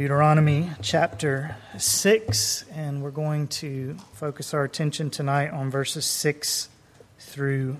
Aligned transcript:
Deuteronomy 0.00 0.70
chapter 0.80 1.56
6, 1.76 2.64
and 2.72 3.02
we're 3.02 3.10
going 3.10 3.46
to 3.46 3.94
focus 4.14 4.54
our 4.54 4.64
attention 4.64 5.10
tonight 5.10 5.50
on 5.50 5.70
verses 5.70 6.06
6 6.06 6.70
through 7.18 7.76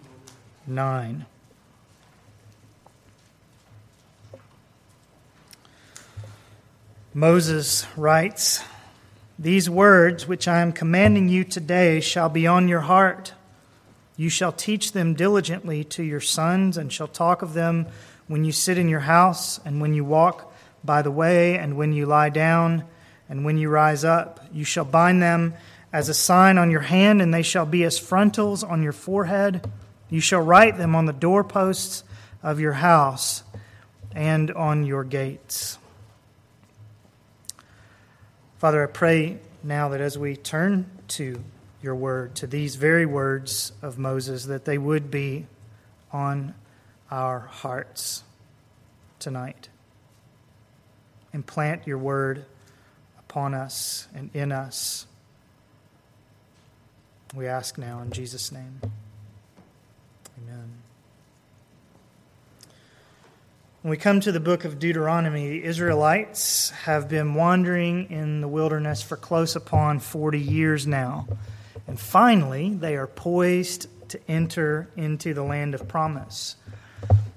9. 0.67 1.25
Moses 7.15 7.87
writes, 7.97 8.63
These 9.39 9.71
words 9.71 10.29
which 10.29 10.47
I 10.47 10.61
am 10.61 10.73
commanding 10.73 11.31
you 11.31 11.43
today 11.43 12.01
shall 12.01 12.29
be 12.29 12.47
on 12.47 12.69
your 12.69 12.81
heart. 12.81 13.33
You 14.19 14.29
shall 14.29 14.53
teach 14.53 14.93
them 14.93 15.15
diligently 15.15 15.85
to 15.85 16.03
your 16.03 16.21
sons, 16.21 16.77
and 16.77 16.93
shall 16.93 17.09
talk 17.09 17.41
of 17.41 17.55
them 17.55 17.87
when 18.29 18.45
you 18.45 18.53
sit 18.53 18.77
in 18.77 18.91
your 18.91 19.01
house, 19.01 19.59
and 19.65 19.81
when 19.81 19.95
you 19.95 20.05
walk 20.05 20.50
by 20.85 21.03
the 21.03 21.11
way, 21.11 21.59
and 21.59 21.77
when 21.77 21.93
you 21.93 22.07
lie 22.07 22.31
down, 22.31 22.85
and 23.31 23.45
when 23.45 23.57
you 23.57 23.71
rise 23.71 24.05
up. 24.05 24.41
You 24.53 24.65
shall 24.65 24.85
bind 24.85 25.23
them 25.23 25.55
as 25.93 26.11
a 26.11 26.15
sign 26.15 26.59
on 26.59 26.71
your 26.71 26.81
hand, 26.81 27.23
and 27.23 27.33
they 27.33 27.43
shall 27.43 27.65
be 27.65 27.85
as 27.85 27.99
frontals 27.99 28.63
on 28.63 28.83
your 28.83 28.93
forehead. 28.93 29.71
You 30.11 30.21
shall 30.21 30.43
write 30.43 30.77
them 30.77 30.95
on 30.95 31.07
the 31.07 31.13
doorposts 31.13 32.05
of 32.43 32.61
your 32.61 32.73
house 32.75 33.45
and 34.15 34.51
on 34.51 34.85
your 34.85 35.05
gates. 35.05 35.79
Father, 38.59 38.83
I 38.83 38.91
pray 38.91 39.39
now 39.63 39.91
that 39.91 40.01
as 40.01 40.19
we 40.19 40.37
turn 40.37 40.87
to 41.09 41.43
your 41.81 41.95
word, 41.95 42.35
to 42.35 42.47
these 42.47 42.75
very 42.75 43.07
words 43.07 43.73
of 43.81 43.97
Moses, 43.97 44.47
that 44.47 44.65
they 44.65 44.77
would 44.77 45.11
be 45.11 45.47
on 46.13 46.55
our 47.11 47.39
hearts 47.39 48.25
tonight 49.19 49.70
and 51.33 51.47
plant 51.47 51.87
your 51.87 51.99
word 51.99 52.45
upon 53.19 53.55
us 53.55 54.09
and 54.15 54.31
in 54.35 54.53
us. 54.53 55.07
We 57.35 57.47
ask 57.47 57.79
now 57.79 58.01
in 58.01 58.11
Jesus' 58.11 58.51
name. 58.51 58.81
Amen. 60.43 60.73
When 63.83 63.91
we 63.91 63.97
come 63.97 64.21
to 64.21 64.33
the 64.33 64.41
book 64.41 64.65
of 64.65 64.79
Deuteronomy, 64.79 65.49
the 65.49 65.65
Israelites 65.65 66.71
have 66.71 67.09
been 67.09 67.35
wandering 67.35 68.11
in 68.11 68.41
the 68.41 68.49
wilderness 68.49 69.01
for 69.03 69.17
close 69.17 69.55
upon 69.55 70.01
40 70.01 70.41
years 70.41 70.87
now. 70.87 71.29
And 71.87 71.99
finally, 71.99 72.75
they 72.75 72.97
are 72.97 73.07
poised 73.07 73.87
to 74.11 74.21
enter 74.29 74.89
into 74.97 75.33
the 75.35 75.43
land 75.45 75.75
of 75.75 75.87
promise. 75.89 76.57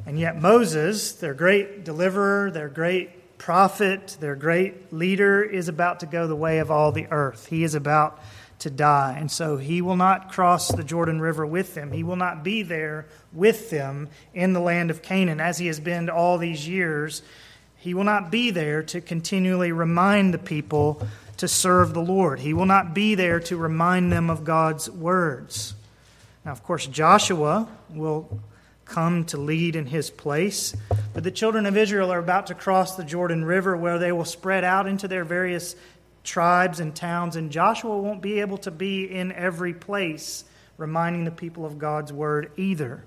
And 0.05 0.19
yet, 0.19 0.41
Moses, 0.41 1.13
their 1.13 1.33
great 1.33 1.85
deliverer, 1.85 2.51
their 2.51 2.67
great 2.67 3.11
prophet, 3.43 4.15
their 4.21 4.37
great 4.37 4.93
leader, 4.93 5.43
is 5.43 5.67
about 5.67 5.99
to 5.99 6.05
go 6.05 6.27
the 6.27 6.35
way 6.35 6.59
of 6.59 6.71
all 6.71 6.93
the 6.93 7.07
earth. 7.11 7.47
He 7.47 7.65
is 7.65 7.75
about 7.75 8.17
to 8.59 8.69
die. 8.69 9.17
And 9.19 9.29
so 9.29 9.57
he 9.57 9.81
will 9.81 9.97
not 9.97 10.31
cross 10.31 10.69
the 10.69 10.83
Jordan 10.83 11.19
River 11.19 11.45
with 11.45 11.75
them. 11.75 11.91
He 11.91 12.03
will 12.03 12.15
not 12.15 12.41
be 12.41 12.63
there 12.63 13.05
with 13.33 13.69
them 13.69 14.07
in 14.33 14.53
the 14.53 14.61
land 14.61 14.89
of 14.91 15.01
Canaan 15.01 15.41
as 15.41 15.57
he 15.57 15.67
has 15.67 15.81
been 15.81 16.09
all 16.09 16.37
these 16.37 16.65
years. 16.65 17.21
He 17.75 17.93
will 17.93 18.05
not 18.05 18.31
be 18.31 18.49
there 18.49 18.81
to 18.83 19.01
continually 19.01 19.73
remind 19.73 20.33
the 20.33 20.37
people 20.37 21.05
to 21.35 21.49
serve 21.49 21.93
the 21.93 22.01
Lord. 22.01 22.39
He 22.39 22.53
will 22.53 22.65
not 22.65 22.93
be 22.93 23.13
there 23.13 23.41
to 23.41 23.57
remind 23.57 24.09
them 24.09 24.29
of 24.29 24.45
God's 24.45 24.89
words. 24.89 25.73
Now, 26.45 26.53
of 26.53 26.63
course, 26.63 26.87
Joshua 26.87 27.67
will 27.89 28.39
come 28.93 29.25
to 29.25 29.37
lead 29.37 29.75
in 29.75 29.87
his 29.87 30.11
place. 30.11 30.75
But 31.15 31.23
the 31.23 31.31
children 31.31 31.65
of 31.65 31.75
Israel 31.75 32.13
are 32.13 32.19
about 32.19 32.47
to 32.47 32.53
cross 32.53 32.95
the 32.95 33.03
Jordan 33.03 33.43
River 33.43 33.75
where 33.75 33.97
they 33.97 34.11
will 34.11 34.23
spread 34.23 34.63
out 34.63 34.85
into 34.85 35.07
their 35.07 35.25
various 35.25 35.75
tribes 36.23 36.79
and 36.79 36.95
towns, 36.95 37.35
and 37.35 37.51
Joshua 37.51 37.97
won't 37.97 38.21
be 38.21 38.39
able 38.39 38.59
to 38.59 38.71
be 38.71 39.05
in 39.05 39.31
every 39.31 39.73
place 39.73 40.45
reminding 40.77 41.25
the 41.25 41.31
people 41.31 41.65
of 41.65 41.79
God's 41.79 42.13
word 42.13 42.51
either. 42.55 43.03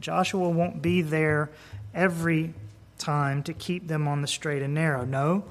Joshua 0.00 0.48
won't 0.50 0.82
be 0.82 1.02
there 1.02 1.50
every 1.94 2.52
time 2.98 3.44
to 3.44 3.52
keep 3.54 3.86
them 3.86 4.08
on 4.08 4.22
the 4.22 4.28
straight 4.28 4.62
and 4.62 4.74
narrow. 4.74 5.04
No, 5.04 5.44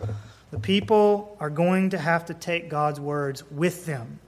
the 0.51 0.59
people 0.59 1.37
are 1.39 1.49
going 1.49 1.91
to 1.91 1.97
have 1.97 2.25
to 2.25 2.33
take 2.33 2.69
God's 2.69 2.99
words 2.99 3.49
with 3.49 3.85
them, 3.85 4.19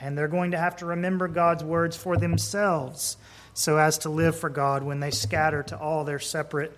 and 0.00 0.16
they're 0.16 0.26
going 0.26 0.52
to 0.52 0.58
have 0.58 0.76
to 0.76 0.86
remember 0.86 1.28
God's 1.28 1.62
words 1.62 1.98
for 1.98 2.16
themselves 2.16 3.18
so 3.54 3.76
as 3.78 3.98
to 3.98 4.08
live 4.08 4.36
for 4.36 4.48
God 4.48 4.82
when 4.82 5.00
they 5.00 5.10
scatter 5.10 5.62
to 5.64 5.78
all 5.78 6.04
their 6.04 6.18
separate 6.18 6.76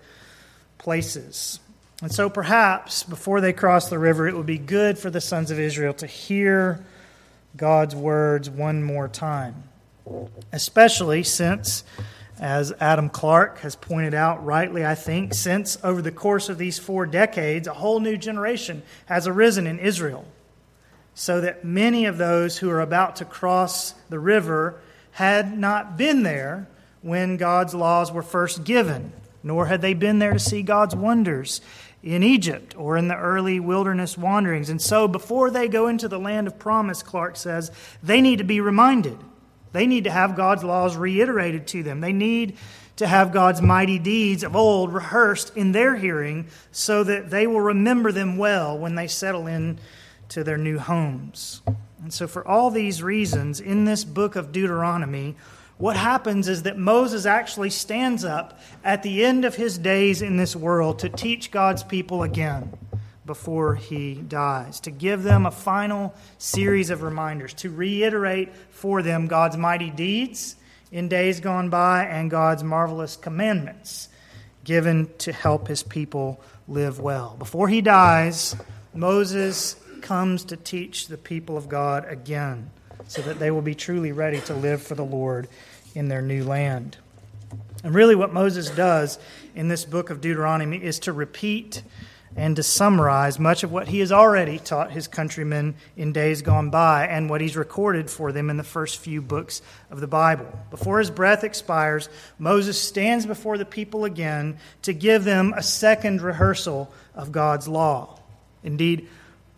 places. 0.77 1.59
And 2.01 2.11
so 2.11 2.29
perhaps 2.29 3.03
before 3.03 3.39
they 3.41 3.53
cross 3.53 3.89
the 3.89 3.99
river, 3.99 4.27
it 4.27 4.35
would 4.35 4.45
be 4.45 4.57
good 4.57 4.97
for 4.97 5.09
the 5.09 5.21
sons 5.21 5.51
of 5.51 5.59
Israel 5.59 5.93
to 5.95 6.07
hear 6.07 6.83
God's 7.55 7.95
words 7.95 8.49
one 8.49 8.83
more 8.83 9.07
time, 9.07 9.63
especially 10.51 11.23
since, 11.23 11.85
as 12.37 12.73
Adam 12.81 13.09
Clarke 13.09 13.59
has 13.59 13.77
pointed 13.77 14.13
out 14.13 14.45
rightly, 14.45 14.85
I 14.85 14.95
think, 14.95 15.33
since 15.33 15.77
over 15.83 16.01
the 16.01 16.11
course 16.11 16.49
of 16.49 16.57
these 16.57 16.77
four 16.77 17.05
decades, 17.05 17.67
a 17.67 17.73
whole 17.73 18.01
new 18.01 18.17
generation 18.17 18.83
has 19.05 19.25
arisen 19.25 19.67
in 19.67 19.79
Israel. 19.79 20.25
So 21.13 21.39
that 21.39 21.63
many 21.63 22.07
of 22.07 22.17
those 22.17 22.57
who 22.57 22.69
are 22.69 22.81
about 22.81 23.15
to 23.17 23.25
cross 23.25 23.93
the 24.09 24.19
river 24.19 24.81
had 25.15 25.57
not 25.57 25.95
been 25.95 26.23
there 26.23 26.67
when 27.01 27.37
God's 27.37 27.73
laws 27.73 28.11
were 28.11 28.21
first 28.21 28.65
given, 28.65 29.13
nor 29.43 29.65
had 29.67 29.81
they 29.81 29.93
been 29.93 30.19
there 30.19 30.33
to 30.33 30.39
see 30.39 30.61
God's 30.61 30.93
wonders 30.93 31.61
in 32.03 32.21
Egypt 32.21 32.75
or 32.77 32.97
in 32.97 33.07
the 33.07 33.15
early 33.15 33.61
wilderness 33.61 34.17
wanderings. 34.17 34.69
And 34.69 34.81
so, 34.81 35.07
before 35.07 35.49
they 35.49 35.69
go 35.69 35.87
into 35.87 36.09
the 36.09 36.19
land 36.19 36.47
of 36.47 36.59
promise, 36.59 37.01
Clarke 37.01 37.37
says, 37.37 37.71
they 38.03 38.19
need 38.19 38.39
to 38.39 38.43
be 38.43 38.59
reminded. 38.59 39.17
They 39.71 39.87
need 39.87 40.03
to 40.03 40.11
have 40.11 40.35
God's 40.35 40.65
laws 40.65 40.97
reiterated 40.97 41.65
to 41.67 41.81
them. 41.81 42.01
They 42.01 42.11
need 42.11 42.57
to 42.97 43.07
have 43.07 43.31
God's 43.31 43.61
mighty 43.61 43.99
deeds 43.99 44.43
of 44.43 44.53
old 44.53 44.93
rehearsed 44.93 45.55
in 45.55 45.71
their 45.71 45.95
hearing 45.95 46.47
so 46.73 47.05
that 47.05 47.29
they 47.29 47.47
will 47.47 47.61
remember 47.61 48.11
them 48.11 48.35
well 48.35 48.77
when 48.77 48.95
they 48.95 49.07
settle 49.07 49.47
in 49.47 49.79
to 50.27 50.43
their 50.43 50.57
new 50.57 50.77
homes. 50.77 51.61
And 52.01 52.13
so, 52.13 52.27
for 52.27 52.47
all 52.47 52.69
these 52.69 53.01
reasons, 53.01 53.59
in 53.59 53.85
this 53.85 54.03
book 54.03 54.35
of 54.35 54.51
Deuteronomy, 54.51 55.35
what 55.77 55.97
happens 55.97 56.47
is 56.47 56.63
that 56.63 56.77
Moses 56.77 57.25
actually 57.25 57.69
stands 57.69 58.23
up 58.23 58.59
at 58.83 59.03
the 59.03 59.25
end 59.25 59.43
of 59.43 59.55
his 59.55 59.77
days 59.77 60.21
in 60.21 60.37
this 60.37 60.55
world 60.55 60.99
to 60.99 61.09
teach 61.09 61.51
God's 61.51 61.83
people 61.83 62.23
again 62.23 62.77
before 63.25 63.75
he 63.75 64.15
dies, 64.15 64.79
to 64.81 64.91
give 64.91 65.23
them 65.23 65.45
a 65.45 65.51
final 65.51 66.13
series 66.37 66.89
of 66.91 67.01
reminders, 67.01 67.53
to 67.55 67.69
reiterate 67.69 68.55
for 68.69 69.01
them 69.01 69.27
God's 69.27 69.57
mighty 69.57 69.89
deeds 69.89 70.55
in 70.91 71.09
days 71.09 71.39
gone 71.39 71.69
by 71.69 72.05
and 72.05 72.29
God's 72.31 72.63
marvelous 72.63 73.15
commandments 73.17 74.09
given 74.63 75.09
to 75.19 75.31
help 75.31 75.67
his 75.67 75.83
people 75.83 76.41
live 76.67 76.99
well. 76.99 77.35
Before 77.37 77.67
he 77.67 77.81
dies, 77.81 78.55
Moses 78.93 79.75
comes 80.05 80.45
to 80.45 80.55
teach 80.55 81.07
the 81.07 81.17
people 81.17 81.57
of 81.57 81.67
God 81.67 82.05
again 82.07 82.69
so 83.07 83.23
that 83.23 83.39
they 83.39 83.49
will 83.49 83.63
be 83.63 83.73
truly 83.73 84.11
ready 84.11 84.39
to 84.41 84.53
live 84.53 84.81
for 84.81 84.93
the 84.93 85.03
Lord 85.03 85.47
in 85.95 86.09
their 86.09 86.21
new 86.21 86.43
land. 86.43 86.97
And 87.83 87.93
really, 87.93 88.13
what 88.13 88.31
Moses 88.31 88.69
does 88.69 89.17
in 89.55 89.67
this 89.67 89.83
book 89.83 90.11
of 90.11 90.21
Deuteronomy 90.21 90.77
is 90.77 90.99
to 90.99 91.11
repeat 91.11 91.81
and 92.35 92.55
to 92.55 92.61
summarize 92.61 93.39
much 93.39 93.63
of 93.63 93.71
what 93.71 93.87
he 93.87 93.99
has 93.99 94.11
already 94.11 94.59
taught 94.59 94.91
his 94.91 95.07
countrymen 95.07 95.73
in 95.97 96.13
days 96.13 96.43
gone 96.43 96.69
by 96.69 97.07
and 97.07 97.27
what 97.27 97.41
he's 97.41 97.57
recorded 97.57 98.07
for 98.07 98.31
them 98.31 98.51
in 98.51 98.57
the 98.57 98.63
first 98.63 98.99
few 98.99 99.23
books 99.23 99.63
of 99.89 100.01
the 100.01 100.07
Bible. 100.07 100.47
Before 100.69 100.99
his 100.99 101.09
breath 101.09 101.43
expires, 101.43 102.09
Moses 102.37 102.79
stands 102.79 103.25
before 103.25 103.57
the 103.57 103.65
people 103.65 104.05
again 104.05 104.57
to 104.83 104.93
give 104.93 105.23
them 105.23 105.53
a 105.55 105.63
second 105.63 106.21
rehearsal 106.21 106.91
of 107.15 107.31
God's 107.31 107.67
law. 107.67 108.19
Indeed, 108.63 109.07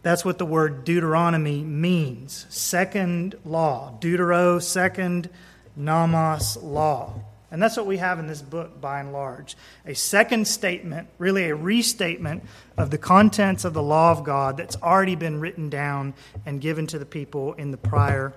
that's 0.08 0.24
what 0.24 0.38
the 0.38 0.46
word 0.46 0.86
Deuteronomy 0.86 1.64
means. 1.64 2.46
Second 2.50 3.36
law. 3.44 3.98
Deutero, 4.00 4.62
second, 4.62 5.30
nomos, 5.76 6.56
law. 6.58 7.14
And 7.52 7.62
that's 7.62 7.78
what 7.78 7.86
we 7.86 7.98
have 7.98 8.20
in 8.20 8.28
this 8.28 8.42
book 8.42 8.80
by 8.82 9.00
and 9.00 9.14
large. 9.14 9.56
A 9.86 9.96
second 9.96 10.48
statement, 10.48 11.08
really 11.18 11.50
a 11.50 11.56
restatement 11.56 12.44
of 12.78 12.90
the 12.90 12.98
contents 12.98 13.66
of 13.66 13.74
the 13.74 13.84
law 13.84 14.12
of 14.12 14.24
God 14.24 14.58
that's 14.58 14.76
already 14.78 15.16
been 15.16 15.40
written 15.40 15.70
down 15.70 16.14
and 16.46 16.60
given 16.60 16.88
to 16.88 17.00
the 17.00 17.06
people 17.06 17.54
in 17.54 17.72
the 17.72 17.78
prior 17.78 18.34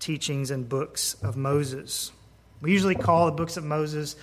teachings 0.00 0.50
and 0.50 0.68
books 0.68 1.14
of 1.22 1.36
Moses. 1.36 2.10
We 2.60 2.72
usually 2.72 2.96
call 2.96 3.26
the 3.26 3.32
books 3.32 3.56
of 3.56 3.64
Moses 3.64 4.16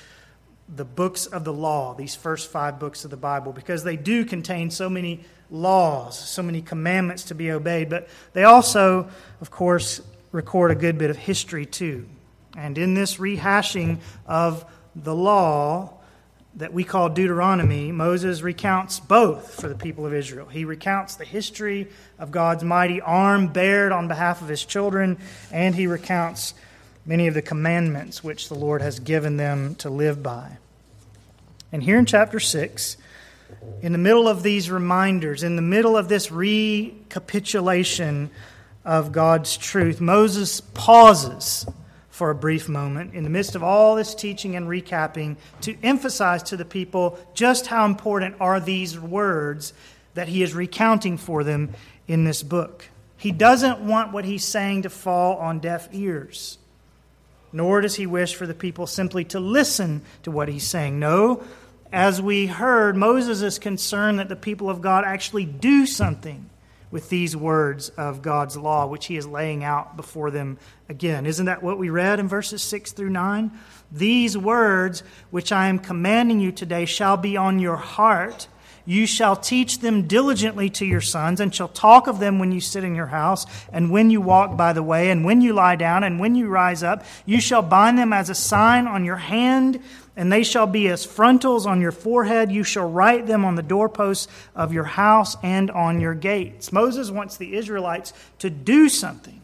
the 0.68 0.86
books 0.86 1.27
of 1.27 1.44
the 1.44 1.53
law, 1.53 1.94
these 1.94 2.15
first 2.15 2.50
five 2.50 2.80
books 2.80 3.06
of 3.06 3.12
the 3.12 3.18
Bible, 3.18 3.51
because 3.53 3.83
they 3.83 3.95
do 3.95 4.25
contain 4.25 4.71
so 4.71 4.89
many 4.89 5.24
laws, 5.50 6.18
so 6.18 6.42
many 6.42 6.62
commandments 6.62 7.25
to 7.25 7.36
be 7.36 7.51
obeyed, 7.51 7.89
but 7.89 8.07
they 8.33 8.44
also, 8.44 9.09
of 9.42 9.51
course, 9.51 10.01
record 10.31 10.71
a 10.71 10.75
good 10.75 10.97
bit 10.97 11.09
of 11.09 11.18
history 11.18 11.65
too. 11.65 12.06
And 12.57 12.77
in 12.77 12.94
this 12.94 13.18
rehashing 13.18 14.00
of 14.27 14.65
the 14.95 15.15
law, 15.15 15.95
that 16.57 16.74
we 16.74 16.86
call 16.86 17.09
Deuteronomy, 17.09 17.92
Moses 17.92 18.42
recounts 18.42 19.00
both 19.00 19.59
for 19.59 19.68
the 19.68 19.75
people 19.75 20.06
of 20.06 20.13
Israel. 20.13 20.47
He 20.47 20.63
recounts 20.63 21.15
the 21.15 21.25
history 21.25 21.89
of 22.18 22.31
God's 22.31 22.63
mighty 22.63 23.01
arm 23.01 23.47
bared 23.47 23.92
on 23.92 24.07
behalf 24.07 24.42
of 24.42 24.47
his 24.47 24.63
children, 24.63 25.18
and 25.51 25.75
he 25.75 25.86
recounts 25.86 26.53
many 27.06 27.27
of 27.27 27.33
the 27.33 27.42
commandments 27.42 28.24
which 28.24 28.47
the 28.47 28.56
Lord 28.56 28.81
has 28.81 29.00
given 29.00 29.36
them 29.36 29.75
to 29.75 29.89
live 29.89 30.24
by. 30.24 30.57
And 31.74 31.83
here 31.83 32.00
in 32.00 32.06
chapter 32.06 32.39
6, 32.39 32.95
in 33.81 33.92
the 33.92 33.97
middle 33.97 34.27
of 34.27 34.44
these 34.44 34.69
reminders, 34.71 35.44
in 35.44 35.56
the 35.56 35.62
middle 35.62 35.97
of 35.97 36.07
this 36.07 36.31
recapitulation 36.31 38.30
of 38.83 39.12
God's 39.12 39.57
truth, 39.57 40.00
Moses 40.01 40.62
pauses 40.62 41.65
for 42.09 42.30
a 42.30 42.36
brief 42.36 42.69
moment 42.69 43.13
in 43.13 43.24
the 43.25 43.30
midst 43.30 43.56
of 43.56 43.63
all 43.63 43.95
this 43.95 44.15
teaching 44.15 44.56
and 44.56 44.68
recapping 44.68 45.36
to 45.62 45.75
emphasize 45.83 46.44
to 46.44 46.56
the 46.56 46.63
people 46.63 47.19
just 47.33 47.68
how 47.68 47.86
important 47.86 48.36
are 48.39 48.59
these 48.59 48.97
words 48.97 49.74
that 50.13 50.30
he 50.30 50.42
is 50.42 50.53
recounting 50.53 51.18
for 51.18 51.44
them 51.44 51.74
in 52.07 52.24
this 52.24 52.42
book. 52.42 52.88
He 53.18 53.31
doesn't 53.31 53.80
want 53.80 54.13
what 54.13 54.24
he's 54.24 54.45
saying 54.45 54.83
to 54.83 54.89
fall 54.89 55.38
on 55.38 55.59
deaf 55.59 55.89
ears, 55.92 56.57
nor 57.51 57.81
does 57.81 57.95
he 57.95 58.06
wish 58.06 58.33
for 58.36 58.47
the 58.47 58.53
people 58.53 58.88
simply 58.88 59.25
to 59.25 59.39
listen 59.39 60.01
to 60.24 60.31
what 60.31 60.47
he's 60.47 60.68
saying. 60.68 61.00
No, 61.00 61.44
as 61.95 62.21
we 62.21 62.45
heard, 62.45 62.97
Moses 62.97 63.42
is 63.42 63.57
concerned 63.57 64.19
that 64.19 64.27
the 64.27 64.36
people 64.36 64.69
of 64.69 64.81
God 64.81 65.06
actually 65.06 65.45
do 65.45 65.86
something 65.86 66.50
with 66.92 67.07
these 67.07 67.38
words 67.38 67.88
of 67.88 68.21
God's 68.21 68.57
law, 68.57 68.86
which 68.86 69.06
he 69.06 69.15
is 69.15 69.25
laying 69.25 69.63
out 69.63 69.95
before 69.95 70.30
them 70.30 70.57
again. 70.89 71.25
Isn't 71.25 71.45
that 71.45 71.63
what 71.63 71.77
we 71.77 71.89
read 71.89 72.19
in 72.19 72.27
verses 72.27 72.62
6 72.63 72.92
through 72.92 73.12
9? 73.12 73.50
These 73.94 74.38
words 74.38 75.03
which 75.31 75.53
I 75.53 75.69
am 75.69 75.80
commanding 75.80 76.42
you 76.42 76.51
today 76.51 76.83
shall 76.83 77.15
be 77.15 77.38
on 77.38 77.59
your 77.59 77.77
heart. 77.77 78.50
You 78.86 79.07
shall 79.07 79.38
teach 79.38 79.80
them 79.80 80.06
diligently 80.06 80.69
to 80.71 80.86
your 80.86 81.01
sons, 81.01 81.39
and 81.39 81.56
shall 81.56 81.69
talk 81.69 82.07
of 82.07 82.19
them 82.19 82.39
when 82.39 82.51
you 82.51 82.59
sit 82.59 82.83
in 82.83 82.94
your 82.94 83.07
house, 83.07 83.45
and 83.71 83.89
when 83.89 84.09
you 84.09 84.19
walk 84.19 84.57
by 84.57 84.74
the 84.74 84.83
way, 84.83 85.12
and 85.12 85.24
when 85.24 85.39
you 85.39 85.53
lie 85.53 85.77
down, 85.77 86.03
and 86.03 86.19
when 86.19 86.36
you 86.36 86.50
rise 86.50 86.83
up. 86.83 87.06
You 87.25 87.39
shall 87.39 87.62
bind 87.62 87.97
them 87.97 88.12
as 88.12 88.30
a 88.30 88.36
sign 88.36 88.86
on 88.86 89.06
your 89.06 89.15
hand 89.15 89.81
and 90.15 90.31
they 90.31 90.44
shall 90.44 90.67
be 90.67 90.88
as 90.88 91.06
frontals 91.06 91.65
on 91.65 91.81
your 91.81 91.91
forehead. 91.91 92.51
You 92.51 92.63
shall 92.63 92.89
write 92.89 93.27
them 93.27 93.44
on 93.44 93.56
the 93.56 93.63
doorposts 93.63 94.27
of 94.56 94.73
your 94.73 94.83
house 94.85 95.35
and 95.44 95.69
on 95.71 96.00
your 96.00 96.13
gates. 96.13 96.71
Moses 96.71 97.12
wants 97.12 97.38
the 97.38 97.56
Israelites 97.56 98.13
to 98.39 98.50
do 98.50 98.88
something 98.89 99.41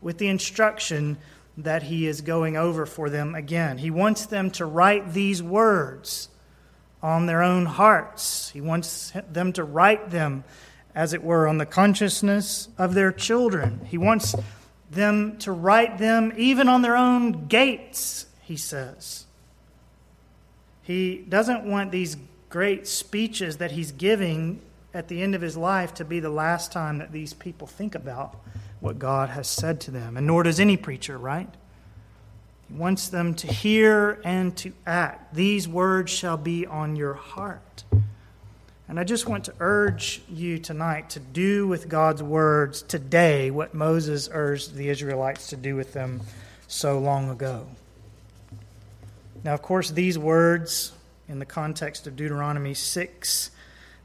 with 0.00 0.18
the 0.18 0.28
instruction 0.28 1.16
that 1.56 1.84
he 1.84 2.06
is 2.06 2.20
going 2.20 2.56
over 2.56 2.86
for 2.86 3.10
them 3.10 3.34
again. 3.34 3.78
He 3.78 3.90
wants 3.90 4.26
them 4.26 4.50
to 4.52 4.66
write 4.66 5.12
these 5.12 5.42
words 5.42 6.28
on 7.02 7.26
their 7.26 7.42
own 7.42 7.66
hearts. 7.66 8.50
He 8.50 8.60
wants 8.60 9.12
them 9.30 9.52
to 9.52 9.64
write 9.64 10.10
them, 10.10 10.44
as 10.94 11.12
it 11.12 11.22
were, 11.22 11.46
on 11.46 11.58
the 11.58 11.66
consciousness 11.66 12.68
of 12.78 12.94
their 12.94 13.12
children. 13.12 13.86
He 13.86 13.98
wants 13.98 14.34
them 14.90 15.36
to 15.38 15.52
write 15.52 15.98
them 15.98 16.32
even 16.36 16.68
on 16.68 16.82
their 16.82 16.96
own 16.96 17.46
gates, 17.46 18.26
he 18.42 18.56
says. 18.56 19.23
He 20.84 21.24
doesn't 21.28 21.64
want 21.64 21.90
these 21.90 22.16
great 22.50 22.86
speeches 22.86 23.56
that 23.56 23.72
he's 23.72 23.90
giving 23.90 24.60
at 24.92 25.08
the 25.08 25.22
end 25.22 25.34
of 25.34 25.40
his 25.40 25.56
life 25.56 25.94
to 25.94 26.04
be 26.04 26.20
the 26.20 26.30
last 26.30 26.70
time 26.70 26.98
that 26.98 27.10
these 27.10 27.32
people 27.34 27.66
think 27.66 27.94
about 27.94 28.36
what 28.80 28.98
God 28.98 29.30
has 29.30 29.48
said 29.48 29.80
to 29.80 29.90
them. 29.90 30.16
And 30.16 30.26
nor 30.26 30.42
does 30.42 30.60
any 30.60 30.76
preacher, 30.76 31.18
right? 31.18 31.48
He 32.68 32.74
wants 32.74 33.08
them 33.08 33.34
to 33.36 33.46
hear 33.46 34.20
and 34.24 34.56
to 34.58 34.72
act. 34.86 35.34
These 35.34 35.66
words 35.66 36.12
shall 36.12 36.36
be 36.36 36.66
on 36.66 36.96
your 36.96 37.14
heart. 37.14 37.84
And 38.86 39.00
I 39.00 39.04
just 39.04 39.26
want 39.26 39.44
to 39.46 39.54
urge 39.60 40.20
you 40.28 40.58
tonight 40.58 41.10
to 41.10 41.20
do 41.20 41.66
with 41.66 41.88
God's 41.88 42.22
words 42.22 42.82
today 42.82 43.50
what 43.50 43.72
Moses 43.72 44.28
urged 44.30 44.74
the 44.74 44.90
Israelites 44.90 45.48
to 45.48 45.56
do 45.56 45.74
with 45.74 45.94
them 45.94 46.20
so 46.68 46.98
long 46.98 47.30
ago. 47.30 47.66
Now, 49.44 49.52
of 49.52 49.60
course, 49.60 49.90
these 49.90 50.18
words, 50.18 50.92
in 51.28 51.38
the 51.38 51.44
context 51.44 52.06
of 52.06 52.16
Deuteronomy 52.16 52.72
6, 52.72 53.50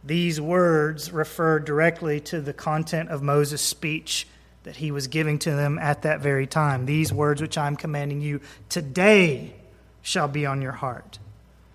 these 0.04 0.40
words 0.40 1.14
refer 1.14 1.60
directly 1.60 2.20
to 2.22 2.42
the 2.42 2.52
content 2.52 3.10
of 3.10 3.24
Moses' 3.24 3.62
speech 3.62 4.28
that 4.64 4.76
he 4.76 4.92
was 4.92 5.08
giving 5.08 5.40
to 5.40 5.52
them 5.52 5.80
at 5.80 6.02
that 6.02 6.20
very 6.20 6.46
time. 6.46 6.86
These 6.86 7.14
words 7.14 7.42
which 7.42 7.58
I'm 7.58 7.78
commanding 7.78 8.20
you 8.20 8.42
today 8.68 9.54
shall 10.02 10.28
be 10.28 10.46
on 10.46 10.62
your 10.62 10.74
heart. 10.74 11.20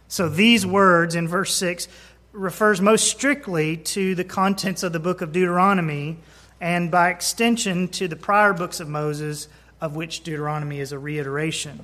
So 0.08 0.28
these 0.28 0.66
words 0.66 1.14
in 1.14 1.26
verse 1.26 1.54
6 1.54 1.88
refers 2.32 2.82
most 2.82 3.08
strictly 3.08 3.78
to 3.78 4.14
the 4.14 4.24
contents 4.24 4.82
of 4.82 4.92
the 4.92 5.00
book 5.00 5.22
of 5.22 5.32
Deuteronomy 5.32 6.18
and 6.60 6.90
by 6.90 7.08
extension 7.08 7.88
to 7.88 8.08
the 8.08 8.16
prior 8.16 8.52
books 8.52 8.80
of 8.80 8.88
Moses 8.88 9.48
of 9.80 9.96
which 9.96 10.22
Deuteronomy 10.22 10.80
is 10.80 10.92
a 10.92 10.98
reiteration. 10.98 11.80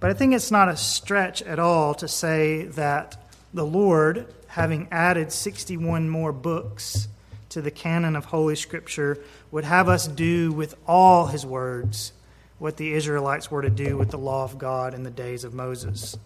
But 0.00 0.10
I 0.10 0.14
think 0.14 0.34
it's 0.34 0.50
not 0.50 0.70
a 0.70 0.76
stretch 0.76 1.42
at 1.42 1.58
all 1.58 1.94
to 1.94 2.08
say 2.08 2.64
that 2.64 3.22
the 3.52 3.66
Lord, 3.66 4.26
having 4.48 4.88
added 4.90 5.30
61 5.30 6.08
more 6.08 6.32
books 6.32 7.06
to 7.50 7.60
the 7.60 7.70
canon 7.70 8.16
of 8.16 8.24
Holy 8.24 8.56
Scripture, 8.56 9.22
would 9.50 9.64
have 9.64 9.88
us 9.88 10.08
do 10.08 10.52
with 10.52 10.74
all 10.86 11.26
his 11.26 11.44
words 11.44 12.12
what 12.58 12.78
the 12.78 12.94
Israelites 12.94 13.50
were 13.50 13.62
to 13.62 13.70
do 13.70 13.98
with 13.98 14.10
the 14.10 14.18
law 14.18 14.44
of 14.44 14.58
God 14.58 14.94
in 14.94 15.02
the 15.02 15.10
days 15.10 15.44
of 15.44 15.52
Moses. 15.52 16.16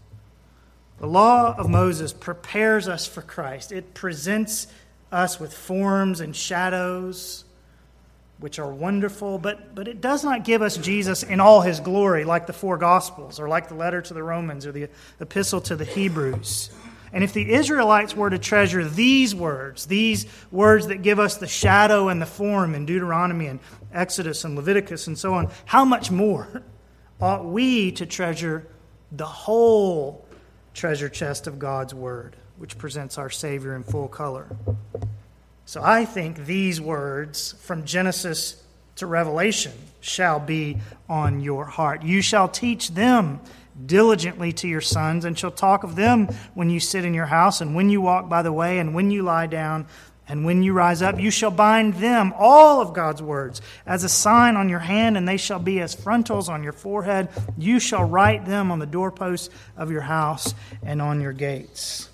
The 0.98 1.06
law 1.06 1.56
of 1.56 1.68
Moses 1.68 2.12
prepares 2.12 2.86
us 2.86 3.06
for 3.06 3.22
Christ, 3.22 3.72
it 3.72 3.94
presents 3.94 4.68
us 5.10 5.40
with 5.40 5.52
forms 5.52 6.20
and 6.20 6.34
shadows 6.34 7.43
which 8.38 8.58
are 8.58 8.72
wonderful, 8.72 9.38
but, 9.38 9.74
but 9.74 9.88
it 9.88 10.00
does 10.00 10.24
not 10.24 10.44
give 10.44 10.60
us 10.60 10.76
Jesus 10.76 11.22
in 11.22 11.40
all 11.40 11.60
his 11.60 11.80
glory, 11.80 12.24
like 12.24 12.46
the 12.46 12.52
four 12.52 12.76
Gospels, 12.76 13.38
or 13.38 13.48
like 13.48 13.68
the 13.68 13.74
letter 13.74 14.02
to 14.02 14.14
the 14.14 14.22
Romans, 14.22 14.66
or 14.66 14.72
the 14.72 14.88
epistle 15.20 15.60
to 15.62 15.76
the 15.76 15.84
Hebrews. 15.84 16.70
And 17.12 17.22
if 17.22 17.32
the 17.32 17.52
Israelites 17.52 18.16
were 18.16 18.28
to 18.28 18.38
treasure 18.38 18.84
these 18.84 19.36
words, 19.36 19.86
these 19.86 20.26
words 20.50 20.88
that 20.88 21.02
give 21.02 21.20
us 21.20 21.36
the 21.36 21.46
shadow 21.46 22.08
and 22.08 22.20
the 22.20 22.26
form 22.26 22.74
in 22.74 22.86
Deuteronomy 22.86 23.46
and 23.46 23.60
Exodus 23.92 24.44
and 24.44 24.56
Leviticus 24.56 25.06
and 25.06 25.16
so 25.16 25.34
on, 25.34 25.48
how 25.64 25.84
much 25.84 26.10
more 26.10 26.62
ought 27.20 27.44
we 27.44 27.92
to 27.92 28.04
treasure 28.04 28.66
the 29.12 29.24
whole 29.24 30.26
treasure 30.74 31.08
chest 31.08 31.46
of 31.46 31.60
God's 31.60 31.94
Word, 31.94 32.34
which 32.58 32.76
presents 32.78 33.16
our 33.16 33.30
Savior 33.30 33.76
in 33.76 33.84
full 33.84 34.08
color? 34.08 34.48
So 35.66 35.82
I 35.82 36.04
think 36.04 36.44
these 36.44 36.80
words 36.80 37.54
from 37.60 37.84
Genesis 37.84 38.62
to 38.96 39.06
Revelation 39.06 39.72
shall 40.00 40.38
be 40.38 40.78
on 41.08 41.40
your 41.40 41.64
heart. 41.64 42.02
You 42.02 42.22
shall 42.22 42.48
teach 42.48 42.90
them 42.90 43.40
diligently 43.86 44.52
to 44.52 44.68
your 44.68 44.80
sons, 44.80 45.24
and 45.24 45.36
shall 45.36 45.50
talk 45.50 45.82
of 45.82 45.96
them 45.96 46.28
when 46.54 46.70
you 46.70 46.78
sit 46.78 47.04
in 47.04 47.12
your 47.12 47.26
house, 47.26 47.60
and 47.60 47.74
when 47.74 47.90
you 47.90 48.00
walk 48.00 48.28
by 48.28 48.42
the 48.42 48.52
way, 48.52 48.78
and 48.78 48.94
when 48.94 49.10
you 49.10 49.22
lie 49.22 49.46
down, 49.46 49.86
and 50.28 50.44
when 50.44 50.62
you 50.62 50.72
rise 50.72 51.02
up. 51.02 51.20
You 51.20 51.30
shall 51.30 51.50
bind 51.50 51.94
them, 51.94 52.32
all 52.38 52.80
of 52.80 52.92
God's 52.92 53.20
words, 53.20 53.60
as 53.86 54.04
a 54.04 54.08
sign 54.08 54.56
on 54.56 54.68
your 54.68 54.78
hand, 54.78 55.16
and 55.16 55.28
they 55.28 55.36
shall 55.36 55.58
be 55.58 55.80
as 55.80 55.94
frontals 55.94 56.48
on 56.48 56.62
your 56.62 56.72
forehead. 56.72 57.28
You 57.58 57.80
shall 57.80 58.04
write 58.04 58.46
them 58.46 58.70
on 58.70 58.78
the 58.78 58.86
doorposts 58.86 59.50
of 59.76 59.90
your 59.90 60.02
house 60.02 60.54
and 60.82 61.02
on 61.02 61.20
your 61.20 61.32
gates. 61.32 62.08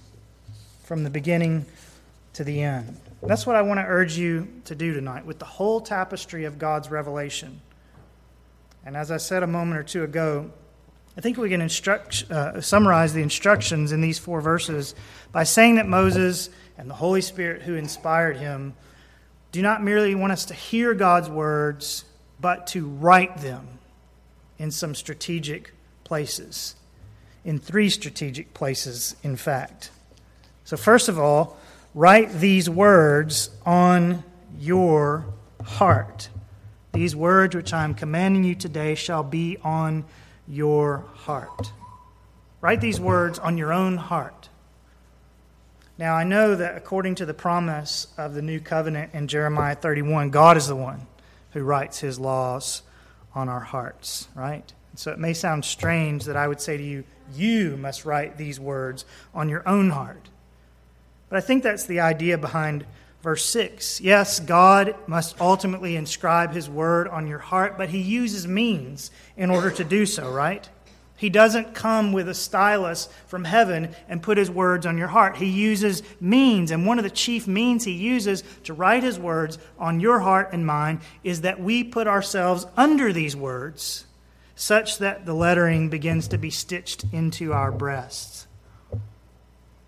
From 0.84 1.04
the 1.04 1.10
beginning 1.10 1.66
to 2.32 2.42
the 2.42 2.62
end. 2.62 2.96
That's 3.22 3.46
what 3.46 3.56
I 3.56 3.62
want 3.62 3.78
to 3.80 3.84
urge 3.84 4.16
you 4.16 4.48
to 4.64 4.74
do 4.74 4.94
tonight 4.94 5.26
with 5.26 5.38
the 5.38 5.44
whole 5.44 5.80
tapestry 5.80 6.44
of 6.44 6.58
God's 6.58 6.90
revelation. 6.90 7.60
And 8.84 8.96
as 8.96 9.10
I 9.10 9.18
said 9.18 9.42
a 9.42 9.46
moment 9.46 9.78
or 9.78 9.82
two 9.82 10.04
ago, 10.04 10.50
I 11.18 11.20
think 11.20 11.36
we 11.36 11.50
can 11.50 11.60
instruct, 11.60 12.30
uh, 12.30 12.60
summarize 12.62 13.12
the 13.12 13.20
instructions 13.20 13.92
in 13.92 14.00
these 14.00 14.18
four 14.18 14.40
verses 14.40 14.94
by 15.32 15.44
saying 15.44 15.74
that 15.74 15.86
Moses 15.86 16.48
and 16.78 16.88
the 16.88 16.94
Holy 16.94 17.20
Spirit 17.20 17.62
who 17.62 17.74
inspired 17.74 18.38
him 18.38 18.74
do 19.52 19.60
not 19.60 19.82
merely 19.82 20.14
want 20.14 20.32
us 20.32 20.46
to 20.46 20.54
hear 20.54 20.94
God's 20.94 21.28
words, 21.28 22.04
but 22.40 22.68
to 22.68 22.86
write 22.86 23.38
them 23.38 23.66
in 24.58 24.70
some 24.70 24.94
strategic 24.94 25.74
places. 26.04 26.74
In 27.44 27.58
three 27.58 27.90
strategic 27.90 28.54
places, 28.54 29.16
in 29.22 29.36
fact. 29.36 29.90
So, 30.64 30.76
first 30.76 31.08
of 31.08 31.18
all, 31.18 31.58
Write 31.94 32.32
these 32.34 32.70
words 32.70 33.50
on 33.66 34.22
your 34.58 35.26
heart. 35.64 36.28
These 36.92 37.16
words 37.16 37.56
which 37.56 37.72
I 37.72 37.82
am 37.82 37.94
commanding 37.94 38.44
you 38.44 38.54
today 38.54 38.94
shall 38.94 39.24
be 39.24 39.58
on 39.64 40.04
your 40.46 41.04
heart. 41.14 41.72
Write 42.60 42.80
these 42.80 43.00
words 43.00 43.40
on 43.40 43.58
your 43.58 43.72
own 43.72 43.96
heart. 43.96 44.48
Now, 45.98 46.14
I 46.14 46.24
know 46.24 46.54
that 46.54 46.76
according 46.76 47.16
to 47.16 47.26
the 47.26 47.34
promise 47.34 48.06
of 48.16 48.34
the 48.34 48.40
new 48.40 48.60
covenant 48.60 49.12
in 49.12 49.26
Jeremiah 49.26 49.74
31, 49.74 50.30
God 50.30 50.56
is 50.56 50.68
the 50.68 50.76
one 50.76 51.06
who 51.50 51.62
writes 51.62 51.98
his 51.98 52.18
laws 52.18 52.82
on 53.34 53.48
our 53.48 53.60
hearts, 53.60 54.28
right? 54.34 54.72
So 54.94 55.10
it 55.10 55.18
may 55.18 55.34
sound 55.34 55.64
strange 55.64 56.24
that 56.24 56.36
I 56.36 56.46
would 56.46 56.60
say 56.60 56.76
to 56.76 56.82
you, 56.82 57.04
You 57.34 57.76
must 57.76 58.04
write 58.04 58.38
these 58.38 58.60
words 58.60 59.04
on 59.34 59.48
your 59.48 59.68
own 59.68 59.90
heart. 59.90 60.29
But 61.30 61.38
I 61.38 61.40
think 61.40 61.62
that's 61.62 61.86
the 61.86 62.00
idea 62.00 62.36
behind 62.36 62.84
verse 63.22 63.44
6. 63.46 64.00
Yes, 64.02 64.40
God 64.40 64.94
must 65.06 65.40
ultimately 65.40 65.96
inscribe 65.96 66.52
his 66.52 66.68
word 66.68 67.08
on 67.08 67.26
your 67.26 67.38
heart, 67.38 67.78
but 67.78 67.88
he 67.88 68.00
uses 68.00 68.46
means 68.46 69.10
in 69.36 69.50
order 69.50 69.70
to 69.70 69.84
do 69.84 70.04
so, 70.04 70.30
right? 70.30 70.68
He 71.16 71.28
doesn't 71.28 71.74
come 71.74 72.12
with 72.12 72.30
a 72.30 72.34
stylus 72.34 73.08
from 73.26 73.44
heaven 73.44 73.94
and 74.08 74.22
put 74.22 74.38
his 74.38 74.50
words 74.50 74.86
on 74.86 74.96
your 74.96 75.08
heart. 75.08 75.36
He 75.36 75.46
uses 75.46 76.02
means, 76.18 76.70
and 76.70 76.86
one 76.86 76.98
of 76.98 77.04
the 77.04 77.10
chief 77.10 77.46
means 77.46 77.84
he 77.84 77.92
uses 77.92 78.42
to 78.64 78.72
write 78.72 79.02
his 79.02 79.18
words 79.18 79.58
on 79.78 80.00
your 80.00 80.20
heart 80.20 80.48
and 80.52 80.66
mind 80.66 81.00
is 81.22 81.42
that 81.42 81.60
we 81.60 81.84
put 81.84 82.06
ourselves 82.06 82.66
under 82.76 83.12
these 83.12 83.36
words 83.36 84.06
such 84.54 84.98
that 84.98 85.26
the 85.26 85.34
lettering 85.34 85.90
begins 85.90 86.28
to 86.28 86.38
be 86.38 86.50
stitched 86.50 87.04
into 87.12 87.52
our 87.52 87.70
breasts. 87.70 88.29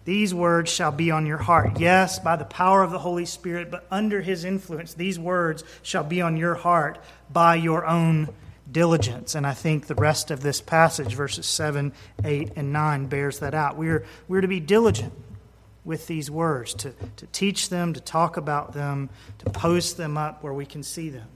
These 0.05 0.35
words 0.35 0.71
shall 0.71 0.91
be 0.91 1.11
on 1.11 1.27
your 1.27 1.39
heart. 1.39 1.79
Yes, 1.79 2.19
by 2.19 2.37
the 2.37 2.45
power 2.45 2.83
of 2.83 2.91
the 2.91 2.99
Holy 2.99 3.25
Spirit, 3.25 3.71
but 3.71 3.87
under 3.91 4.21
his 4.21 4.45
influence, 4.45 4.95
these 4.95 5.19
words 5.19 5.63
shall 5.83 6.03
be 6.03 6.21
on 6.21 6.37
your 6.37 6.55
heart 6.55 6.99
by 7.31 7.55
your 7.55 7.87
own 7.87 8.29
diligence. 8.71 9.35
And 9.35 9.47
I 9.47 9.55
think 9.55 9.87
the 9.87 9.95
rest 9.95 10.31
of 10.31 10.43
this 10.43 10.61
passage, 10.61 11.15
verses 11.15 11.47
7, 11.47 11.93
8, 12.25 12.53
and 12.57 12.73
9, 12.73 13.07
bears 13.07 13.39
that 13.39 13.55
out. 13.55 13.77
We're, 13.77 14.05
we're 14.27 14.41
to 14.41 14.49
be 14.49 14.61
diligent 14.61 15.13
with 15.85 16.07
these 16.07 16.31
words, 16.31 16.75
to, 16.75 16.93
to 17.17 17.27
teach 17.29 17.69
them, 17.69 17.93
to 17.93 18.01
talk 18.01 18.37
about 18.37 18.73
them, 18.73 19.09
to 19.39 19.51
post 19.51 19.97
them 19.97 20.17
up 20.17 20.43
where 20.43 20.53
we 20.53 20.67
can 20.67 20.83
see 20.83 21.11
them. 21.11 21.29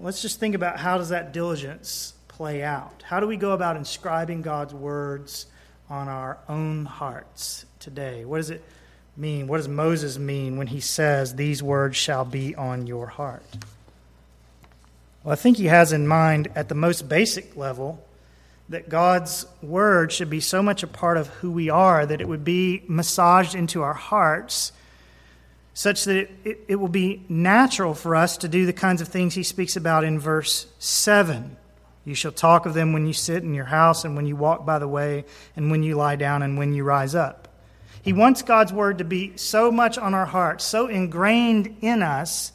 Let's 0.00 0.22
just 0.22 0.40
think 0.40 0.54
about 0.54 0.78
how 0.78 0.98
does 0.98 1.08
that 1.10 1.32
diligence 1.32 2.14
play 2.28 2.62
out? 2.62 3.02
How 3.06 3.20
do 3.20 3.26
we 3.26 3.36
go 3.36 3.52
about 3.52 3.76
inscribing 3.76 4.42
God's 4.42 4.74
words 4.74 5.46
on 5.88 6.08
our 6.08 6.38
own 6.48 6.84
hearts 6.84 7.66
today? 7.78 8.24
What 8.24 8.38
does 8.38 8.50
it 8.50 8.62
mean? 9.16 9.46
What 9.46 9.58
does 9.58 9.68
Moses 9.68 10.18
mean 10.18 10.56
when 10.56 10.66
he 10.66 10.80
says, 10.80 11.34
These 11.34 11.62
words 11.62 11.96
shall 11.96 12.24
be 12.24 12.54
on 12.54 12.86
your 12.86 13.06
heart? 13.06 13.44
Well, 15.22 15.32
I 15.32 15.36
think 15.36 15.56
he 15.56 15.66
has 15.66 15.92
in 15.92 16.06
mind, 16.06 16.48
at 16.54 16.68
the 16.68 16.74
most 16.74 17.08
basic 17.08 17.56
level, 17.56 18.04
that 18.68 18.88
God's 18.88 19.46
word 19.62 20.12
should 20.12 20.30
be 20.30 20.40
so 20.40 20.62
much 20.62 20.82
a 20.82 20.86
part 20.86 21.16
of 21.16 21.28
who 21.28 21.50
we 21.50 21.70
are 21.70 22.04
that 22.04 22.20
it 22.20 22.28
would 22.28 22.44
be 22.44 22.82
massaged 22.88 23.54
into 23.54 23.82
our 23.82 23.94
hearts 23.94 24.72
such 25.74 26.04
that 26.04 26.16
it, 26.16 26.30
it, 26.44 26.60
it, 26.68 26.76
will 26.76 26.88
be 26.88 27.22
natural 27.28 27.92
for 27.92 28.16
us 28.16 28.38
to 28.38 28.48
do 28.48 28.64
the 28.64 28.72
kinds 28.72 29.02
of 29.02 29.08
things 29.08 29.34
he 29.34 29.42
speaks 29.42 29.76
about 29.76 30.04
in 30.04 30.18
verse 30.18 30.66
7. 30.78 31.56
You 32.06 32.14
shall 32.14 32.32
talk 32.32 32.66
of 32.66 32.74
them 32.74 32.92
when 32.92 33.06
you 33.06 33.12
sit 33.12 33.42
in 33.42 33.52
your 33.52 33.64
house 33.64 34.04
and 34.04 34.14
when 34.14 34.26
you 34.26 34.36
walk 34.36 34.64
by 34.64 34.78
the 34.78 34.86
way 34.86 35.24
and 35.56 35.72
when 35.72 35.82
you 35.82 35.96
lie 35.96 36.14
down 36.14 36.42
and 36.42 36.56
when 36.56 36.72
you 36.72 36.84
rise 36.84 37.16
up. 37.16 37.48
He 38.00 38.12
wants 38.12 38.42
God's 38.42 38.72
word 38.72 38.98
to 38.98 39.04
be 39.04 39.36
so 39.36 39.72
much 39.72 39.98
on 39.98 40.14
our 40.14 40.26
hearts, 40.26 40.64
so 40.64 40.86
ingrained 40.86 41.78
in 41.80 42.04
us 42.04 42.52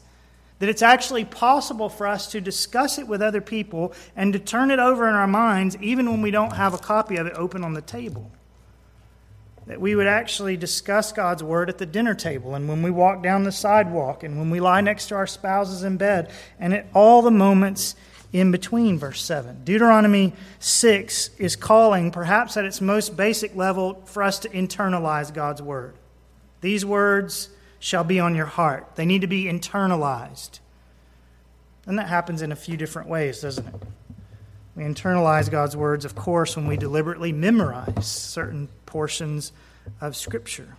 that 0.58 0.70
it's 0.70 0.80
actually 0.80 1.26
possible 1.26 1.90
for 1.90 2.06
us 2.06 2.30
to 2.30 2.40
discuss 2.40 2.98
it 2.98 3.06
with 3.06 3.20
other 3.20 3.42
people 3.42 3.92
and 4.16 4.32
to 4.32 4.38
turn 4.38 4.70
it 4.70 4.78
over 4.78 5.06
in 5.06 5.14
our 5.14 5.26
minds 5.26 5.76
even 5.82 6.10
when 6.10 6.22
we 6.22 6.30
don't 6.30 6.54
have 6.54 6.72
a 6.72 6.78
copy 6.78 7.16
of 7.16 7.26
it 7.26 7.34
open 7.34 7.62
on 7.62 7.74
the 7.74 7.82
table. 7.82 8.30
That 9.66 9.82
we 9.82 9.94
would 9.94 10.06
actually 10.06 10.56
discuss 10.56 11.12
God's 11.12 11.42
Word 11.42 11.68
at 11.68 11.76
the 11.76 11.84
dinner 11.84 12.14
table 12.14 12.54
and 12.54 12.70
when 12.70 12.82
we 12.82 12.90
walk 12.90 13.22
down 13.22 13.44
the 13.44 13.52
sidewalk 13.52 14.22
and 14.22 14.38
when 14.38 14.48
we 14.48 14.60
lie 14.60 14.80
next 14.80 15.08
to 15.08 15.14
our 15.14 15.26
spouses 15.26 15.82
in 15.82 15.98
bed 15.98 16.30
and 16.58 16.72
at 16.72 16.86
all 16.94 17.20
the 17.20 17.30
moments 17.30 17.94
in 18.32 18.50
between, 18.50 18.98
verse 18.98 19.22
7. 19.22 19.62
Deuteronomy 19.64 20.32
6 20.58 21.30
is 21.38 21.54
calling, 21.54 22.10
perhaps 22.10 22.56
at 22.56 22.64
its 22.64 22.80
most 22.80 23.16
basic 23.16 23.54
level, 23.54 24.02
for 24.06 24.22
us 24.22 24.38
to 24.40 24.48
internalize 24.48 25.32
God's 25.32 25.60
Word. 25.60 25.94
These 26.62 26.84
words 26.84 27.50
shall 27.78 28.04
be 28.04 28.20
on 28.20 28.34
your 28.34 28.46
heart. 28.46 28.92
They 28.94 29.04
need 29.04 29.20
to 29.20 29.26
be 29.26 29.44
internalized. 29.44 30.60
And 31.86 31.98
that 31.98 32.08
happens 32.08 32.40
in 32.40 32.52
a 32.52 32.56
few 32.56 32.76
different 32.76 33.08
ways, 33.08 33.40
doesn't 33.40 33.66
it? 33.66 33.74
We 34.74 34.84
internalize 34.84 35.50
God's 35.50 35.76
words, 35.76 36.04
of 36.04 36.14
course, 36.14 36.56
when 36.56 36.66
we 36.66 36.76
deliberately 36.76 37.32
memorize 37.32 38.06
certain 38.06 38.68
portions 38.86 39.52
of 40.00 40.16
Scripture. 40.16 40.76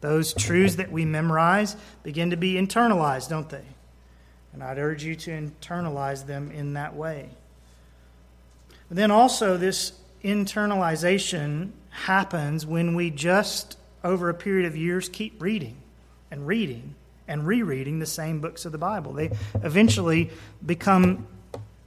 Those 0.00 0.32
truths 0.32 0.76
that 0.76 0.90
we 0.90 1.04
memorize 1.04 1.76
begin 2.02 2.30
to 2.30 2.36
be 2.36 2.54
internalized, 2.54 3.28
don't 3.28 3.48
they? 3.48 3.64
And 4.52 4.62
I'd 4.62 4.78
urge 4.78 5.04
you 5.04 5.14
to 5.14 5.30
internalize 5.30 6.26
them 6.26 6.50
in 6.50 6.74
that 6.74 6.94
way. 6.94 7.28
But 8.88 8.96
then 8.96 9.10
also, 9.10 9.56
this 9.56 9.92
internalization 10.24 11.70
happens 11.90 12.66
when 12.66 12.94
we 12.94 13.10
just, 13.10 13.78
over 14.02 14.28
a 14.28 14.34
period 14.34 14.66
of 14.66 14.76
years, 14.76 15.08
keep 15.08 15.40
reading 15.40 15.76
and 16.30 16.46
reading 16.46 16.94
and 17.28 17.46
rereading 17.46 18.00
the 18.00 18.06
same 18.06 18.40
books 18.40 18.64
of 18.64 18.72
the 18.72 18.78
Bible. 18.78 19.12
They 19.12 19.30
eventually 19.54 20.30
become 20.64 21.26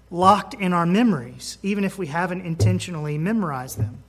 locked 0.10 0.53
in 0.53 0.72
our 0.72 0.86
memories, 0.86 1.58
even 1.63 1.84
if 1.84 1.98
we 1.98 2.08
haven't 2.08 2.46
intentionally 2.46 3.17
memorized 3.17 3.77
them. 3.77 4.03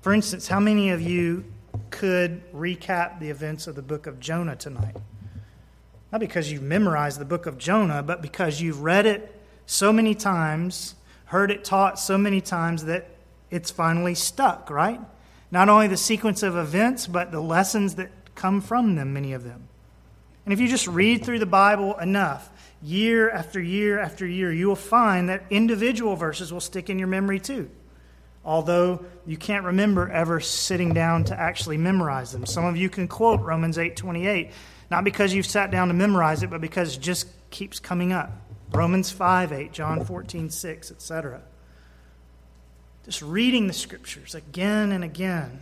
For 0.00 0.12
instance, 0.12 0.48
how 0.48 0.58
many 0.58 0.90
of 0.90 1.00
you 1.00 1.44
could 1.90 2.42
recap 2.52 3.20
the 3.20 3.30
events 3.30 3.68
of 3.68 3.76
the 3.76 3.82
book 3.82 4.08
of 4.08 4.18
Jonah 4.18 4.56
tonight? 4.56 4.96
Not 6.12 6.20
because 6.20 6.52
you've 6.52 6.62
memorized 6.62 7.18
the 7.18 7.24
book 7.24 7.46
of 7.46 7.56
Jonah, 7.56 8.02
but 8.02 8.20
because 8.20 8.60
you've 8.60 8.82
read 8.82 9.06
it 9.06 9.34
so 9.64 9.92
many 9.92 10.14
times, 10.14 10.94
heard 11.24 11.50
it 11.50 11.64
taught 11.64 11.98
so 11.98 12.18
many 12.18 12.42
times 12.42 12.84
that 12.84 13.08
it's 13.50 13.70
finally 13.70 14.14
stuck, 14.14 14.68
right? 14.68 15.00
Not 15.50 15.70
only 15.70 15.88
the 15.88 15.96
sequence 15.96 16.42
of 16.42 16.56
events, 16.56 17.06
but 17.06 17.32
the 17.32 17.40
lessons 17.40 17.94
that 17.94 18.10
come 18.34 18.60
from 18.60 18.94
them, 18.94 19.14
many 19.14 19.32
of 19.32 19.42
them. 19.42 19.68
And 20.44 20.52
if 20.52 20.60
you 20.60 20.68
just 20.68 20.86
read 20.86 21.24
through 21.24 21.38
the 21.38 21.46
Bible 21.46 21.98
enough, 21.98 22.50
year 22.82 23.30
after 23.30 23.60
year 23.60 23.98
after 23.98 24.26
year, 24.26 24.52
you 24.52 24.66
will 24.66 24.76
find 24.76 25.28
that 25.28 25.44
individual 25.50 26.16
verses 26.16 26.52
will 26.52 26.60
stick 26.60 26.90
in 26.90 26.98
your 26.98 27.08
memory 27.08 27.40
too. 27.40 27.70
Although 28.44 29.04
you 29.24 29.36
can't 29.36 29.64
remember 29.64 30.10
ever 30.10 30.40
sitting 30.40 30.92
down 30.92 31.24
to 31.24 31.38
actually 31.38 31.76
memorize 31.76 32.32
them. 32.32 32.44
Some 32.44 32.64
of 32.64 32.76
you 32.76 32.90
can 32.90 33.06
quote 33.06 33.40
Romans 33.40 33.78
8:28, 33.78 34.50
not 34.92 35.04
because 35.04 35.32
you've 35.32 35.46
sat 35.46 35.70
down 35.70 35.88
to 35.88 35.94
memorize 35.94 36.42
it, 36.42 36.50
but 36.50 36.60
because 36.60 36.96
it 36.96 37.00
just 37.00 37.26
keeps 37.48 37.80
coming 37.80 38.12
up. 38.12 38.30
Romans 38.72 39.10
5 39.10 39.50
8, 39.50 39.72
John 39.72 40.04
14:6, 40.04 40.90
etc. 40.90 41.40
Just 43.06 43.22
reading 43.22 43.68
the 43.68 43.72
scriptures 43.72 44.34
again 44.34 44.92
and 44.92 45.02
again 45.02 45.60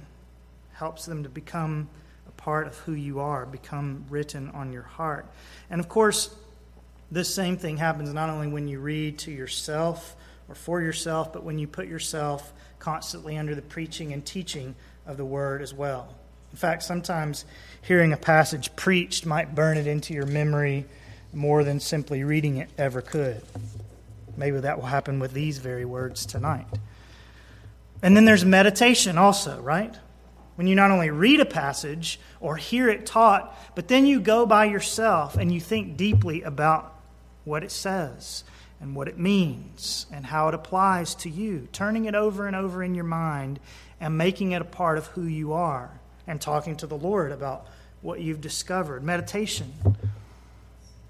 helps 0.72 1.06
them 1.06 1.22
to 1.22 1.28
become 1.28 1.88
a 2.26 2.32
part 2.32 2.66
of 2.66 2.76
who 2.78 2.92
you 2.92 3.20
are, 3.20 3.46
become 3.46 4.04
written 4.10 4.50
on 4.50 4.72
your 4.72 4.82
heart. 4.82 5.26
And 5.70 5.80
of 5.80 5.88
course, 5.88 6.34
this 7.12 7.32
same 7.32 7.56
thing 7.56 7.76
happens 7.76 8.12
not 8.12 8.30
only 8.30 8.48
when 8.48 8.66
you 8.66 8.80
read 8.80 9.16
to 9.20 9.30
yourself 9.30 10.16
or 10.48 10.56
for 10.56 10.82
yourself, 10.82 11.32
but 11.32 11.44
when 11.44 11.56
you 11.56 11.68
put 11.68 11.86
yourself 11.86 12.52
constantly 12.80 13.38
under 13.38 13.54
the 13.54 13.62
preaching 13.62 14.12
and 14.12 14.26
teaching 14.26 14.74
of 15.06 15.16
the 15.16 15.24
word 15.24 15.62
as 15.62 15.72
well. 15.72 16.16
In 16.50 16.56
fact, 16.56 16.82
sometimes 16.82 17.44
hearing 17.82 18.12
a 18.12 18.16
passage 18.16 18.74
preached 18.76 19.26
might 19.26 19.54
burn 19.54 19.76
it 19.76 19.86
into 19.86 20.14
your 20.14 20.26
memory 20.26 20.86
more 21.32 21.64
than 21.64 21.80
simply 21.80 22.24
reading 22.24 22.56
it 22.56 22.68
ever 22.76 23.00
could. 23.00 23.42
Maybe 24.36 24.60
that 24.60 24.78
will 24.78 24.86
happen 24.86 25.20
with 25.20 25.32
these 25.32 25.58
very 25.58 25.84
words 25.84 26.26
tonight. 26.26 26.66
And 28.02 28.16
then 28.16 28.24
there's 28.24 28.44
meditation 28.44 29.18
also, 29.18 29.60
right? 29.60 29.94
when 30.60 30.66
you 30.66 30.74
not 30.74 30.90
only 30.90 31.08
read 31.08 31.40
a 31.40 31.46
passage 31.46 32.20
or 32.38 32.54
hear 32.54 32.90
it 32.90 33.06
taught, 33.06 33.58
but 33.74 33.88
then 33.88 34.04
you 34.04 34.20
go 34.20 34.44
by 34.44 34.66
yourself 34.66 35.36
and 35.36 35.50
you 35.50 35.58
think 35.58 35.96
deeply 35.96 36.42
about 36.42 37.00
what 37.44 37.64
it 37.64 37.70
says 37.70 38.44
and 38.78 38.94
what 38.94 39.08
it 39.08 39.18
means 39.18 40.04
and 40.12 40.26
how 40.26 40.48
it 40.48 40.54
applies 40.54 41.14
to 41.14 41.30
you, 41.30 41.66
turning 41.72 42.04
it 42.04 42.14
over 42.14 42.46
and 42.46 42.54
over 42.54 42.82
in 42.82 42.94
your 42.94 43.04
mind 43.04 43.58
and 44.00 44.18
making 44.18 44.52
it 44.52 44.60
a 44.60 44.66
part 44.66 44.98
of 44.98 45.06
who 45.06 45.22
you 45.22 45.54
are 45.54 45.99
and 46.30 46.40
talking 46.40 46.76
to 46.76 46.86
the 46.86 46.96
Lord 46.96 47.32
about 47.32 47.66
what 48.02 48.20
you've 48.20 48.40
discovered. 48.40 49.02
Meditation. 49.02 49.72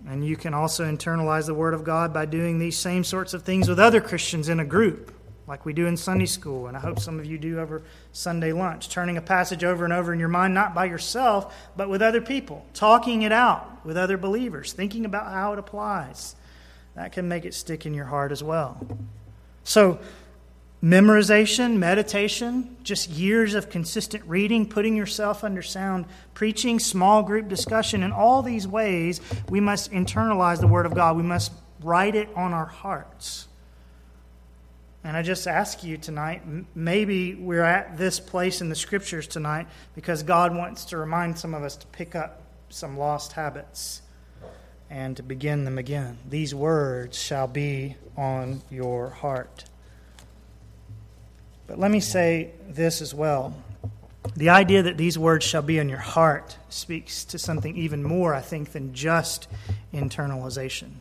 And 0.09 0.27
you 0.27 0.37
can 0.37 0.55
also 0.55 0.85
internalize 0.85 1.47
the 1.47 1.55
Word 1.55 1.75
of 1.75 1.85
God 1.85 2.13
by 2.13 2.25
doing 2.25 2.59
these 2.59 2.77
same 2.77 3.05
sorts 3.05 3.35
of 3.35 3.43
things 3.43 3.69
with 3.69 3.79
other 3.79 4.01
Christians 4.01 4.49
in 4.49 4.61
a 4.61 4.65
group 4.65 5.15
like 5.47 5.67
we 5.67 5.73
do 5.73 5.87
in 5.87 5.97
Sunday 5.97 6.27
school, 6.27 6.69
and 6.69 6.77
I 6.77 6.81
hope 6.81 7.01
some 7.01 7.19
of 7.19 7.27
you 7.27 7.37
do 7.37 7.59
over 7.59 7.83
Sunday 8.13 8.53
lunch, 8.53 8.89
turning 8.89 9.17
a 9.17 9.21
passage 9.21 9.65
over 9.65 9.83
and 9.85 9.93
over 9.93 10.13
in 10.13 10.21
your 10.21 10.29
mind, 10.29 10.55
not 10.55 10.77
by 10.77 10.85
yourself, 10.85 11.53
but 11.77 11.89
with 11.89 12.03
other 12.03 12.21
people, 12.21 12.65
talking 12.73 13.23
it 13.23 13.33
out 13.33 13.85
with 13.85 13.97
other 13.97 14.17
believers, 14.17 14.73
thinking 14.73 15.05
about 15.05 15.27
how 15.27 15.53
it 15.53 15.59
applies. 15.59 16.37
That 16.95 17.11
can 17.11 17.27
make 17.27 17.45
it 17.45 17.53
stick 17.53 17.85
in 17.85 17.95
your 17.95 18.05
heart 18.05 18.31
as 18.31 18.45
well. 18.45 18.81
So, 19.65 19.99
memorization, 20.83 21.77
meditation, 21.77 22.77
just 22.83 23.11
years 23.11 23.55
of 23.55 23.69
consistent 23.69 24.25
reading, 24.27 24.67
putting 24.67 24.97
yourself 24.97 25.45
under 25.45 25.63
sound 25.63 26.07
preaching, 26.33 26.79
small 26.79 27.23
group 27.23 27.49
discussion, 27.49 28.03
in 28.03 28.13
all 28.13 28.43
these 28.43 28.67
ways, 28.67 29.21
we 29.49 29.61
must 29.61 29.93
internalize 29.93 30.61
the 30.61 30.67
Word 30.67 30.87
of 30.87 30.95
God. 30.95 31.17
We 31.17 31.23
must 31.23 31.53
write 31.83 32.15
it 32.15 32.29
on 32.35 32.55
our 32.55 32.67
hearts. 32.67 33.47
And 35.03 35.17
I 35.17 35.23
just 35.23 35.47
ask 35.47 35.83
you 35.83 35.97
tonight, 35.97 36.43
maybe 36.75 37.35
we're 37.35 37.63
at 37.63 37.97
this 37.97 38.21
place 38.21 38.61
in 38.61 38.69
the 38.69 38.75
scriptures 38.75 39.27
tonight 39.27 39.67
because 39.95 40.23
God 40.23 40.55
wants 40.55 40.87
to 40.87 40.99
remind 40.99 41.39
some 41.39 41.55
of 41.55 41.63
us 41.63 41.77
to 41.77 41.87
pick 41.89 42.15
up 42.15 42.43
some 42.69 42.99
lost 42.99 43.33
habits 43.33 44.03
and 44.91 45.17
to 45.17 45.23
begin 45.23 45.65
them 45.65 45.79
again. 45.79 46.19
These 46.29 46.55
words 46.55 47.19
shall 47.19 47.47
be 47.47 47.97
on 48.17 48.63
your 48.71 49.09
heart. 49.09 49.65
But 51.71 51.79
let 51.79 51.93
me 51.93 52.01
say 52.01 52.51
this 52.69 53.01
as 53.01 53.15
well. 53.15 53.55
The 54.35 54.49
idea 54.49 54.83
that 54.83 54.97
these 54.97 55.17
words 55.17 55.45
shall 55.45 55.63
be 55.63 55.79
in 55.79 55.89
your 55.89 56.01
heart 56.01 56.59
speaks 56.69 57.25
to 57.27 57.39
something 57.39 57.77
even 57.77 58.03
more, 58.03 58.35
I 58.35 58.41
think, 58.41 58.73
than 58.73 58.93
just 58.93 59.47
internalization. 59.95 60.95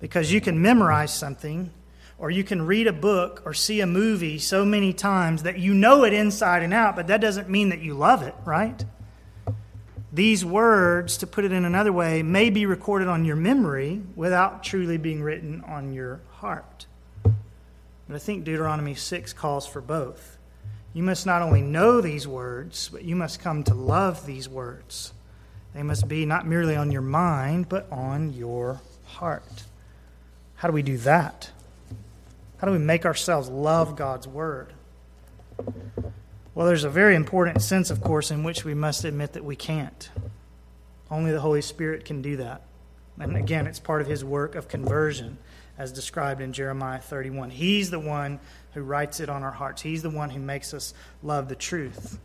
Because 0.00 0.32
you 0.32 0.40
can 0.40 0.60
memorize 0.60 1.14
something 1.14 1.70
or 2.18 2.28
you 2.28 2.42
can 2.42 2.66
read 2.66 2.88
a 2.88 2.92
book 2.92 3.42
or 3.44 3.54
see 3.54 3.80
a 3.80 3.86
movie 3.86 4.36
so 4.40 4.64
many 4.64 4.92
times 4.92 5.44
that 5.44 5.60
you 5.60 5.72
know 5.72 6.02
it 6.02 6.12
inside 6.12 6.64
and 6.64 6.74
out, 6.74 6.96
but 6.96 7.06
that 7.06 7.20
doesn't 7.20 7.48
mean 7.48 7.68
that 7.68 7.78
you 7.78 7.94
love 7.94 8.24
it, 8.24 8.34
right? 8.44 8.84
These 10.12 10.44
words, 10.44 11.18
to 11.18 11.28
put 11.28 11.44
it 11.44 11.52
in 11.52 11.64
another 11.64 11.92
way, 11.92 12.24
may 12.24 12.50
be 12.50 12.66
recorded 12.66 13.06
on 13.06 13.24
your 13.24 13.36
memory 13.36 14.02
without 14.16 14.64
truly 14.64 14.98
being 14.98 15.22
written 15.22 15.62
on 15.68 15.92
your 15.92 16.20
heart. 16.32 16.86
But 18.08 18.16
I 18.16 18.18
think 18.18 18.44
Deuteronomy 18.44 18.94
6 18.94 19.32
calls 19.32 19.66
for 19.66 19.80
both. 19.80 20.38
You 20.92 21.02
must 21.02 21.26
not 21.26 21.42
only 21.42 21.62
know 21.62 22.00
these 22.00 22.28
words, 22.28 22.88
but 22.92 23.04
you 23.04 23.16
must 23.16 23.40
come 23.40 23.64
to 23.64 23.74
love 23.74 24.26
these 24.26 24.48
words. 24.48 25.12
They 25.74 25.82
must 25.82 26.06
be 26.06 26.24
not 26.24 26.46
merely 26.46 26.76
on 26.76 26.92
your 26.92 27.02
mind, 27.02 27.68
but 27.68 27.90
on 27.90 28.32
your 28.32 28.80
heart. 29.04 29.64
How 30.56 30.68
do 30.68 30.74
we 30.74 30.82
do 30.82 30.98
that? 30.98 31.50
How 32.58 32.68
do 32.68 32.72
we 32.72 32.78
make 32.78 33.04
ourselves 33.04 33.48
love 33.48 33.96
God's 33.96 34.28
Word? 34.28 34.72
Well, 36.54 36.66
there's 36.66 36.84
a 36.84 36.90
very 36.90 37.16
important 37.16 37.60
sense, 37.60 37.90
of 37.90 38.00
course, 38.00 38.30
in 38.30 38.44
which 38.44 38.64
we 38.64 38.74
must 38.74 39.04
admit 39.04 39.32
that 39.32 39.44
we 39.44 39.56
can't. 39.56 40.08
Only 41.10 41.32
the 41.32 41.40
Holy 41.40 41.60
Spirit 41.60 42.04
can 42.04 42.22
do 42.22 42.36
that. 42.36 42.62
And 43.18 43.36
again, 43.36 43.66
it's 43.66 43.80
part 43.80 44.00
of 44.00 44.06
His 44.06 44.24
work 44.24 44.54
of 44.54 44.68
conversion, 44.68 45.38
as 45.78 45.92
described 45.92 46.40
in 46.40 46.52
Jeremiah 46.52 47.00
31. 47.00 47.50
He's 47.50 47.90
the 47.90 48.00
one 48.00 48.40
who 48.74 48.82
writes 48.82 49.20
it 49.20 49.28
on 49.28 49.42
our 49.42 49.50
hearts, 49.50 49.82
He's 49.82 50.02
the 50.02 50.10
one 50.10 50.30
who 50.30 50.40
makes 50.40 50.74
us 50.74 50.94
love 51.22 51.48
the 51.48 51.56
truth. 51.56 52.18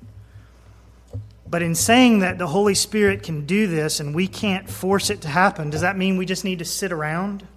But 1.47 1.63
in 1.63 1.73
saying 1.73 2.19
that 2.19 2.37
the 2.37 2.47
Holy 2.47 2.75
Spirit 2.75 3.23
can 3.23 3.47
do 3.47 3.65
this 3.65 3.99
and 3.99 4.13
we 4.13 4.27
can't 4.27 4.69
force 4.69 5.09
it 5.09 5.21
to 5.21 5.27
happen, 5.27 5.71
does 5.71 5.81
that 5.81 5.97
mean 5.97 6.17
we 6.17 6.27
just 6.27 6.43
need 6.45 6.59
to 6.59 6.65
sit 6.65 6.91
around? 6.91 7.47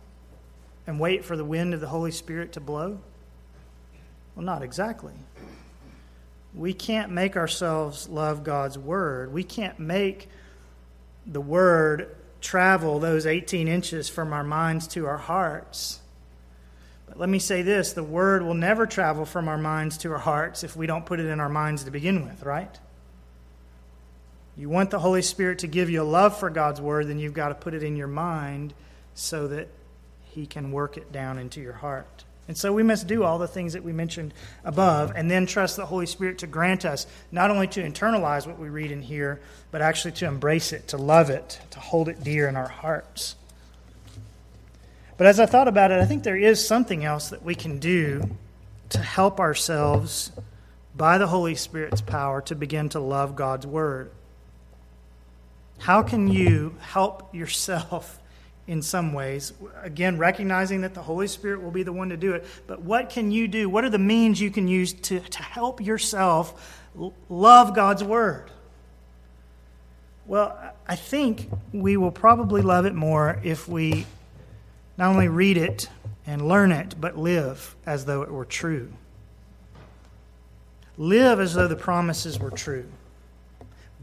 and 0.87 0.99
wait 0.99 1.25
for 1.25 1.37
the 1.37 1.45
wind 1.45 1.75
of 1.75 1.81
the 1.81 1.89
Holy 1.89 2.11
Spirit 2.11 2.53
to 2.53 2.61
blow? 2.61 2.99
Well, 4.35 4.45
not 4.45 4.63
exactly. 4.63 5.13
We 6.55 6.73
can't 6.73 7.11
make 7.11 7.37
ourselves 7.37 8.09
love 8.09 8.45
God's 8.45 8.79
Word. 8.79 9.33
We 9.33 9.45
can't 9.45 9.79
make 9.79 10.29
the 11.27 11.41
Word 11.41 12.15
travel 12.43 12.99
those 12.99 13.25
18 13.25 13.69
inches 13.69 14.09
from 14.09 14.33
our 14.33 14.45
minds 14.45 14.87
to 14.89 15.07
our 15.07 15.17
hearts. 15.17 16.01
But 17.07 17.19
let 17.19 17.29
me 17.29 17.39
say 17.39 17.63
this 17.63 17.93
the 17.93 18.03
Word 18.03 18.43
will 18.43 18.55
never 18.55 18.87
travel 18.87 19.25
from 19.25 19.49
our 19.49 19.57
minds 19.57 19.97
to 19.99 20.13
our 20.13 20.19
hearts 20.19 20.65
if 20.65 20.77
we 20.77 20.87
don't 20.87 21.07
put 21.07 21.21
it 21.21 21.27
in 21.27 21.41
our 21.41 21.49
minds 21.49 21.85
to 21.85 21.91
begin 21.91 22.27
with, 22.27 22.43
right? 22.43 22.79
You 24.57 24.69
want 24.69 24.91
the 24.91 24.99
Holy 24.99 25.23
Spirit 25.23 25.61
to 25.61 25.67
give 25.67 25.89
you 25.89 26.03
a 26.03 26.05
love 26.05 26.39
for 26.39 26.51
God's 26.51 26.81
Word, 26.81 27.09
then 27.09 27.19
you've 27.19 27.33
got 27.33 27.49
to 27.49 27.55
put 27.55 27.73
it 27.73 27.83
in 27.83 27.97
your 27.97 28.09
mind 28.09 28.75
so 29.15 29.49
that 29.49 29.69
he 30.23 30.47
can 30.47 30.73
work 30.73 30.97
it 30.97 31.13
down 31.13 31.39
into 31.39 31.61
your 31.61 31.75
heart. 31.75 32.25
And 32.49 32.57
so 32.57 32.73
we 32.73 32.83
must 32.83 33.07
do 33.07 33.23
all 33.23 33.39
the 33.39 33.47
things 33.47 33.75
that 33.75 33.85
we 33.85 33.93
mentioned 33.93 34.35
above 34.65 35.13
and 35.15 35.31
then 35.31 35.47
trust 35.47 35.77
the 35.77 35.87
Holy 35.87 36.07
Spirit 36.07 36.39
to 36.39 36.47
grant 36.47 36.85
us 36.85 37.07
not 37.31 37.51
only 37.51 37.69
to 37.69 37.83
internalize 37.83 38.47
what 38.47 38.59
we 38.59 38.69
read 38.69 38.91
and 38.91 39.03
hear, 39.03 39.41
but 39.71 39.81
actually 39.81 40.13
to 40.13 40.27
embrace 40.27 40.73
it, 40.73 40.89
to 40.89 40.97
love 40.97 41.31
it, 41.31 41.61
to 41.71 41.81
hold 41.81 42.09
it 42.09 42.23
dear 42.25 42.49
in 42.49 42.57
our 42.57 42.69
hearts. 42.69 43.37
But 45.17 45.29
as 45.29 45.39
I 45.39 45.47
thought 45.47 45.69
about 45.69 45.93
it, 45.93 46.01
I 46.01 46.05
think 46.05 46.25
there 46.25 46.37
is 46.37 46.67
something 46.67 47.05
else 47.05 47.31
that 47.31 47.45
we 47.45 47.55
can 47.55 47.79
do 47.79 48.37
to 48.89 48.99
help 48.99 49.39
ourselves 49.39 50.33
by 50.97 51.19
the 51.19 51.27
Holy 51.27 51.55
Spirit's 51.55 52.01
power 52.01 52.41
to 52.43 52.55
begin 52.55 52.89
to 52.91 53.01
love 53.01 53.37
God's 53.37 53.67
Word. 53.67 54.11
How 55.79 56.03
can 56.03 56.29
you 56.29 56.77
help 56.81 57.35
yourself 57.35 58.19
in 58.73 58.81
some 58.81 59.13
ways. 59.13 59.53
Again, 59.83 60.17
recognizing 60.17 60.81
that 60.81 60.95
the 60.95 61.03
Holy 61.03 61.29
Spirit 61.29 61.63
will 61.63 61.71
be 61.71 61.83
the 61.83 61.93
one 61.93 62.09
to 62.09 62.17
do 62.17 62.33
it. 62.33 62.47
But 62.67 62.81
what 62.81 63.11
can 63.11 63.31
you 63.31 63.47
do? 63.47 63.69
What 63.69 63.85
are 63.85 63.91
the 63.91 63.99
means 63.99 64.41
you 64.41 64.51
can 64.51 64.67
use 64.67 64.95
to, 64.95 65.21
to 65.21 65.43
help 65.43 65.81
yourself 65.81 66.81
love 67.29 67.75
God's 67.75 68.03
Word? 68.03 68.51
Well, 70.27 70.57
I 70.89 70.97
think 70.97 71.51
we 71.73 71.99
will 71.99 72.11
probably 72.11 72.63
love 72.63 72.87
it 72.87 72.95
more 72.95 73.39
if 73.45 73.69
we 73.69 74.07
not 74.97 75.11
only 75.11 75.29
read 75.29 75.59
it 75.59 75.91
and 76.27 76.49
learn 76.49 76.73
it, 76.73 76.95
but 76.99 77.19
live 77.19 77.77
as 77.85 78.07
though 78.07 78.23
it 78.23 78.31
were 78.31 78.47
true. 78.47 78.91
Live 80.97 81.41
as 81.41 81.53
though 81.53 81.69
the 81.69 81.77
promises 81.77 82.39
were 82.39 82.51
true. 82.51 82.87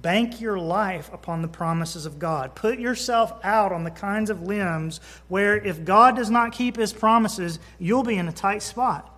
Bank 0.01 0.39
your 0.39 0.57
life 0.57 1.11
upon 1.13 1.41
the 1.41 1.47
promises 1.47 2.05
of 2.05 2.19
God. 2.19 2.55
Put 2.55 2.79
yourself 2.79 3.33
out 3.43 3.71
on 3.71 3.83
the 3.83 3.91
kinds 3.91 4.29
of 4.29 4.43
limbs 4.43 5.01
where, 5.27 5.57
if 5.57 5.83
God 5.83 6.15
does 6.15 6.29
not 6.29 6.53
keep 6.53 6.77
his 6.77 6.93
promises, 6.93 7.59
you'll 7.79 8.03
be 8.03 8.15
in 8.15 8.27
a 8.27 8.31
tight 8.31 8.63
spot. 8.63 9.13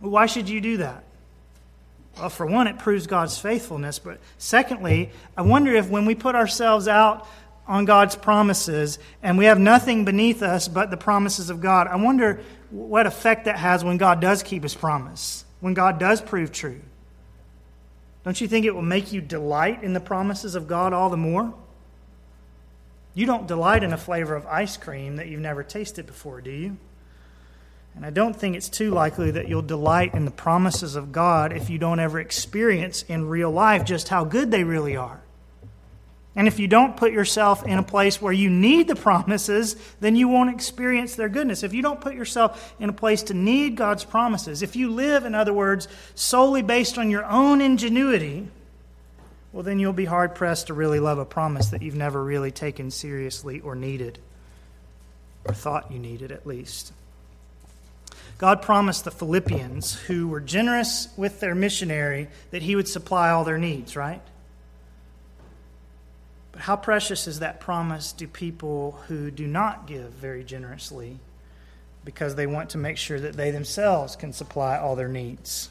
Why 0.00 0.26
should 0.26 0.48
you 0.48 0.60
do 0.60 0.78
that? 0.78 1.04
Well, 2.18 2.28
for 2.28 2.44
one, 2.44 2.66
it 2.66 2.78
proves 2.78 3.06
God's 3.06 3.38
faithfulness. 3.38 3.98
But 3.98 4.18
secondly, 4.36 5.10
I 5.36 5.42
wonder 5.42 5.74
if 5.74 5.88
when 5.88 6.06
we 6.06 6.14
put 6.14 6.34
ourselves 6.34 6.88
out 6.88 7.26
on 7.66 7.84
God's 7.84 8.16
promises 8.16 8.98
and 9.22 9.38
we 9.38 9.44
have 9.46 9.58
nothing 9.58 10.04
beneath 10.04 10.42
us 10.42 10.68
but 10.68 10.90
the 10.90 10.96
promises 10.96 11.50
of 11.50 11.60
God, 11.60 11.86
I 11.86 11.96
wonder 11.96 12.40
what 12.70 13.06
effect 13.06 13.46
that 13.46 13.56
has 13.56 13.84
when 13.84 13.96
God 13.96 14.20
does 14.20 14.42
keep 14.42 14.64
his 14.64 14.74
promise, 14.74 15.44
when 15.60 15.74
God 15.74 15.98
does 15.98 16.20
prove 16.20 16.52
true. 16.52 16.80
Don't 18.24 18.40
you 18.40 18.48
think 18.48 18.66
it 18.66 18.74
will 18.74 18.82
make 18.82 19.12
you 19.12 19.20
delight 19.20 19.82
in 19.82 19.94
the 19.94 20.00
promises 20.00 20.54
of 20.54 20.68
God 20.68 20.92
all 20.92 21.10
the 21.10 21.16
more? 21.16 21.54
You 23.14 23.26
don't 23.26 23.48
delight 23.48 23.82
in 23.82 23.92
a 23.92 23.98
flavor 23.98 24.34
of 24.34 24.46
ice 24.46 24.76
cream 24.76 25.16
that 25.16 25.28
you've 25.28 25.40
never 25.40 25.62
tasted 25.62 26.06
before, 26.06 26.40
do 26.40 26.50
you? 26.50 26.76
And 27.96 28.06
I 28.06 28.10
don't 28.10 28.36
think 28.36 28.56
it's 28.56 28.68
too 28.68 28.90
likely 28.90 29.32
that 29.32 29.48
you'll 29.48 29.62
delight 29.62 30.14
in 30.14 30.24
the 30.24 30.30
promises 30.30 30.94
of 30.94 31.12
God 31.12 31.52
if 31.52 31.68
you 31.68 31.78
don't 31.78 31.98
ever 31.98 32.20
experience 32.20 33.02
in 33.02 33.28
real 33.28 33.50
life 33.50 33.84
just 33.84 34.08
how 34.08 34.24
good 34.24 34.50
they 34.50 34.64
really 34.64 34.96
are. 34.96 35.20
And 36.36 36.46
if 36.46 36.60
you 36.60 36.68
don't 36.68 36.96
put 36.96 37.12
yourself 37.12 37.66
in 37.66 37.76
a 37.76 37.82
place 37.82 38.22
where 38.22 38.32
you 38.32 38.48
need 38.48 38.86
the 38.86 38.94
promises, 38.94 39.74
then 39.98 40.14
you 40.14 40.28
won't 40.28 40.54
experience 40.54 41.16
their 41.16 41.28
goodness. 41.28 41.64
If 41.64 41.74
you 41.74 41.82
don't 41.82 42.00
put 42.00 42.14
yourself 42.14 42.72
in 42.78 42.88
a 42.88 42.92
place 42.92 43.24
to 43.24 43.34
need 43.34 43.76
God's 43.76 44.04
promises, 44.04 44.62
if 44.62 44.76
you 44.76 44.90
live, 44.90 45.24
in 45.24 45.34
other 45.34 45.52
words, 45.52 45.88
solely 46.14 46.62
based 46.62 46.98
on 46.98 47.10
your 47.10 47.24
own 47.24 47.60
ingenuity, 47.60 48.46
well, 49.52 49.64
then 49.64 49.80
you'll 49.80 49.92
be 49.92 50.04
hard 50.04 50.36
pressed 50.36 50.68
to 50.68 50.74
really 50.74 51.00
love 51.00 51.18
a 51.18 51.24
promise 51.24 51.68
that 51.70 51.82
you've 51.82 51.96
never 51.96 52.22
really 52.22 52.52
taken 52.52 52.92
seriously 52.92 53.58
or 53.60 53.74
needed, 53.74 54.20
or 55.44 55.52
thought 55.52 55.90
you 55.90 55.98
needed 55.98 56.30
at 56.30 56.46
least. 56.46 56.92
God 58.38 58.62
promised 58.62 59.04
the 59.04 59.10
Philippians, 59.10 59.94
who 60.02 60.28
were 60.28 60.40
generous 60.40 61.08
with 61.16 61.40
their 61.40 61.56
missionary, 61.56 62.28
that 62.52 62.62
he 62.62 62.76
would 62.76 62.86
supply 62.86 63.30
all 63.30 63.42
their 63.42 63.58
needs, 63.58 63.96
right? 63.96 64.22
But 66.60 66.66
how 66.66 66.76
precious 66.76 67.26
is 67.26 67.38
that 67.38 67.58
promise 67.58 68.12
to 68.12 68.26
people 68.26 68.98
who 69.08 69.30
do 69.30 69.46
not 69.46 69.86
give 69.86 70.10
very 70.10 70.44
generously 70.44 71.18
because 72.04 72.34
they 72.34 72.46
want 72.46 72.68
to 72.70 72.78
make 72.78 72.98
sure 72.98 73.18
that 73.18 73.32
they 73.32 73.50
themselves 73.50 74.14
can 74.14 74.34
supply 74.34 74.76
all 74.76 74.94
their 74.94 75.08
needs? 75.08 75.70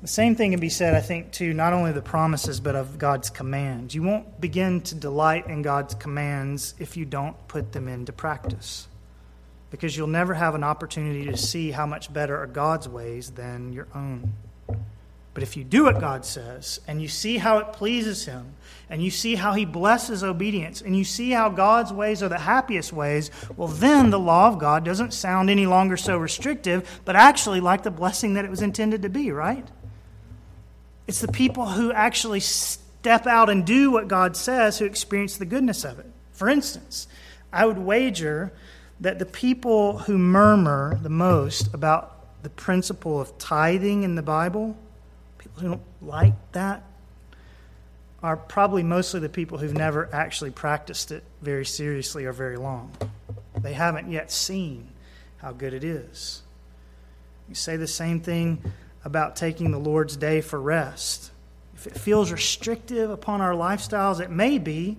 The 0.00 0.08
same 0.08 0.34
thing 0.34 0.52
can 0.52 0.60
be 0.60 0.70
said, 0.70 0.94
I 0.94 1.02
think, 1.02 1.32
to 1.32 1.52
not 1.52 1.74
only 1.74 1.92
the 1.92 2.00
promises, 2.00 2.58
but 2.58 2.74
of 2.74 2.96
God's 2.96 3.28
commands. 3.28 3.94
You 3.94 4.02
won't 4.02 4.40
begin 4.40 4.80
to 4.80 4.94
delight 4.94 5.46
in 5.46 5.60
God's 5.60 5.94
commands 5.94 6.74
if 6.78 6.96
you 6.96 7.04
don't 7.04 7.36
put 7.48 7.72
them 7.72 7.86
into 7.86 8.14
practice, 8.14 8.88
because 9.70 9.94
you'll 9.94 10.06
never 10.06 10.32
have 10.32 10.54
an 10.54 10.64
opportunity 10.64 11.26
to 11.26 11.36
see 11.36 11.70
how 11.70 11.84
much 11.84 12.10
better 12.10 12.38
are 12.38 12.46
God's 12.46 12.88
ways 12.88 13.32
than 13.32 13.74
your 13.74 13.88
own. 13.94 14.32
But 15.34 15.42
if 15.42 15.56
you 15.56 15.64
do 15.64 15.84
what 15.84 16.00
God 16.00 16.24
says, 16.24 16.80
and 16.86 17.02
you 17.02 17.08
see 17.08 17.38
how 17.38 17.58
it 17.58 17.72
pleases 17.72 18.24
Him, 18.24 18.54
and 18.88 19.02
you 19.02 19.10
see 19.10 19.34
how 19.34 19.52
He 19.52 19.64
blesses 19.64 20.22
obedience, 20.22 20.80
and 20.80 20.96
you 20.96 21.02
see 21.02 21.30
how 21.30 21.48
God's 21.48 21.92
ways 21.92 22.22
are 22.22 22.28
the 22.28 22.38
happiest 22.38 22.92
ways, 22.92 23.32
well, 23.56 23.66
then 23.66 24.10
the 24.10 24.18
law 24.18 24.46
of 24.46 24.60
God 24.60 24.84
doesn't 24.84 25.12
sound 25.12 25.50
any 25.50 25.66
longer 25.66 25.96
so 25.96 26.16
restrictive, 26.16 27.00
but 27.04 27.16
actually 27.16 27.60
like 27.60 27.82
the 27.82 27.90
blessing 27.90 28.34
that 28.34 28.44
it 28.44 28.50
was 28.50 28.62
intended 28.62 29.02
to 29.02 29.08
be, 29.08 29.32
right? 29.32 29.66
It's 31.08 31.20
the 31.20 31.32
people 31.32 31.66
who 31.66 31.92
actually 31.92 32.40
step 32.40 33.26
out 33.26 33.50
and 33.50 33.66
do 33.66 33.90
what 33.90 34.06
God 34.06 34.36
says 34.36 34.78
who 34.78 34.84
experience 34.84 35.36
the 35.36 35.44
goodness 35.44 35.84
of 35.84 35.98
it. 35.98 36.06
For 36.32 36.48
instance, 36.48 37.08
I 37.52 37.66
would 37.66 37.78
wager 37.78 38.52
that 39.00 39.18
the 39.18 39.26
people 39.26 39.98
who 39.98 40.16
murmur 40.16 40.98
the 41.02 41.10
most 41.10 41.74
about 41.74 42.42
the 42.42 42.50
principle 42.50 43.20
of 43.20 43.36
tithing 43.38 44.04
in 44.04 44.14
the 44.14 44.22
Bible, 44.22 44.76
who 45.56 45.68
don't 45.68 45.82
like 46.02 46.34
that, 46.52 46.82
are 48.22 48.36
probably 48.36 48.82
mostly 48.82 49.20
the 49.20 49.28
people 49.28 49.58
who've 49.58 49.74
never 49.74 50.08
actually 50.12 50.50
practiced 50.50 51.12
it 51.12 51.22
very 51.42 51.66
seriously 51.66 52.24
or 52.24 52.32
very 52.32 52.56
long. 52.56 52.90
They 53.60 53.74
haven't 53.74 54.10
yet 54.10 54.32
seen 54.32 54.88
how 55.36 55.52
good 55.52 55.74
it 55.74 55.84
is. 55.84 56.42
You 57.48 57.54
say 57.54 57.76
the 57.76 57.86
same 57.86 58.20
thing 58.20 58.62
about 59.04 59.36
taking 59.36 59.70
the 59.70 59.78
Lord's 59.78 60.16
day 60.16 60.40
for 60.40 60.58
rest. 60.58 61.30
If 61.74 61.86
it 61.86 61.98
feels 61.98 62.32
restrictive 62.32 63.10
upon 63.10 63.42
our 63.42 63.52
lifestyles, 63.52 64.20
it 64.20 64.30
may 64.30 64.58
be 64.58 64.96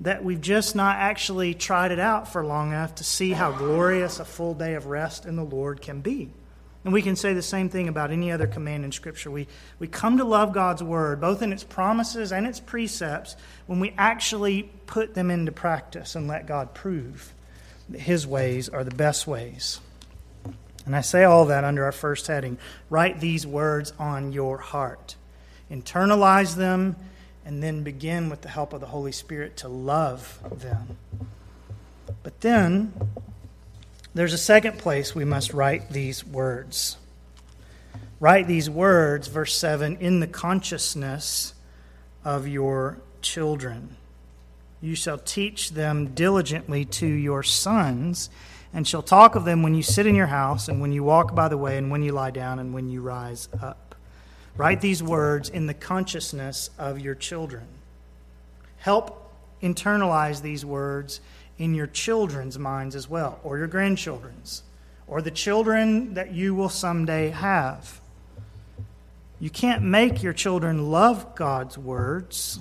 that 0.00 0.24
we've 0.24 0.40
just 0.40 0.74
not 0.74 0.96
actually 0.96 1.54
tried 1.54 1.92
it 1.92 2.00
out 2.00 2.26
for 2.26 2.44
long 2.44 2.70
enough 2.70 2.96
to 2.96 3.04
see 3.04 3.30
how 3.30 3.52
glorious 3.52 4.18
a 4.18 4.24
full 4.24 4.54
day 4.54 4.74
of 4.74 4.86
rest 4.86 5.24
in 5.26 5.36
the 5.36 5.44
Lord 5.44 5.80
can 5.80 6.00
be. 6.00 6.30
And 6.84 6.92
we 6.92 7.00
can 7.00 7.16
say 7.16 7.32
the 7.32 7.42
same 7.42 7.70
thing 7.70 7.88
about 7.88 8.10
any 8.10 8.30
other 8.30 8.46
command 8.46 8.84
in 8.84 8.92
Scripture. 8.92 9.30
We, 9.30 9.48
we 9.78 9.88
come 9.88 10.18
to 10.18 10.24
love 10.24 10.52
God's 10.52 10.82
Word, 10.82 11.20
both 11.20 11.40
in 11.40 11.52
its 11.52 11.64
promises 11.64 12.30
and 12.30 12.46
its 12.46 12.60
precepts, 12.60 13.36
when 13.66 13.80
we 13.80 13.94
actually 13.96 14.70
put 14.86 15.14
them 15.14 15.30
into 15.30 15.50
practice 15.50 16.14
and 16.14 16.28
let 16.28 16.46
God 16.46 16.74
prove 16.74 17.32
that 17.88 18.02
His 18.02 18.26
ways 18.26 18.68
are 18.68 18.84
the 18.84 18.94
best 18.94 19.26
ways. 19.26 19.80
And 20.84 20.94
I 20.94 21.00
say 21.00 21.24
all 21.24 21.46
that 21.46 21.64
under 21.64 21.84
our 21.84 21.92
first 21.92 22.26
heading 22.26 22.58
write 22.90 23.18
these 23.18 23.46
words 23.46 23.94
on 23.98 24.32
your 24.32 24.58
heart, 24.58 25.16
internalize 25.70 26.56
them, 26.56 26.96
and 27.46 27.62
then 27.62 27.82
begin 27.82 28.28
with 28.28 28.42
the 28.42 28.48
help 28.48 28.74
of 28.74 28.80
the 28.80 28.86
Holy 28.86 29.12
Spirit 29.12 29.56
to 29.58 29.68
love 29.68 30.38
them. 30.60 30.98
But 32.22 32.40
then, 32.40 32.92
there's 34.14 34.32
a 34.32 34.38
second 34.38 34.78
place 34.78 35.14
we 35.14 35.24
must 35.24 35.52
write 35.52 35.90
these 35.90 36.24
words. 36.24 36.96
Write 38.20 38.46
these 38.46 38.70
words, 38.70 39.28
verse 39.28 39.56
7, 39.56 39.96
in 39.98 40.20
the 40.20 40.26
consciousness 40.26 41.52
of 42.24 42.46
your 42.46 42.98
children. 43.20 43.96
You 44.80 44.94
shall 44.94 45.18
teach 45.18 45.70
them 45.70 46.14
diligently 46.14 46.84
to 46.86 47.06
your 47.06 47.42
sons, 47.42 48.30
and 48.72 48.86
shall 48.86 49.02
talk 49.02 49.34
of 49.34 49.44
them 49.44 49.62
when 49.62 49.74
you 49.74 49.82
sit 49.82 50.06
in 50.06 50.14
your 50.14 50.26
house, 50.26 50.68
and 50.68 50.80
when 50.80 50.92
you 50.92 51.02
walk 51.02 51.34
by 51.34 51.48
the 51.48 51.58
way, 51.58 51.76
and 51.76 51.90
when 51.90 52.02
you 52.02 52.12
lie 52.12 52.30
down, 52.30 52.60
and 52.60 52.72
when 52.72 52.88
you 52.88 53.00
rise 53.00 53.48
up. 53.60 53.94
Write 54.56 54.80
these 54.80 55.02
words 55.02 55.48
in 55.48 55.66
the 55.66 55.74
consciousness 55.74 56.70
of 56.78 57.00
your 57.00 57.16
children. 57.16 57.66
Help 58.78 59.32
internalize 59.60 60.42
these 60.42 60.64
words 60.64 61.20
in 61.58 61.74
your 61.74 61.86
children's 61.86 62.58
minds 62.58 62.96
as 62.96 63.08
well, 63.08 63.38
or 63.44 63.58
your 63.58 63.66
grandchildren's, 63.66 64.62
or 65.06 65.22
the 65.22 65.30
children 65.30 66.14
that 66.14 66.32
you 66.32 66.54
will 66.54 66.68
someday 66.68 67.30
have. 67.30 68.00
You 69.40 69.50
can't 69.50 69.82
make 69.82 70.22
your 70.22 70.32
children 70.32 70.90
love 70.90 71.34
God's 71.34 71.76
words 71.76 72.60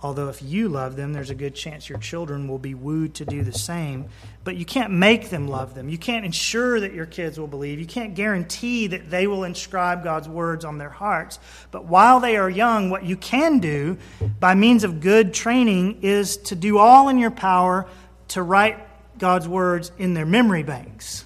Although, 0.00 0.28
if 0.28 0.40
you 0.42 0.68
love 0.68 0.94
them, 0.94 1.12
there's 1.12 1.30
a 1.30 1.34
good 1.34 1.56
chance 1.56 1.88
your 1.88 1.98
children 1.98 2.46
will 2.46 2.58
be 2.58 2.74
wooed 2.74 3.14
to 3.14 3.24
do 3.24 3.42
the 3.42 3.52
same. 3.52 4.06
But 4.44 4.54
you 4.54 4.64
can't 4.64 4.92
make 4.92 5.30
them 5.30 5.48
love 5.48 5.74
them. 5.74 5.88
You 5.88 5.98
can't 5.98 6.24
ensure 6.24 6.78
that 6.78 6.94
your 6.94 7.06
kids 7.06 7.38
will 7.38 7.48
believe. 7.48 7.80
You 7.80 7.86
can't 7.86 8.14
guarantee 8.14 8.86
that 8.86 9.10
they 9.10 9.26
will 9.26 9.42
inscribe 9.42 10.04
God's 10.04 10.28
words 10.28 10.64
on 10.64 10.78
their 10.78 10.88
hearts. 10.88 11.40
But 11.72 11.86
while 11.86 12.20
they 12.20 12.36
are 12.36 12.48
young, 12.48 12.90
what 12.90 13.04
you 13.04 13.16
can 13.16 13.58
do 13.58 13.98
by 14.38 14.54
means 14.54 14.84
of 14.84 15.00
good 15.00 15.34
training 15.34 15.98
is 16.02 16.36
to 16.36 16.54
do 16.54 16.78
all 16.78 17.08
in 17.08 17.18
your 17.18 17.32
power 17.32 17.86
to 18.28 18.42
write 18.42 18.78
God's 19.18 19.48
words 19.48 19.90
in 19.98 20.14
their 20.14 20.26
memory 20.26 20.62
banks 20.62 21.24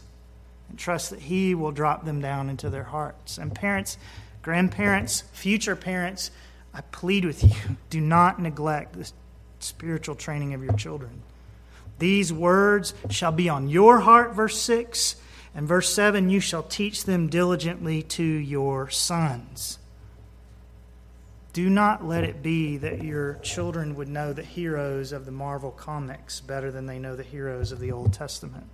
and 0.70 0.78
trust 0.78 1.10
that 1.10 1.20
He 1.20 1.54
will 1.54 1.72
drop 1.72 2.06
them 2.06 2.22
down 2.22 2.48
into 2.48 2.70
their 2.70 2.84
hearts. 2.84 3.36
And 3.36 3.54
parents, 3.54 3.98
grandparents, 4.40 5.24
future 5.32 5.76
parents, 5.76 6.30
I 6.74 6.80
plead 6.80 7.24
with 7.24 7.44
you 7.44 7.76
do 7.90 8.00
not 8.00 8.40
neglect 8.40 8.94
the 8.94 9.10
spiritual 9.60 10.14
training 10.14 10.54
of 10.54 10.62
your 10.62 10.74
children. 10.74 11.22
These 11.98 12.32
words 12.32 12.94
shall 13.10 13.32
be 13.32 13.48
on 13.48 13.68
your 13.68 14.00
heart, 14.00 14.34
verse 14.34 14.60
6. 14.60 15.16
And 15.54 15.68
verse 15.68 15.92
7 15.92 16.30
you 16.30 16.40
shall 16.40 16.62
teach 16.62 17.04
them 17.04 17.28
diligently 17.28 18.02
to 18.02 18.24
your 18.24 18.88
sons. 18.88 19.78
Do 21.52 21.68
not 21.68 22.04
let 22.04 22.24
it 22.24 22.42
be 22.42 22.78
that 22.78 23.04
your 23.04 23.34
children 23.42 23.94
would 23.96 24.08
know 24.08 24.32
the 24.32 24.42
heroes 24.42 25.12
of 25.12 25.26
the 25.26 25.32
Marvel 25.32 25.70
comics 25.70 26.40
better 26.40 26.70
than 26.70 26.86
they 26.86 26.98
know 26.98 27.14
the 27.14 27.22
heroes 27.22 27.70
of 27.70 27.78
the 27.78 27.92
Old 27.92 28.14
Testament. 28.14 28.64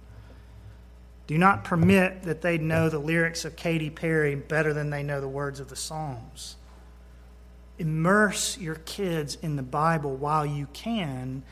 Do 1.27 1.37
not 1.37 1.65
permit 1.65 2.23
that 2.23 2.41
they 2.41 2.57
know 2.57 2.89
the 2.89 3.01
lyrics 3.01 3.45
of 3.45 3.57
Katy 3.57 3.91
Perry 3.91 4.37
better 4.37 4.73
than 4.73 4.91
they 4.91 5.03
know 5.03 5.21
the 5.21 5.29
words 5.29 5.59
of 5.59 5.69
the 5.69 5.77
Psalms 5.77 6.55
immerse 7.79 8.59
your 8.59 8.77
kids 8.77 9.39
in 9.41 9.57
the 9.57 9.63
Bible 9.63 10.15
while 10.17 10.45
you 10.45 10.67
can, 10.73 11.43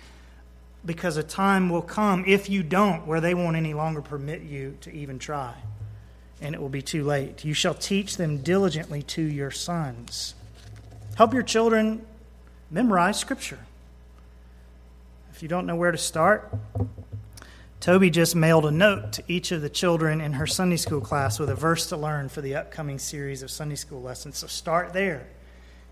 because 0.85 1.17
a 1.17 1.23
time 1.23 1.69
will 1.69 1.83
come, 1.83 2.25
if 2.27 2.49
you 2.49 2.63
don't, 2.63 3.07
where 3.07 3.21
they 3.21 3.35
won't 3.35 3.57
any 3.57 3.75
longer 3.75 4.03
permit 4.03 4.43
you 4.43 4.77
to 4.83 4.93
even 4.93 5.19
try, 5.19 5.55
and 6.41 6.55
it 6.55 6.61
will 6.61 6.69
be 6.69 6.83
too 6.83 7.05
late. 7.05 7.45
You 7.45 7.55
shall 7.55 7.75
teach 7.75 8.17
them 8.17 8.39
diligently 8.39 9.03
to 9.03 9.23
your 9.23 9.51
sons. 9.51 10.35
Help 11.17 11.33
your 11.33 11.43
children 11.43 12.05
memorize 12.71 13.19
Scripture. 13.19 13.59
If 15.33 15.43
you 15.43 15.49
don't 15.49 15.67
know 15.67 15.77
where 15.77 15.93
to 15.93 15.99
start, 15.99 16.53
Toby 17.81 18.11
just 18.11 18.35
mailed 18.35 18.67
a 18.67 18.71
note 18.71 19.13
to 19.13 19.23
each 19.29 19.53
of 19.53 19.61
the 19.61 19.69
children 19.69 20.21
in 20.21 20.33
her 20.35 20.47
Sunday 20.47 20.77
school 20.77 21.01
class 21.01 21.39
with 21.39 21.51
a 21.51 21.55
verse 21.55 21.87
to 21.87 21.97
learn 21.97 22.29
for 22.29 22.41
the 22.41 22.55
upcoming 22.55 22.99
series 22.99 23.43
of 23.43 23.51
Sunday 23.51 23.77
school 23.77 24.03
lessons. 24.03 24.39
So 24.39 24.47
start 24.47 24.93
there 24.93 25.27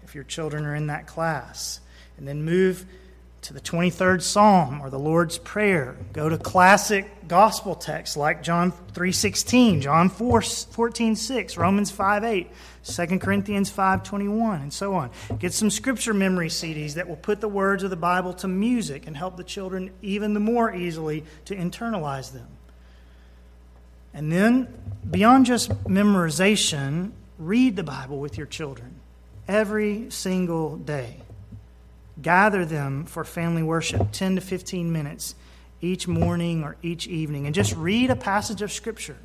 if 0.04 0.14
your 0.14 0.24
children 0.24 0.64
are 0.64 0.74
in 0.74 0.88
that 0.88 1.06
class. 1.06 1.80
And 2.16 2.28
then 2.28 2.44
move 2.44 2.86
to 3.44 3.52
the 3.52 3.60
23rd 3.60 4.22
Psalm 4.22 4.80
or 4.80 4.88
the 4.88 4.98
Lord's 4.98 5.36
Prayer. 5.36 5.96
Go 6.14 6.30
to 6.30 6.38
classic 6.38 7.28
gospel 7.28 7.74
texts 7.74 8.16
like 8.16 8.42
John 8.42 8.72
3.16, 8.94 9.82
John 9.82 10.08
4, 10.08 10.40
14, 10.40 11.14
6, 11.14 11.56
Romans 11.58 11.90
5, 11.90 12.24
8, 12.24 12.50
2 12.84 13.18
Corinthians 13.18 13.68
5, 13.68 14.02
21, 14.02 14.62
and 14.62 14.72
so 14.72 14.94
on. 14.94 15.10
Get 15.38 15.52
some 15.52 15.68
scripture 15.68 16.14
memory 16.14 16.48
CDs 16.48 16.94
that 16.94 17.06
will 17.06 17.16
put 17.16 17.42
the 17.42 17.48
words 17.48 17.82
of 17.82 17.90
the 17.90 17.96
Bible 17.96 18.32
to 18.34 18.48
music 18.48 19.06
and 19.06 19.14
help 19.14 19.36
the 19.36 19.44
children 19.44 19.90
even 20.00 20.32
the 20.32 20.40
more 20.40 20.74
easily 20.74 21.24
to 21.44 21.54
internalize 21.54 22.32
them. 22.32 22.48
And 24.14 24.32
then, 24.32 24.68
beyond 25.10 25.44
just 25.44 25.70
memorization, 25.84 27.10
read 27.38 27.76
the 27.76 27.82
Bible 27.82 28.20
with 28.20 28.38
your 28.38 28.46
children 28.46 29.00
every 29.48 30.10
single 30.10 30.76
day. 30.76 31.16
Gather 32.20 32.64
them 32.64 33.06
for 33.06 33.24
family 33.24 33.62
worship, 33.62 34.12
10 34.12 34.36
to 34.36 34.40
15 34.40 34.92
minutes 34.92 35.34
each 35.80 36.06
morning 36.08 36.62
or 36.62 36.76
each 36.82 37.06
evening, 37.06 37.46
and 37.46 37.54
just 37.54 37.74
read 37.76 38.10
a 38.10 38.16
passage 38.16 38.62
of 38.62 38.72
Scripture 38.72 39.18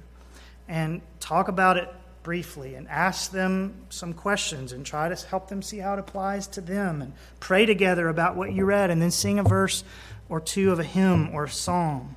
and 0.68 1.02
talk 1.20 1.48
about 1.48 1.78
it 1.78 1.90
briefly 2.24 2.76
and 2.76 2.88
ask 2.90 3.32
them 3.32 3.74
some 3.90 4.14
questions 4.14 4.74
and 4.74 4.86
try 4.86 5.10
to 5.10 5.28
help 5.28 5.48
them 5.48 5.62
see 5.62 5.78
how 5.78 5.94
it 5.94 6.00
applies 6.00 6.48
to 6.48 6.62
them 6.62 7.02
and 7.02 7.14
pray 7.40 7.66
together 7.66 8.10
about 8.10 8.36
what 8.36 8.52
you 8.52 8.66
read 8.66 8.90
and 8.90 9.02
then 9.02 9.12
sing 9.12 9.40
a 9.40 9.44
verse 9.44 9.84
or 10.28 10.40
two 10.40 10.72
of 10.72 10.80
a 10.80 10.84
hymn 10.84 11.30
or 11.34 11.46
a 11.46 11.50
psalm. 11.50 12.16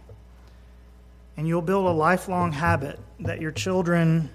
And 1.37 1.49
you'll 1.49 1.63
build 1.63 1.87
a 1.87 1.93
lifelong 1.93 2.53
habit 2.53 2.99
that 3.21 3.41
your 3.41 3.53
children, 3.53 4.31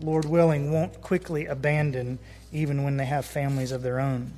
Lord 0.00 0.24
willing, 0.24 0.72
won't 0.72 1.00
quickly 1.00 1.46
abandon 1.46 2.18
even 2.52 2.84
when 2.84 2.96
they 2.96 3.04
have 3.04 3.24
families 3.24 3.72
of 3.72 3.82
their 3.82 4.00
own. 4.00 4.32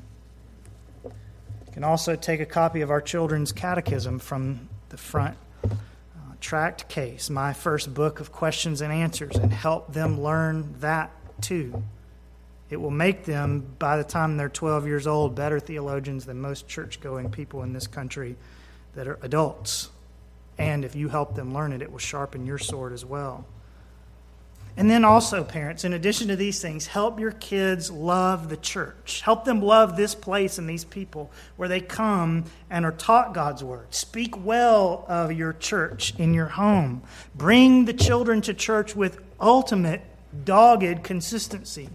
You 1.05 1.72
can 1.72 1.85
also 1.85 2.16
take 2.16 2.40
a 2.40 2.46
copy 2.46 2.83
of 2.83 2.90
our 2.90 3.01
children's 3.01 3.53
catechism 3.53 4.18
from 4.18 4.68
the 4.90 4.96
front 4.96 5.37
uh, 5.64 5.70
tract 6.40 6.88
case, 6.88 7.31
my 7.31 7.53
first 7.53 7.94
book 7.94 8.20
of 8.20 8.31
questions 8.31 8.81
and 8.81 8.92
answers, 8.92 9.37
and 9.37 9.53
help 9.53 9.92
them 9.92 10.20
learn 10.20 10.75
that 10.81 11.11
too. 11.40 11.83
It 12.68 12.81
will 12.81 12.90
make 12.90 13.25
them, 13.25 13.75
by 13.79 13.96
the 13.96 14.05
time 14.05 14.37
they're 14.37 14.48
12 14.48 14.87
years 14.87 15.07
old, 15.07 15.35
better 15.35 15.61
theologians 15.61 16.25
than 16.25 16.40
most 16.40 16.68
church 16.68 17.01
going 17.01 17.31
people 17.31 17.62
in 17.62 17.72
this 17.72 17.87
country 17.87 18.37
that 18.94 19.07
are 19.07 19.18
adults. 19.22 19.90
And 20.59 20.85
if 20.85 20.94
you 20.94 21.09
help 21.09 21.35
them 21.35 21.53
learn 21.53 21.72
it, 21.72 21.83
it 21.83 21.90
will 21.90 21.98
sharpen 21.98 22.46
your 22.46 22.59
sword 22.59 22.92
as 22.92 23.05
well. 23.05 23.46
And 24.76 24.90
then 24.90 25.04
also, 25.04 25.44
parents, 25.44 25.85
in 25.85 25.92
addition 25.92 26.28
to 26.28 26.37
these 26.37 26.62
things, 26.62 26.87
help 26.87 27.20
your 27.20 27.32
kids 27.32 27.90
love 27.90 28.48
the 28.48 28.56
church. 28.56 29.20
Help 29.20 29.44
them 29.44 29.61
love 29.61 29.96
this 29.96 30.14
place 30.14 30.56
and 30.56 30.68
these 30.68 30.85
people 30.85 31.30
where 31.56 31.68
they 31.68 31.80
come 31.80 32.44
and 32.70 32.87
are 32.87 32.92
taught 32.92 33.35
God's 33.35 33.62
word. 33.62 33.92
Speak 33.94 34.42
well 34.44 35.04
of 35.08 35.30
your 35.30 35.52
church 35.52 36.14
in 36.18 36.32
your 36.32 36.46
home. 36.46 37.02
Bring 37.35 37.85
the 37.85 37.92
children 37.92 38.40
to 38.42 38.54
church 38.54 38.96
with 38.96 39.20
ultimate, 39.38 40.00
dogged 40.44 41.02
consistency. 41.02 41.90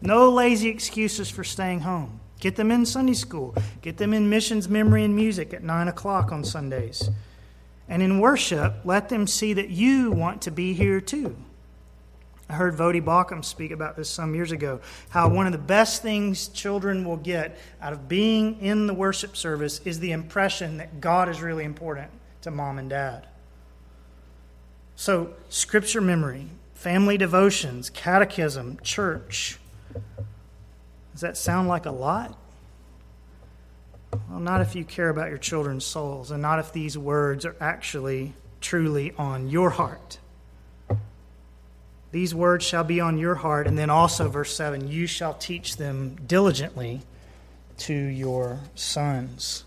No 0.00 0.28
lazy 0.28 0.68
excuses 0.68 1.30
for 1.30 1.44
staying 1.44 1.80
home. 1.80 2.18
Get 2.40 2.56
them 2.56 2.72
in 2.72 2.84
Sunday 2.84 3.14
school. 3.14 3.54
Get 3.82 3.98
them 3.98 4.12
in 4.12 4.28
missions, 4.28 4.68
memory, 4.68 5.04
and 5.04 5.14
music 5.14 5.54
at 5.54 5.62
9 5.62 5.86
o'clock 5.86 6.32
on 6.32 6.42
Sundays 6.42 7.08
And 7.88 8.02
in 8.02 8.18
worship, 8.18 8.74
let 8.84 9.08
them 9.08 9.28
see 9.28 9.52
that 9.52 9.70
you 9.70 10.10
want 10.10 10.42
to 10.42 10.50
be 10.50 10.72
here 10.72 11.00
too. 11.00 11.36
I 12.48 12.54
heard 12.54 12.76
Voddie 12.76 13.02
Baucham 13.02 13.44
speak 13.44 13.70
about 13.70 13.96
this 13.96 14.10
some 14.10 14.34
years 14.34 14.52
ago 14.52 14.80
how 15.08 15.28
one 15.28 15.46
of 15.46 15.52
the 15.52 15.58
best 15.58 16.02
things 16.02 16.48
children 16.48 17.04
will 17.04 17.16
get 17.16 17.58
out 17.80 17.92
of 17.92 18.08
being 18.08 18.60
in 18.60 18.86
the 18.86 18.94
worship 18.94 19.36
service 19.36 19.80
is 19.84 20.00
the 20.00 20.12
impression 20.12 20.78
that 20.78 21.00
God 21.00 21.28
is 21.28 21.40
really 21.40 21.64
important 21.64 22.10
to 22.42 22.50
mom 22.50 22.78
and 22.78 22.90
dad. 22.90 23.26
So, 24.96 25.34
scripture 25.48 26.00
memory, 26.00 26.48
family 26.74 27.16
devotions, 27.16 27.90
catechism, 27.90 28.78
church. 28.82 29.58
Does 31.12 31.20
that 31.22 31.36
sound 31.36 31.68
like 31.68 31.86
a 31.86 31.90
lot? 31.90 32.38
Well, 34.28 34.40
not 34.40 34.60
if 34.60 34.74
you 34.74 34.84
care 34.84 35.08
about 35.08 35.28
your 35.28 35.38
children's 35.38 35.84
souls, 35.84 36.30
and 36.30 36.42
not 36.42 36.58
if 36.58 36.72
these 36.72 36.98
words 36.98 37.46
are 37.46 37.56
actually 37.60 38.34
truly 38.60 39.12
on 39.16 39.48
your 39.48 39.70
heart. 39.70 40.18
These 42.12 42.34
words 42.34 42.64
shall 42.64 42.84
be 42.84 43.00
on 43.00 43.18
your 43.18 43.34
heart. 43.34 43.66
And 43.66 43.76
then 43.76 43.90
also, 43.90 44.28
verse 44.28 44.54
7 44.54 44.88
you 44.88 45.06
shall 45.06 45.34
teach 45.34 45.76
them 45.76 46.16
diligently 46.26 47.00
to 47.78 47.94
your 47.94 48.60
sons. 48.74 49.64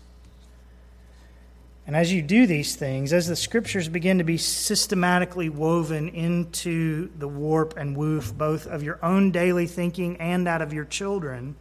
And 1.86 1.94
as 1.94 2.12
you 2.12 2.20
do 2.20 2.46
these 2.46 2.74
things, 2.74 3.12
as 3.12 3.28
the 3.28 3.36
scriptures 3.36 3.88
begin 3.88 4.18
to 4.18 4.24
be 4.24 4.38
systematically 4.38 5.48
woven 5.48 6.08
into 6.08 7.10
the 7.16 7.28
warp 7.28 7.76
and 7.76 7.96
woof, 7.96 8.36
both 8.36 8.66
of 8.66 8.82
your 8.82 8.98
own 9.04 9.30
daily 9.30 9.66
thinking 9.66 10.16
and 10.16 10.46
that 10.46 10.62
of 10.62 10.72
your 10.72 10.84
children, 10.84 11.54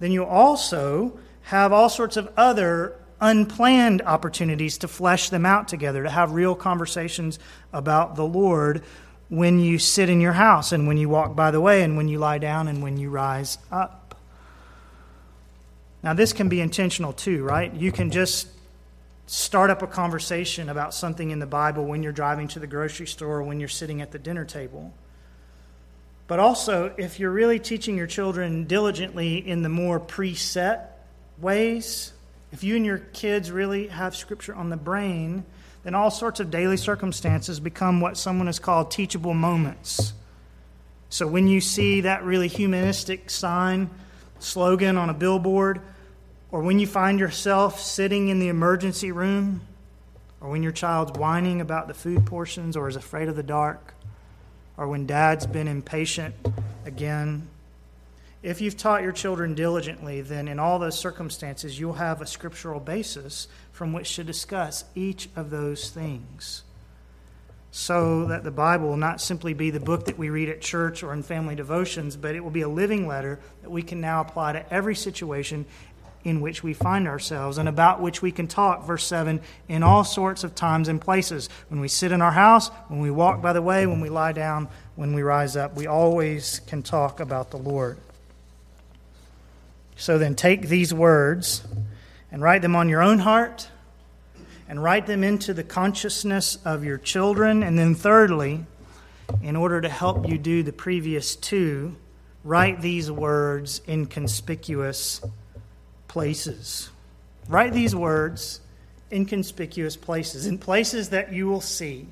then 0.00 0.10
you 0.10 0.24
also 0.24 1.16
have 1.42 1.72
all 1.72 1.88
sorts 1.88 2.16
of 2.16 2.28
other 2.36 2.96
unplanned 3.20 4.02
opportunities 4.02 4.78
to 4.78 4.88
flesh 4.88 5.30
them 5.30 5.46
out 5.46 5.68
together, 5.68 6.02
to 6.02 6.10
have 6.10 6.32
real 6.32 6.56
conversations 6.56 7.38
about 7.72 8.16
the 8.16 8.26
Lord 8.26 8.82
when 9.28 9.58
you 9.58 9.78
sit 9.78 10.08
in 10.08 10.20
your 10.20 10.32
house 10.32 10.72
and 10.72 10.86
when 10.86 10.96
you 10.96 11.08
walk 11.08 11.34
by 11.34 11.50
the 11.50 11.60
way 11.60 11.82
and 11.82 11.96
when 11.96 12.08
you 12.08 12.18
lie 12.18 12.38
down 12.38 12.68
and 12.68 12.82
when 12.82 12.96
you 12.96 13.10
rise 13.10 13.58
up. 13.72 14.20
Now, 16.02 16.14
this 16.14 16.32
can 16.32 16.48
be 16.48 16.60
intentional 16.60 17.12
too, 17.12 17.42
right? 17.42 17.72
You 17.74 17.90
can 17.90 18.10
just 18.10 18.48
start 19.26 19.70
up 19.70 19.82
a 19.82 19.88
conversation 19.88 20.68
about 20.68 20.94
something 20.94 21.30
in 21.30 21.40
the 21.40 21.46
Bible 21.46 21.84
when 21.84 22.02
you're 22.02 22.12
driving 22.12 22.46
to 22.48 22.60
the 22.60 22.66
grocery 22.66 23.06
store 23.06 23.38
or 23.38 23.42
when 23.42 23.58
you're 23.58 23.68
sitting 23.68 24.00
at 24.00 24.12
the 24.12 24.18
dinner 24.18 24.44
table. 24.44 24.92
But 26.28 26.38
also, 26.38 26.94
if 26.96 27.18
you're 27.18 27.30
really 27.30 27.58
teaching 27.58 27.96
your 27.96 28.06
children 28.06 28.64
diligently 28.64 29.36
in 29.36 29.62
the 29.62 29.68
more 29.68 29.98
preset 29.98 30.86
ways, 31.38 32.12
if 32.52 32.62
you 32.62 32.76
and 32.76 32.86
your 32.86 32.98
kids 32.98 33.50
really 33.50 33.88
have 33.88 34.14
Scripture 34.14 34.54
on 34.54 34.70
the 34.70 34.76
brain, 34.76 35.44
then 35.86 35.94
all 35.94 36.10
sorts 36.10 36.40
of 36.40 36.50
daily 36.50 36.76
circumstances 36.76 37.60
become 37.60 38.00
what 38.00 38.16
someone 38.16 38.48
has 38.48 38.58
called 38.58 38.90
teachable 38.90 39.34
moments. 39.34 40.14
So 41.10 41.28
when 41.28 41.46
you 41.46 41.60
see 41.60 42.00
that 42.00 42.24
really 42.24 42.48
humanistic 42.48 43.30
sign, 43.30 43.88
slogan 44.40 44.96
on 44.96 45.10
a 45.10 45.14
billboard, 45.14 45.80
or 46.50 46.62
when 46.62 46.80
you 46.80 46.88
find 46.88 47.20
yourself 47.20 47.80
sitting 47.80 48.26
in 48.30 48.40
the 48.40 48.48
emergency 48.48 49.12
room, 49.12 49.60
or 50.40 50.50
when 50.50 50.64
your 50.64 50.72
child's 50.72 51.16
whining 51.16 51.60
about 51.60 51.86
the 51.86 51.94
food 51.94 52.26
portions 52.26 52.76
or 52.76 52.88
is 52.88 52.96
afraid 52.96 53.28
of 53.28 53.36
the 53.36 53.44
dark, 53.44 53.94
or 54.76 54.88
when 54.88 55.06
dad's 55.06 55.46
been 55.46 55.68
impatient 55.68 56.34
again, 56.84 57.46
if 58.46 58.60
you've 58.60 58.76
taught 58.76 59.02
your 59.02 59.10
children 59.10 59.54
diligently, 59.54 60.20
then 60.20 60.46
in 60.46 60.60
all 60.60 60.78
those 60.78 60.96
circumstances, 60.96 61.80
you'll 61.80 61.94
have 61.94 62.20
a 62.20 62.26
scriptural 62.26 62.78
basis 62.78 63.48
from 63.72 63.92
which 63.92 64.14
to 64.14 64.22
discuss 64.22 64.84
each 64.94 65.28
of 65.34 65.50
those 65.50 65.90
things. 65.90 66.62
So 67.72 68.26
that 68.26 68.44
the 68.44 68.52
Bible 68.52 68.86
will 68.86 68.96
not 68.96 69.20
simply 69.20 69.52
be 69.52 69.70
the 69.70 69.80
book 69.80 70.04
that 70.04 70.16
we 70.16 70.30
read 70.30 70.48
at 70.48 70.60
church 70.60 71.02
or 71.02 71.12
in 71.12 71.24
family 71.24 71.56
devotions, 71.56 72.16
but 72.16 72.36
it 72.36 72.40
will 72.40 72.52
be 72.52 72.60
a 72.60 72.68
living 72.68 73.08
letter 73.08 73.40
that 73.62 73.70
we 73.70 73.82
can 73.82 74.00
now 74.00 74.20
apply 74.20 74.52
to 74.52 74.72
every 74.72 74.94
situation 74.94 75.66
in 76.22 76.40
which 76.40 76.62
we 76.62 76.72
find 76.72 77.08
ourselves 77.08 77.58
and 77.58 77.68
about 77.68 78.00
which 78.00 78.22
we 78.22 78.30
can 78.30 78.46
talk, 78.46 78.86
verse 78.86 79.04
7, 79.06 79.40
in 79.66 79.82
all 79.82 80.04
sorts 80.04 80.44
of 80.44 80.54
times 80.54 80.86
and 80.86 81.00
places. 81.00 81.48
When 81.68 81.80
we 81.80 81.88
sit 81.88 82.12
in 82.12 82.22
our 82.22 82.30
house, 82.30 82.68
when 82.86 83.00
we 83.00 83.10
walk 83.10 83.42
by 83.42 83.52
the 83.52 83.62
way, 83.62 83.88
when 83.88 84.00
we 84.00 84.08
lie 84.08 84.32
down, 84.32 84.68
when 84.94 85.14
we 85.14 85.22
rise 85.22 85.56
up, 85.56 85.74
we 85.74 85.88
always 85.88 86.60
can 86.68 86.84
talk 86.84 87.18
about 87.18 87.50
the 87.50 87.58
Lord. 87.58 87.98
So 89.96 90.18
then 90.18 90.34
take 90.34 90.68
these 90.68 90.92
words 90.92 91.66
and 92.30 92.42
write 92.42 92.62
them 92.62 92.76
on 92.76 92.88
your 92.88 93.02
own 93.02 93.18
heart 93.18 93.68
and 94.68 94.82
write 94.82 95.06
them 95.06 95.24
into 95.24 95.54
the 95.54 95.64
consciousness 95.64 96.58
of 96.64 96.84
your 96.84 96.98
children. 96.98 97.62
And 97.62 97.78
then, 97.78 97.94
thirdly, 97.94 98.66
in 99.42 99.56
order 99.56 99.80
to 99.80 99.88
help 99.88 100.28
you 100.28 100.38
do 100.38 100.62
the 100.62 100.72
previous 100.72 101.34
two, 101.34 101.96
write 102.44 102.80
these 102.80 103.10
words 103.10 103.80
in 103.86 104.06
conspicuous 104.06 105.20
places. 106.08 106.90
Write 107.48 107.72
these 107.72 107.94
words 107.94 108.60
in 109.10 109.24
conspicuous 109.24 109.96
places, 109.96 110.46
in 110.46 110.58
places 110.58 111.10
that 111.10 111.32
you 111.32 111.46
will 111.46 111.60
see. 111.60 112.06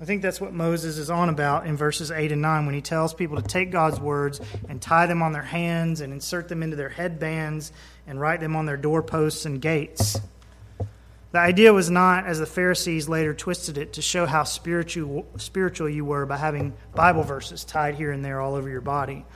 I 0.00 0.06
think 0.06 0.22
that's 0.22 0.40
what 0.40 0.54
Moses 0.54 0.96
is 0.96 1.10
on 1.10 1.28
about 1.28 1.66
in 1.66 1.76
verses 1.76 2.10
8 2.10 2.32
and 2.32 2.40
9 2.40 2.64
when 2.64 2.74
he 2.74 2.80
tells 2.80 3.12
people 3.12 3.36
to 3.36 3.46
take 3.46 3.70
God's 3.70 4.00
words 4.00 4.40
and 4.66 4.80
tie 4.80 5.04
them 5.04 5.20
on 5.20 5.32
their 5.32 5.42
hands 5.42 6.00
and 6.00 6.10
insert 6.10 6.48
them 6.48 6.62
into 6.62 6.74
their 6.74 6.88
headbands 6.88 7.70
and 8.06 8.18
write 8.18 8.40
them 8.40 8.56
on 8.56 8.64
their 8.64 8.78
doorposts 8.78 9.44
and 9.44 9.60
gates. 9.60 10.18
The 11.32 11.38
idea 11.38 11.74
was 11.74 11.90
not, 11.90 12.24
as 12.24 12.38
the 12.38 12.46
Pharisees 12.46 13.10
later 13.10 13.34
twisted 13.34 13.76
it, 13.76 13.92
to 13.92 14.02
show 14.02 14.24
how 14.24 14.44
spiritual, 14.44 15.26
spiritual 15.36 15.90
you 15.90 16.06
were 16.06 16.24
by 16.24 16.38
having 16.38 16.72
Bible 16.94 17.22
verses 17.22 17.62
tied 17.62 17.94
here 17.94 18.10
and 18.10 18.24
there 18.24 18.40
all 18.40 18.54
over 18.54 18.70
your 18.70 18.80
body. 18.80 19.26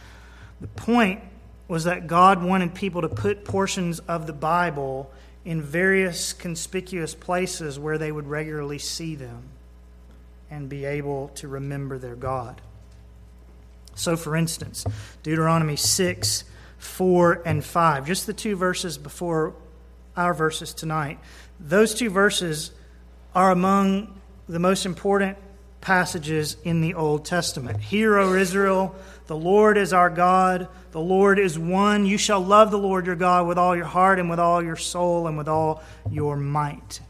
The 0.63 0.67
point 0.67 1.21
was 1.69 1.85
that 1.85 2.07
God 2.07 2.43
wanted 2.43 2.75
people 2.75 3.03
to 3.03 3.11
put 3.11 3.45
portions 3.45 3.99
of 4.01 4.27
the 4.27 4.33
Bible 4.33 5.13
in 5.45 5.61
various 5.61 6.33
conspicuous 6.33 7.15
places 7.15 7.79
where 7.79 7.99
they 7.99 8.11
would 8.11 8.27
regularly 8.27 8.79
see 8.79 9.15
them 9.15 9.51
and 10.51 10.69
be 10.69 10.85
able 10.85 11.29
to 11.37 11.49
remember 11.49 11.99
their 11.99 12.17
God. 12.17 12.61
So, 13.95 14.17
for 14.17 14.37
instance, 14.37 14.85
Deuteronomy 15.23 15.77
6, 15.77 16.45
4, 16.79 17.43
and 17.47 17.65
5, 17.65 18.07
just 18.07 18.27
the 18.27 18.33
two 18.33 18.57
verses 18.57 18.99
before 18.99 19.55
our 20.17 20.35
verses 20.35 20.75
tonight, 20.75 21.19
those 21.61 21.95
two 21.95 22.11
verses 22.11 22.73
are 23.35 23.51
among 23.51 24.21
the 24.49 24.59
most 24.59 24.85
important 24.87 25.39
passages 25.81 26.57
in 26.65 26.81
the 26.81 26.95
Old 26.95 27.25
Testament. 27.25 27.81
Hear, 27.81 28.19
O 28.19 28.35
Israel, 28.35 28.95
the 29.27 29.37
Lord 29.37 29.77
is 29.77 29.93
our 29.93 30.11
God. 30.11 30.69
The 30.93 31.01
Lord 31.01 31.39
is 31.39 31.59
one. 31.59 32.07
You 32.07 32.19
shall 32.19 32.41
love 32.41 32.71
the 32.71 32.79
Lord 32.79 33.07
your 33.07 33.17
God 33.17 33.47
with 33.47 33.59
all 33.59 33.77
your 33.77 33.85
heart 33.85 34.19
and 34.19 34.31
with 34.31 34.39
all 34.39 34.63
your 34.63 34.77
soul 34.77 35.27
and 35.27 35.37
with 35.37 35.49
all 35.49 35.83
your 36.11 36.37
might. 36.37 37.01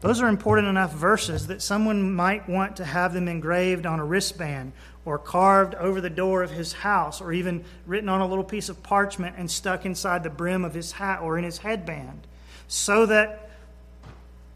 Those 0.00 0.22
are 0.22 0.28
important 0.28 0.66
enough 0.66 0.94
verses 0.94 1.48
that 1.48 1.60
someone 1.60 2.14
might 2.14 2.48
want 2.48 2.76
to 2.76 2.84
have 2.86 3.12
them 3.12 3.28
engraved 3.28 3.84
on 3.84 4.00
a 4.00 4.04
wristband 4.04 4.72
or 5.04 5.18
carved 5.18 5.74
over 5.74 6.00
the 6.00 6.08
door 6.08 6.42
of 6.42 6.50
his 6.50 6.72
house 6.72 7.20
or 7.20 7.32
even 7.32 7.64
written 7.86 8.08
on 8.08 8.22
a 8.22 8.26
little 8.26 8.44
piece 8.44 8.70
of 8.70 8.82
parchment 8.82 9.36
and 9.36 9.50
stuck 9.50 9.84
inside 9.84 10.22
the 10.22 10.30
brim 10.30 10.64
of 10.64 10.72
his 10.72 10.92
hat 10.92 11.20
or 11.20 11.36
in 11.36 11.44
his 11.44 11.58
headband 11.58 12.26
so 12.66 13.04
that 13.06 13.50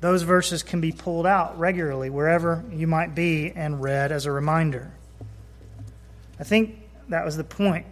those 0.00 0.22
verses 0.22 0.62
can 0.62 0.80
be 0.80 0.92
pulled 0.92 1.26
out 1.26 1.58
regularly 1.58 2.08
wherever 2.08 2.64
you 2.72 2.86
might 2.86 3.14
be 3.14 3.52
and 3.52 3.82
read 3.82 4.12
as 4.12 4.24
a 4.24 4.32
reminder. 4.32 4.92
I 6.40 6.44
think 6.44 6.78
that 7.08 7.24
was 7.24 7.36
the 7.36 7.44
point 7.44 7.86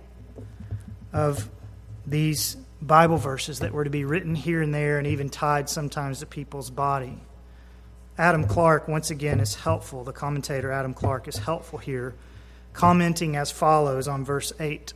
of 1.12 1.50
these 2.06 2.56
Bible 2.80 3.18
verses 3.18 3.60
that 3.60 3.72
were 3.72 3.84
to 3.84 3.90
be 3.90 4.04
written 4.04 4.34
here 4.34 4.62
and 4.62 4.74
there 4.74 4.98
and 4.98 5.06
even 5.06 5.28
tied 5.28 5.68
sometimes 5.68 6.20
to 6.20 6.26
people's 6.26 6.70
body. 6.70 7.18
Adam 8.18 8.44
Clarke, 8.46 8.88
once 8.88 9.10
again, 9.10 9.40
is 9.40 9.54
helpful. 9.54 10.04
The 10.04 10.12
commentator 10.12 10.70
Adam 10.70 10.92
Clarke 10.92 11.28
is 11.28 11.38
helpful 11.38 11.78
here, 11.78 12.14
commenting 12.74 13.36
as 13.36 13.50
follows 13.50 14.06
on 14.06 14.24
verse 14.24 14.52
8. 14.60 14.92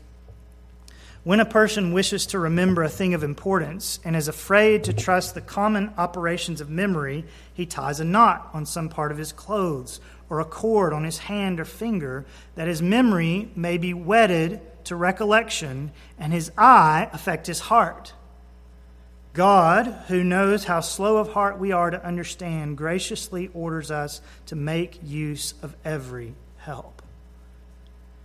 When 1.25 1.41
a 1.41 1.45
person 1.45 1.93
wishes 1.93 2.27
to 2.27 2.39
remember 2.39 2.85
a 2.85 2.89
thing 2.89 3.15
of 3.15 3.25
importance 3.25 3.99
and 4.05 4.15
is 4.15 4.29
afraid 4.29 4.85
to 4.85 4.93
trust 4.93 5.35
the 5.35 5.41
common 5.41 5.93
operations 5.97 6.61
of 6.61 6.71
memory, 6.71 7.25
he 7.53 7.67
ties 7.67 7.99
a 8.01 8.05
knot 8.05 8.51
on 8.53 8.67
some 8.67 8.89
part 8.89 9.11
of 9.11 9.19
his 9.19 9.33
clothes 9.33 9.99
or 10.29 10.39
a 10.39 10.45
cord 10.45 10.93
on 10.93 11.05
his 11.05 11.19
hand 11.19 11.59
or 11.59 11.65
finger, 11.65 12.27
that 12.55 12.69
his 12.69 12.83
memory 12.83 13.51
may 13.57 13.79
be 13.79 13.95
wedded 13.95 14.61
to 14.85 14.95
recollection 14.95 15.91
and 16.19 16.33
his 16.33 16.53
eye 16.57 17.09
affect 17.13 17.47
his 17.47 17.61
heart. 17.61 18.13
God, 19.37 19.87
who 20.09 20.25
knows 20.25 20.65
how 20.65 20.81
slow 20.81 21.19
of 21.19 21.29
heart 21.29 21.59
we 21.59 21.71
are 21.71 21.91
to 21.91 22.03
understand, 22.03 22.79
graciously 22.79 23.51
orders 23.53 23.91
us 23.91 24.23
to 24.47 24.57
make 24.57 24.99
use 25.05 25.53
of 25.61 25.77
every 25.85 26.35
help. 26.57 27.03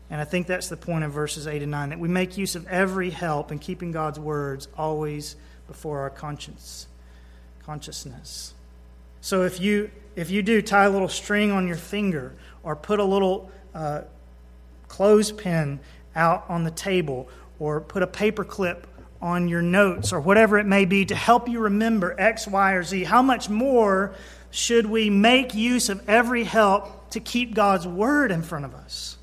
And 0.10 0.22
I 0.22 0.24
think 0.24 0.48
that's 0.48 0.70
the 0.70 0.78
point 0.78 1.04
of 1.04 1.12
verses 1.12 1.48
8 1.48 1.64
and 1.64 1.72
9 1.72 1.90
that 1.90 2.00
we 2.00 2.08
make 2.08 2.38
use 2.38 2.56
of 2.56 2.66
every 2.68 3.10
help 3.10 3.52
in 3.52 3.60
keeping 3.60 3.92
God's 3.92 4.22
words 4.22 4.70
always 4.78 5.36
before 5.68 6.00
our 6.00 6.10
conscience, 6.10 6.88
consciousness. 7.66 8.54
So 9.20 9.44
if 9.44 9.60
you 9.60 9.92
if 10.16 10.30
you 10.30 10.42
do 10.42 10.62
tie 10.62 10.86
a 10.86 10.90
little 10.90 11.10
string 11.10 11.52
on 11.52 11.68
your 11.68 11.76
finger 11.76 12.34
or 12.64 12.78
put 12.78 13.02
a 13.02 13.06
little 13.06 13.52
uh, 13.76 14.04
clothespin 14.88 15.82
out 16.16 16.46
on 16.48 16.64
the 16.64 16.72
table 16.72 17.28
or 17.60 17.82
put 17.82 18.02
a 18.02 18.08
paper 18.08 18.46
clip 18.46 18.88
on 19.22 19.48
your 19.48 19.62
notes 19.62 20.12
or 20.14 20.20
whatever 20.20 20.58
it 20.58 20.66
may 20.66 20.86
be 20.86 21.06
to 21.06 21.16
help 21.16 21.48
you 21.48 21.60
remember 21.60 22.16
X, 22.18 22.48
Y, 22.48 22.74
or 22.74 22.84
Z, 22.84 23.04
how 23.04 23.22
much 23.22 23.50
more 23.50 24.14
should 24.50 24.86
we 24.86 25.10
make 25.10 25.54
use 25.54 25.90
of 25.90 26.08
every 26.10 26.44
help 26.44 27.10
to 27.12 27.20
keep 27.20 27.54
God's 27.54 27.88
word 27.88 28.32
in 28.32 28.42
front 28.42 28.66
of 28.66 28.74
us? 28.74 29.18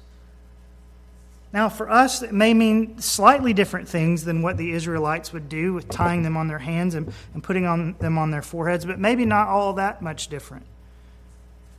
Now, 1.53 1.71
for 1.71 1.91
us, 1.91 2.23
it 2.23 2.33
may 2.33 2.53
mean 2.53 2.99
slightly 2.99 3.55
different 3.55 3.89
things 3.89 4.25
than 4.25 4.43
what 4.43 4.59
the 4.59 4.73
Israelites 4.73 5.33
would 5.33 5.49
do 5.49 5.73
with 5.73 5.89
tying 5.89 6.23
them 6.23 6.37
on 6.37 6.47
their 6.47 6.59
hands 6.59 6.95
and, 6.95 7.13
and 7.33 7.43
putting 7.43 7.65
on 7.65 7.97
them 7.99 8.19
on 8.19 8.31
their 8.31 8.43
foreheads, 8.43 8.85
but 8.85 8.99
maybe 8.99 9.25
not 9.25 9.49
all 9.49 9.73
that 9.75 10.03
much 10.03 10.29
different. 10.29 10.67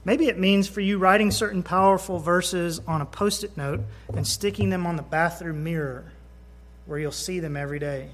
Maybe 0.05 0.27
it 0.27 0.39
means 0.39 0.67
for 0.67 0.82
you 0.82 0.97
writing 0.97 1.29
certain 1.29 1.62
powerful 1.62 2.17
verses 2.17 2.79
on 2.88 3.01
a 3.01 3.05
post 3.05 3.43
it 3.43 3.58
note 3.58 3.82
and 4.15 4.25
sticking 4.25 4.71
them 4.71 4.88
on 4.88 4.95
the 4.95 5.03
bathroom 5.03 5.63
mirror 5.63 6.05
where 6.89 6.97
you'll 6.97 7.12
see 7.12 7.39
them 7.39 7.56
every 7.56 7.78
day. 7.78 8.10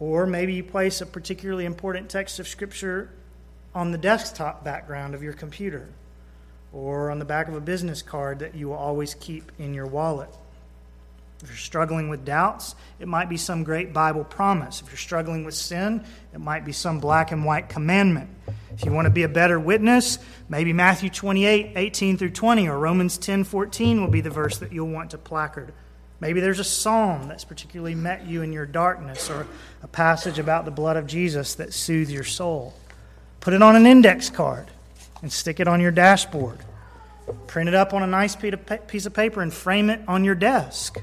Or 0.00 0.26
maybe 0.26 0.54
you 0.54 0.64
place 0.64 1.00
a 1.00 1.06
particularly 1.06 1.64
important 1.64 2.10
text 2.10 2.40
of 2.40 2.48
Scripture 2.48 3.08
on 3.72 3.92
the 3.92 3.98
desktop 3.98 4.64
background 4.64 5.14
of 5.14 5.22
your 5.22 5.32
computer 5.32 5.88
or 6.72 7.12
on 7.12 7.20
the 7.20 7.24
back 7.24 7.46
of 7.46 7.54
a 7.54 7.60
business 7.60 8.02
card 8.02 8.40
that 8.40 8.56
you 8.56 8.68
will 8.68 8.76
always 8.76 9.14
keep 9.14 9.52
in 9.60 9.74
your 9.74 9.86
wallet. 9.86 10.28
If 11.40 11.50
you're 11.50 11.56
struggling 11.56 12.08
with 12.08 12.24
doubts, 12.24 12.74
it 12.98 13.06
might 13.06 13.28
be 13.28 13.36
some 13.36 13.62
great 13.62 13.92
Bible 13.92 14.24
promise. 14.24 14.80
If 14.80 14.88
you're 14.88 14.96
struggling 14.96 15.44
with 15.44 15.54
sin, 15.54 16.04
it 16.32 16.40
might 16.40 16.64
be 16.64 16.72
some 16.72 16.98
black 16.98 17.30
and 17.30 17.44
white 17.44 17.68
commandment. 17.68 18.28
If 18.72 18.84
you 18.84 18.90
want 18.90 19.06
to 19.06 19.10
be 19.10 19.22
a 19.22 19.28
better 19.28 19.60
witness, 19.60 20.18
maybe 20.48 20.72
Matthew 20.72 21.10
28, 21.10 21.74
18 21.76 22.18
through 22.18 22.30
20, 22.30 22.68
or 22.68 22.76
Romans 22.76 23.18
10, 23.18 23.44
14 23.44 24.00
will 24.00 24.10
be 24.10 24.20
the 24.20 24.30
verse 24.30 24.58
that 24.58 24.72
you'll 24.72 24.88
want 24.88 25.12
to 25.12 25.18
placard. 25.18 25.72
Maybe 26.20 26.40
there's 26.40 26.60
a 26.60 26.64
psalm 26.64 27.28
that's 27.28 27.44
particularly 27.44 27.94
met 27.94 28.26
you 28.26 28.42
in 28.42 28.52
your 28.52 28.66
darkness, 28.66 29.28
or 29.28 29.46
a 29.82 29.88
passage 29.88 30.38
about 30.38 30.64
the 30.64 30.70
blood 30.70 30.96
of 30.96 31.06
Jesus 31.06 31.54
that 31.56 31.74
soothes 31.74 32.12
your 32.12 32.24
soul. 32.24 32.74
Put 33.40 33.52
it 33.52 33.62
on 33.62 33.76
an 33.76 33.84
index 33.84 34.30
card 34.30 34.68
and 35.20 35.30
stick 35.30 35.60
it 35.60 35.68
on 35.68 35.80
your 35.80 35.90
dashboard. 35.90 36.58
Print 37.46 37.68
it 37.68 37.74
up 37.74 37.92
on 37.92 38.02
a 38.02 38.06
nice 38.06 38.36
piece 38.36 39.06
of 39.06 39.14
paper 39.14 39.42
and 39.42 39.52
frame 39.52 39.90
it 39.90 40.00
on 40.08 40.24
your 40.24 40.34
desk. 40.34 40.98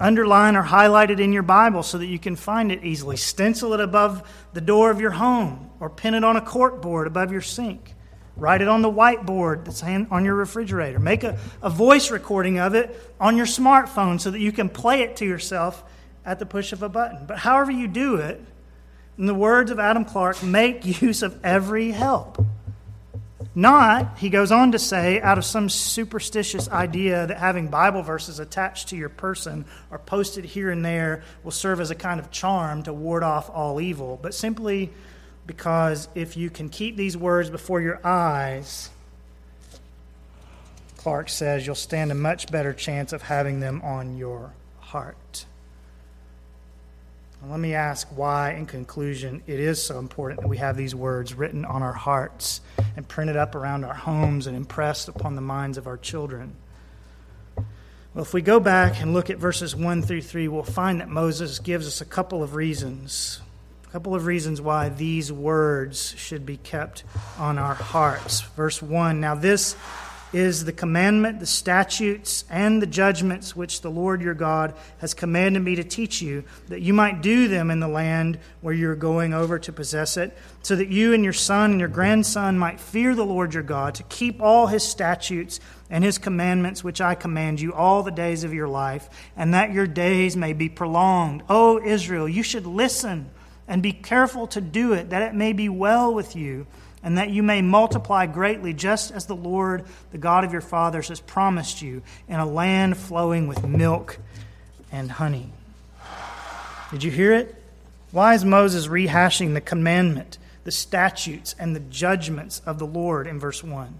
Underline 0.00 0.56
or 0.56 0.62
highlight 0.62 1.10
it 1.10 1.20
in 1.20 1.32
your 1.32 1.42
Bible 1.42 1.84
so 1.84 1.98
that 1.98 2.06
you 2.06 2.18
can 2.18 2.34
find 2.34 2.72
it 2.72 2.82
easily. 2.82 3.16
Stencil 3.16 3.74
it 3.74 3.80
above 3.80 4.28
the 4.52 4.60
door 4.60 4.90
of 4.90 5.00
your 5.00 5.12
home 5.12 5.70
or 5.78 5.88
pin 5.88 6.14
it 6.14 6.24
on 6.24 6.36
a 6.36 6.40
corkboard 6.40 7.06
above 7.06 7.30
your 7.30 7.40
sink. 7.42 7.94
Write 8.36 8.62
it 8.62 8.68
on 8.68 8.82
the 8.82 8.90
whiteboard 8.90 9.64
that's 9.64 9.82
on 9.82 10.24
your 10.24 10.34
refrigerator. 10.34 10.98
Make 10.98 11.22
a, 11.22 11.38
a 11.62 11.68
voice 11.68 12.10
recording 12.10 12.58
of 12.58 12.74
it 12.74 12.98
on 13.20 13.36
your 13.36 13.46
smartphone 13.46 14.20
so 14.20 14.30
that 14.30 14.40
you 14.40 14.52
can 14.52 14.68
play 14.68 15.02
it 15.02 15.16
to 15.16 15.26
yourself 15.26 15.84
at 16.24 16.38
the 16.38 16.46
push 16.46 16.72
of 16.72 16.82
a 16.82 16.88
button. 16.88 17.26
But 17.26 17.38
however 17.38 17.70
you 17.70 17.88
do 17.88 18.16
it, 18.16 18.40
in 19.18 19.26
the 19.26 19.34
words 19.34 19.70
of 19.70 19.78
Adam 19.78 20.04
Clarke, 20.04 20.42
make 20.42 21.00
use 21.02 21.22
of 21.22 21.38
every 21.44 21.90
help. 21.90 22.44
Not, 23.54 24.18
he 24.18 24.30
goes 24.30 24.50
on 24.50 24.72
to 24.72 24.78
say, 24.78 25.20
out 25.20 25.36
of 25.36 25.44
some 25.44 25.68
superstitious 25.68 26.70
idea 26.70 27.26
that 27.26 27.36
having 27.36 27.68
Bible 27.68 28.02
verses 28.02 28.38
attached 28.38 28.88
to 28.88 28.96
your 28.96 29.10
person 29.10 29.66
or 29.90 29.98
posted 29.98 30.46
here 30.46 30.70
and 30.70 30.82
there 30.82 31.22
will 31.44 31.50
serve 31.50 31.78
as 31.78 31.90
a 31.90 31.94
kind 31.94 32.18
of 32.18 32.30
charm 32.30 32.82
to 32.84 32.94
ward 32.94 33.22
off 33.22 33.50
all 33.50 33.78
evil, 33.78 34.18
but 34.22 34.32
simply 34.32 34.90
because 35.46 36.08
if 36.14 36.36
you 36.36 36.50
can 36.50 36.68
keep 36.68 36.96
these 36.96 37.16
words 37.16 37.50
before 37.50 37.80
your 37.80 38.00
eyes, 38.06 38.90
Clarke 40.96 41.28
says 41.28 41.66
you'll 41.66 41.74
stand 41.74 42.12
a 42.12 42.14
much 42.14 42.50
better 42.50 42.72
chance 42.72 43.12
of 43.12 43.22
having 43.22 43.60
them 43.60 43.80
on 43.82 44.16
your 44.16 44.52
heart. 44.80 45.46
let 47.44 47.58
me 47.58 47.74
ask 47.74 48.06
why, 48.14 48.52
in 48.52 48.66
conclusion, 48.66 49.42
it 49.48 49.58
is 49.58 49.82
so 49.82 49.98
important 49.98 50.40
that 50.40 50.46
we 50.46 50.58
have 50.58 50.76
these 50.76 50.94
words 50.94 51.34
written 51.34 51.64
on 51.64 51.82
our 51.82 51.92
hearts 51.92 52.60
and 52.96 53.08
printed 53.08 53.36
up 53.36 53.56
around 53.56 53.84
our 53.84 53.94
homes 53.94 54.46
and 54.46 54.56
impressed 54.56 55.08
upon 55.08 55.34
the 55.34 55.40
minds 55.40 55.76
of 55.76 55.88
our 55.88 55.96
children. 55.96 56.54
Well, 58.14 58.22
if 58.22 58.32
we 58.32 58.42
go 58.42 58.60
back 58.60 59.00
and 59.00 59.12
look 59.12 59.28
at 59.28 59.38
verses 59.38 59.74
1 59.74 60.02
through 60.02 60.22
3, 60.22 60.46
we'll 60.46 60.62
find 60.62 61.00
that 61.00 61.08
Moses 61.08 61.58
gives 61.58 61.86
us 61.88 62.00
a 62.00 62.04
couple 62.04 62.44
of 62.44 62.54
reasons. 62.54 63.40
Couple 63.92 64.14
of 64.14 64.24
reasons 64.24 64.58
why 64.58 64.88
these 64.88 65.30
words 65.30 66.14
should 66.16 66.46
be 66.46 66.56
kept 66.56 67.04
on 67.38 67.58
our 67.58 67.74
hearts. 67.74 68.40
Verse 68.40 68.80
1 68.80 69.20
Now, 69.20 69.34
this 69.34 69.76
is 70.32 70.64
the 70.64 70.72
commandment, 70.72 71.40
the 71.40 71.46
statutes, 71.46 72.46
and 72.48 72.80
the 72.80 72.86
judgments 72.86 73.54
which 73.54 73.82
the 73.82 73.90
Lord 73.90 74.22
your 74.22 74.32
God 74.32 74.72
has 75.00 75.12
commanded 75.12 75.60
me 75.60 75.74
to 75.74 75.84
teach 75.84 76.22
you, 76.22 76.44
that 76.68 76.80
you 76.80 76.94
might 76.94 77.20
do 77.20 77.48
them 77.48 77.70
in 77.70 77.80
the 77.80 77.86
land 77.86 78.38
where 78.62 78.72
you 78.72 78.88
are 78.88 78.96
going 78.96 79.34
over 79.34 79.58
to 79.58 79.72
possess 79.74 80.16
it, 80.16 80.34
so 80.62 80.74
that 80.74 80.88
you 80.88 81.12
and 81.12 81.22
your 81.22 81.34
son 81.34 81.72
and 81.72 81.80
your 81.80 81.90
grandson 81.90 82.58
might 82.58 82.80
fear 82.80 83.14
the 83.14 83.26
Lord 83.26 83.52
your 83.52 83.62
God, 83.62 83.96
to 83.96 84.04
keep 84.04 84.40
all 84.40 84.68
his 84.68 84.82
statutes 84.82 85.60
and 85.90 86.02
his 86.02 86.16
commandments 86.16 86.82
which 86.82 87.02
I 87.02 87.14
command 87.14 87.60
you 87.60 87.74
all 87.74 88.02
the 88.02 88.10
days 88.10 88.42
of 88.42 88.54
your 88.54 88.68
life, 88.68 89.10
and 89.36 89.52
that 89.52 89.74
your 89.74 89.86
days 89.86 90.34
may 90.34 90.54
be 90.54 90.70
prolonged. 90.70 91.42
O 91.50 91.78
Israel, 91.78 92.26
you 92.26 92.42
should 92.42 92.64
listen 92.64 93.28
and 93.68 93.82
be 93.82 93.92
careful 93.92 94.46
to 94.48 94.60
do 94.60 94.92
it, 94.92 95.10
that 95.10 95.22
it 95.22 95.34
may 95.34 95.52
be 95.52 95.68
well 95.68 96.12
with 96.12 96.36
you 96.36 96.66
and 97.02 97.18
that 97.18 97.30
you 97.30 97.42
may 97.42 97.62
multiply 97.62 98.26
greatly, 98.26 98.72
just 98.72 99.10
as 99.10 99.26
the 99.26 99.34
Lord, 99.34 99.84
the 100.12 100.18
God 100.18 100.44
of 100.44 100.52
your 100.52 100.60
fathers, 100.60 101.08
has 101.08 101.20
promised 101.20 101.82
you, 101.82 102.02
in 102.28 102.36
a 102.36 102.46
land 102.46 102.96
flowing 102.96 103.48
with 103.48 103.66
milk 103.66 104.18
and 104.92 105.10
honey. 105.10 105.50
Did 106.92 107.02
you 107.02 107.10
hear 107.10 107.32
it? 107.32 107.56
Why 108.12 108.34
is 108.34 108.44
Moses 108.44 108.86
rehashing 108.86 109.54
the 109.54 109.60
commandment, 109.60 110.38
the 110.64 110.70
statutes, 110.70 111.56
and 111.58 111.74
the 111.74 111.80
judgments 111.80 112.62
of 112.64 112.78
the 112.78 112.86
Lord 112.86 113.26
in 113.26 113.40
verse 113.40 113.64
1? 113.64 113.94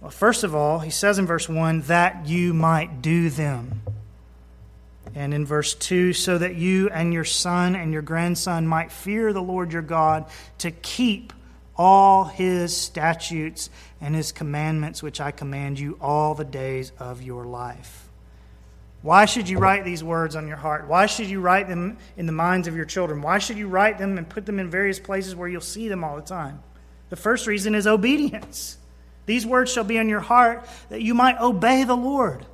Well, 0.00 0.10
first 0.10 0.44
of 0.44 0.54
all, 0.54 0.80
he 0.80 0.90
says 0.90 1.18
in 1.18 1.26
verse 1.26 1.48
1 1.48 1.82
that 1.82 2.26
you 2.26 2.54
might 2.54 3.02
do 3.02 3.30
them. 3.30 3.80
And 5.14 5.32
in 5.32 5.46
verse 5.46 5.74
2, 5.74 6.12
so 6.12 6.38
that 6.38 6.56
you 6.56 6.90
and 6.90 7.12
your 7.12 7.24
son 7.24 7.76
and 7.76 7.92
your 7.92 8.02
grandson 8.02 8.66
might 8.66 8.90
fear 8.90 9.32
the 9.32 9.42
Lord 9.42 9.72
your 9.72 9.82
God 9.82 10.26
to 10.58 10.70
keep 10.70 11.32
all 11.76 12.24
his 12.24 12.76
statutes 12.76 13.70
and 14.00 14.14
his 14.14 14.32
commandments, 14.32 15.02
which 15.02 15.20
I 15.20 15.30
command 15.30 15.78
you 15.78 15.96
all 16.00 16.34
the 16.34 16.44
days 16.44 16.92
of 16.98 17.22
your 17.22 17.44
life. 17.44 18.08
Why 19.02 19.26
should 19.26 19.48
you 19.48 19.58
write 19.58 19.84
these 19.84 20.02
words 20.02 20.34
on 20.34 20.48
your 20.48 20.56
heart? 20.56 20.88
Why 20.88 21.06
should 21.06 21.26
you 21.26 21.40
write 21.40 21.68
them 21.68 21.98
in 22.16 22.26
the 22.26 22.32
minds 22.32 22.68
of 22.68 22.74
your 22.74 22.86
children? 22.86 23.20
Why 23.20 23.38
should 23.38 23.58
you 23.58 23.68
write 23.68 23.98
them 23.98 24.16
and 24.16 24.28
put 24.28 24.46
them 24.46 24.58
in 24.58 24.70
various 24.70 24.98
places 24.98 25.34
where 25.34 25.46
you'll 25.46 25.60
see 25.60 25.88
them 25.88 26.02
all 26.02 26.16
the 26.16 26.22
time? 26.22 26.62
The 27.10 27.16
first 27.16 27.46
reason 27.46 27.74
is 27.74 27.86
obedience. 27.86 28.78
These 29.26 29.46
words 29.46 29.70
shall 29.70 29.84
be 29.84 29.98
on 29.98 30.08
your 30.08 30.20
heart 30.20 30.66
that 30.88 31.02
you 31.02 31.12
might 31.12 31.38
obey 31.38 31.84
the 31.84 31.96
Lord. 31.96 32.46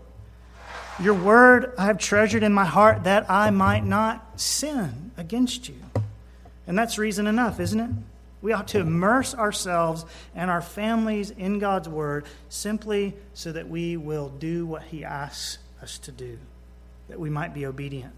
Your 1.03 1.15
word 1.15 1.73
I 1.79 1.87
have 1.87 1.97
treasured 1.97 2.43
in 2.43 2.53
my 2.53 2.67
heart 2.67 3.05
that 3.05 3.31
I 3.31 3.49
might 3.49 3.87
not 3.87 4.39
sin 4.39 5.13
against 5.17 5.67
you. 5.67 5.77
And 6.67 6.79
that's 6.79 6.99
reason 6.99 7.27
enough, 7.27 7.59
isn't 7.59 7.81
it? 7.81 7.91
We 8.43 8.53
ought 8.53 8.69
to 8.69 8.81
immerse 8.81 9.35
ourselves 9.35 10.05
and 10.35 10.51
our 10.51 10.61
families 10.61 11.31
in 11.31 11.59
God's 11.59 11.89
Word 11.89 12.27
simply 12.51 13.15
so 13.33 13.51
that 13.53 13.69
we 13.69 13.97
will 13.97 14.29
do 14.29 14.67
what 14.67 14.83
He 14.83 15.03
asks 15.03 15.59
us 15.83 15.99
to 16.01 16.13
do, 16.13 16.39
that 17.09 17.19
we 17.19 17.31
might 17.31 17.55
be 17.55 17.65
obedient. 17.65 18.13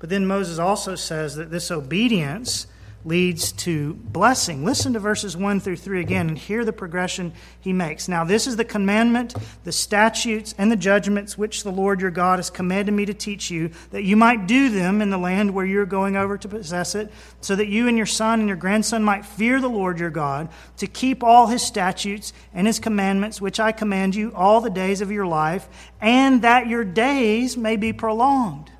But 0.00 0.10
then 0.10 0.26
Moses 0.26 0.58
also 0.58 0.96
says 0.96 1.36
that 1.36 1.50
this 1.50 1.70
obedience 1.70 2.66
leads 3.04 3.52
to 3.52 3.94
blessing. 3.94 4.64
Listen 4.64 4.92
to 4.92 5.00
verses 5.00 5.36
1 5.36 5.60
through 5.60 5.76
3 5.76 6.00
again 6.00 6.28
and 6.28 6.38
hear 6.38 6.64
the 6.64 6.72
progression 6.72 7.32
he 7.60 7.72
makes. 7.72 8.08
Now, 8.08 8.24
this 8.24 8.46
is 8.46 8.56
the 8.56 8.64
commandment, 8.64 9.34
the 9.64 9.72
statutes, 9.72 10.54
and 10.58 10.70
the 10.70 10.76
judgments 10.76 11.36
which 11.36 11.62
the 11.62 11.72
Lord 11.72 12.00
your 12.00 12.10
God 12.10 12.38
has 12.38 12.50
commanded 12.50 12.92
me 12.92 13.04
to 13.04 13.14
teach 13.14 13.50
you, 13.50 13.70
that 13.90 14.04
you 14.04 14.16
might 14.16 14.46
do 14.46 14.68
them 14.68 15.02
in 15.02 15.10
the 15.10 15.18
land 15.18 15.52
where 15.52 15.66
you're 15.66 15.86
going 15.86 16.16
over 16.16 16.38
to 16.38 16.48
possess 16.48 16.94
it, 16.94 17.10
so 17.40 17.56
that 17.56 17.68
you 17.68 17.88
and 17.88 17.96
your 17.96 18.06
son 18.06 18.40
and 18.40 18.48
your 18.48 18.56
grandson 18.56 19.04
might 19.04 19.26
fear 19.26 19.60
the 19.60 19.68
Lord 19.68 19.98
your 19.98 20.10
God, 20.10 20.48
to 20.78 20.86
keep 20.86 21.22
all 21.22 21.46
his 21.46 21.62
statutes 21.62 22.32
and 22.54 22.66
his 22.66 22.78
commandments, 22.78 23.40
which 23.40 23.60
I 23.60 23.72
command 23.72 24.14
you 24.14 24.32
all 24.34 24.60
the 24.60 24.70
days 24.70 25.00
of 25.00 25.10
your 25.10 25.26
life, 25.26 25.68
and 26.00 26.42
that 26.42 26.66
your 26.66 26.84
days 26.84 27.56
may 27.56 27.76
be 27.76 27.92
prolonged. 27.92 28.71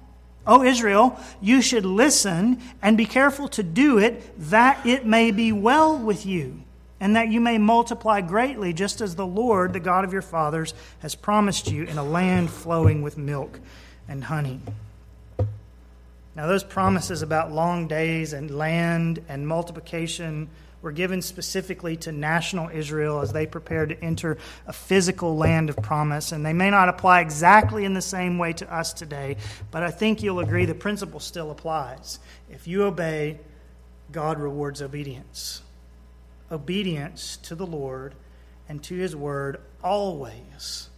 O 0.47 0.65
Israel, 0.65 1.19
you 1.41 1.63
should 1.63 1.85
listen 1.85 2.61
and 2.83 2.97
be 2.97 3.07
careful 3.07 3.49
to 3.49 3.63
do 3.63 3.99
it, 3.99 4.33
that 4.51 4.85
it 4.85 5.07
may 5.07 5.31
be 5.31 5.53
well 5.53 5.97
with 5.97 6.27
you, 6.27 6.63
and 6.99 7.15
that 7.15 7.29
you 7.29 7.41
may 7.41 7.59
multiply 7.59 8.21
greatly, 8.21 8.73
just 8.73 9.01
as 9.01 9.15
the 9.15 9.27
Lord, 9.27 9.73
the 9.73 9.81
God 9.81 10.05
of 10.05 10.13
your 10.13 10.23
fathers, 10.23 10.75
has 11.01 11.15
promised 11.15 11.71
you 11.71 11.85
in 11.85 11.97
a 11.97 12.05
land 12.05 12.51
flowing 12.51 13.03
with 13.03 13.17
milk 13.17 13.61
and 14.09 14.25
honey. 14.25 14.61
Now, 16.35 16.47
those 16.47 16.65
promises 16.65 17.23
about 17.23 17.53
long 17.53 17.87
days 17.87 18.33
and 18.33 18.51
land 18.51 19.23
and 19.29 19.47
multiplication 19.47 20.49
were 20.83 20.93
given 20.93 21.23
specifically 21.23 21.97
to 21.97 22.13
national 22.13 22.69
Israel 22.69 23.21
as 23.21 23.33
they 23.33 23.47
prepared 23.47 23.91
to 23.91 24.05
enter 24.05 24.37
a 24.67 24.73
physical 24.73 25.37
land 25.37 25.71
of 25.71 25.77
promise. 25.77 26.33
And 26.33 26.45
they 26.45 26.53
may 26.53 26.71
not 26.71 26.89
apply 26.89 27.21
exactly 27.21 27.85
in 27.85 27.95
the 27.95 28.03
same 28.03 28.37
way 28.37 28.53
to 28.55 28.75
us 28.75 28.93
today, 28.93 29.37
but 29.71 29.83
I 29.83 29.91
think 29.91 30.23
you'll 30.23 30.41
agree 30.41 30.67
the 30.67 30.75
principle 30.75 31.21
still 31.21 31.51
applies. 31.51 32.19
If 32.51 32.67
you 32.67 32.83
obey, 32.83 33.39
God 34.11 34.39
rewards 34.39 34.83
obedience. 34.83 35.63
Obedience 36.51 37.39
to 37.45 37.55
the 37.55 37.67
Lord 37.67 38.15
and 38.69 38.83
to 38.85 38.97
His 38.97 39.17
word 39.17 39.61
always 39.83 40.91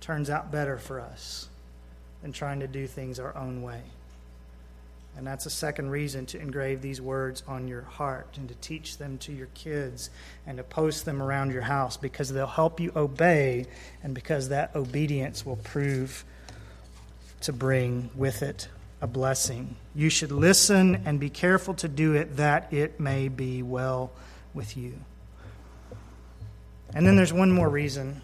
turns 0.00 0.30
out 0.30 0.52
better 0.52 0.78
for 0.78 1.00
us 1.00 1.48
than 2.22 2.32
trying 2.32 2.60
to 2.60 2.68
do 2.68 2.86
things 2.86 3.18
our 3.18 3.36
own 3.36 3.62
way. 3.62 3.82
And 5.16 5.26
that's 5.26 5.46
a 5.46 5.50
second 5.50 5.90
reason 5.90 6.26
to 6.26 6.38
engrave 6.38 6.82
these 6.82 7.00
words 7.00 7.42
on 7.48 7.68
your 7.68 7.82
heart 7.82 8.36
and 8.36 8.48
to 8.48 8.54
teach 8.56 8.98
them 8.98 9.16
to 9.18 9.32
your 9.32 9.46
kids 9.54 10.10
and 10.46 10.58
to 10.58 10.62
post 10.62 11.06
them 11.06 11.22
around 11.22 11.52
your 11.52 11.62
house 11.62 11.96
because 11.96 12.30
they'll 12.30 12.46
help 12.46 12.80
you 12.80 12.92
obey 12.94 13.66
and 14.02 14.14
because 14.14 14.50
that 14.50 14.76
obedience 14.76 15.46
will 15.46 15.56
prove 15.56 16.24
to 17.40 17.52
bring 17.52 18.10
with 18.14 18.42
it 18.42 18.68
a 19.00 19.06
blessing. 19.06 19.76
You 19.94 20.10
should 20.10 20.32
listen 20.32 21.02
and 21.06 21.18
be 21.18 21.30
careful 21.30 21.74
to 21.74 21.88
do 21.88 22.14
it 22.14 22.36
that 22.36 22.72
it 22.72 23.00
may 23.00 23.28
be 23.28 23.62
well 23.62 24.10
with 24.52 24.76
you. 24.76 24.94
And 26.94 27.06
then 27.06 27.16
there's 27.16 27.32
one 27.32 27.50
more 27.50 27.68
reason 27.68 28.20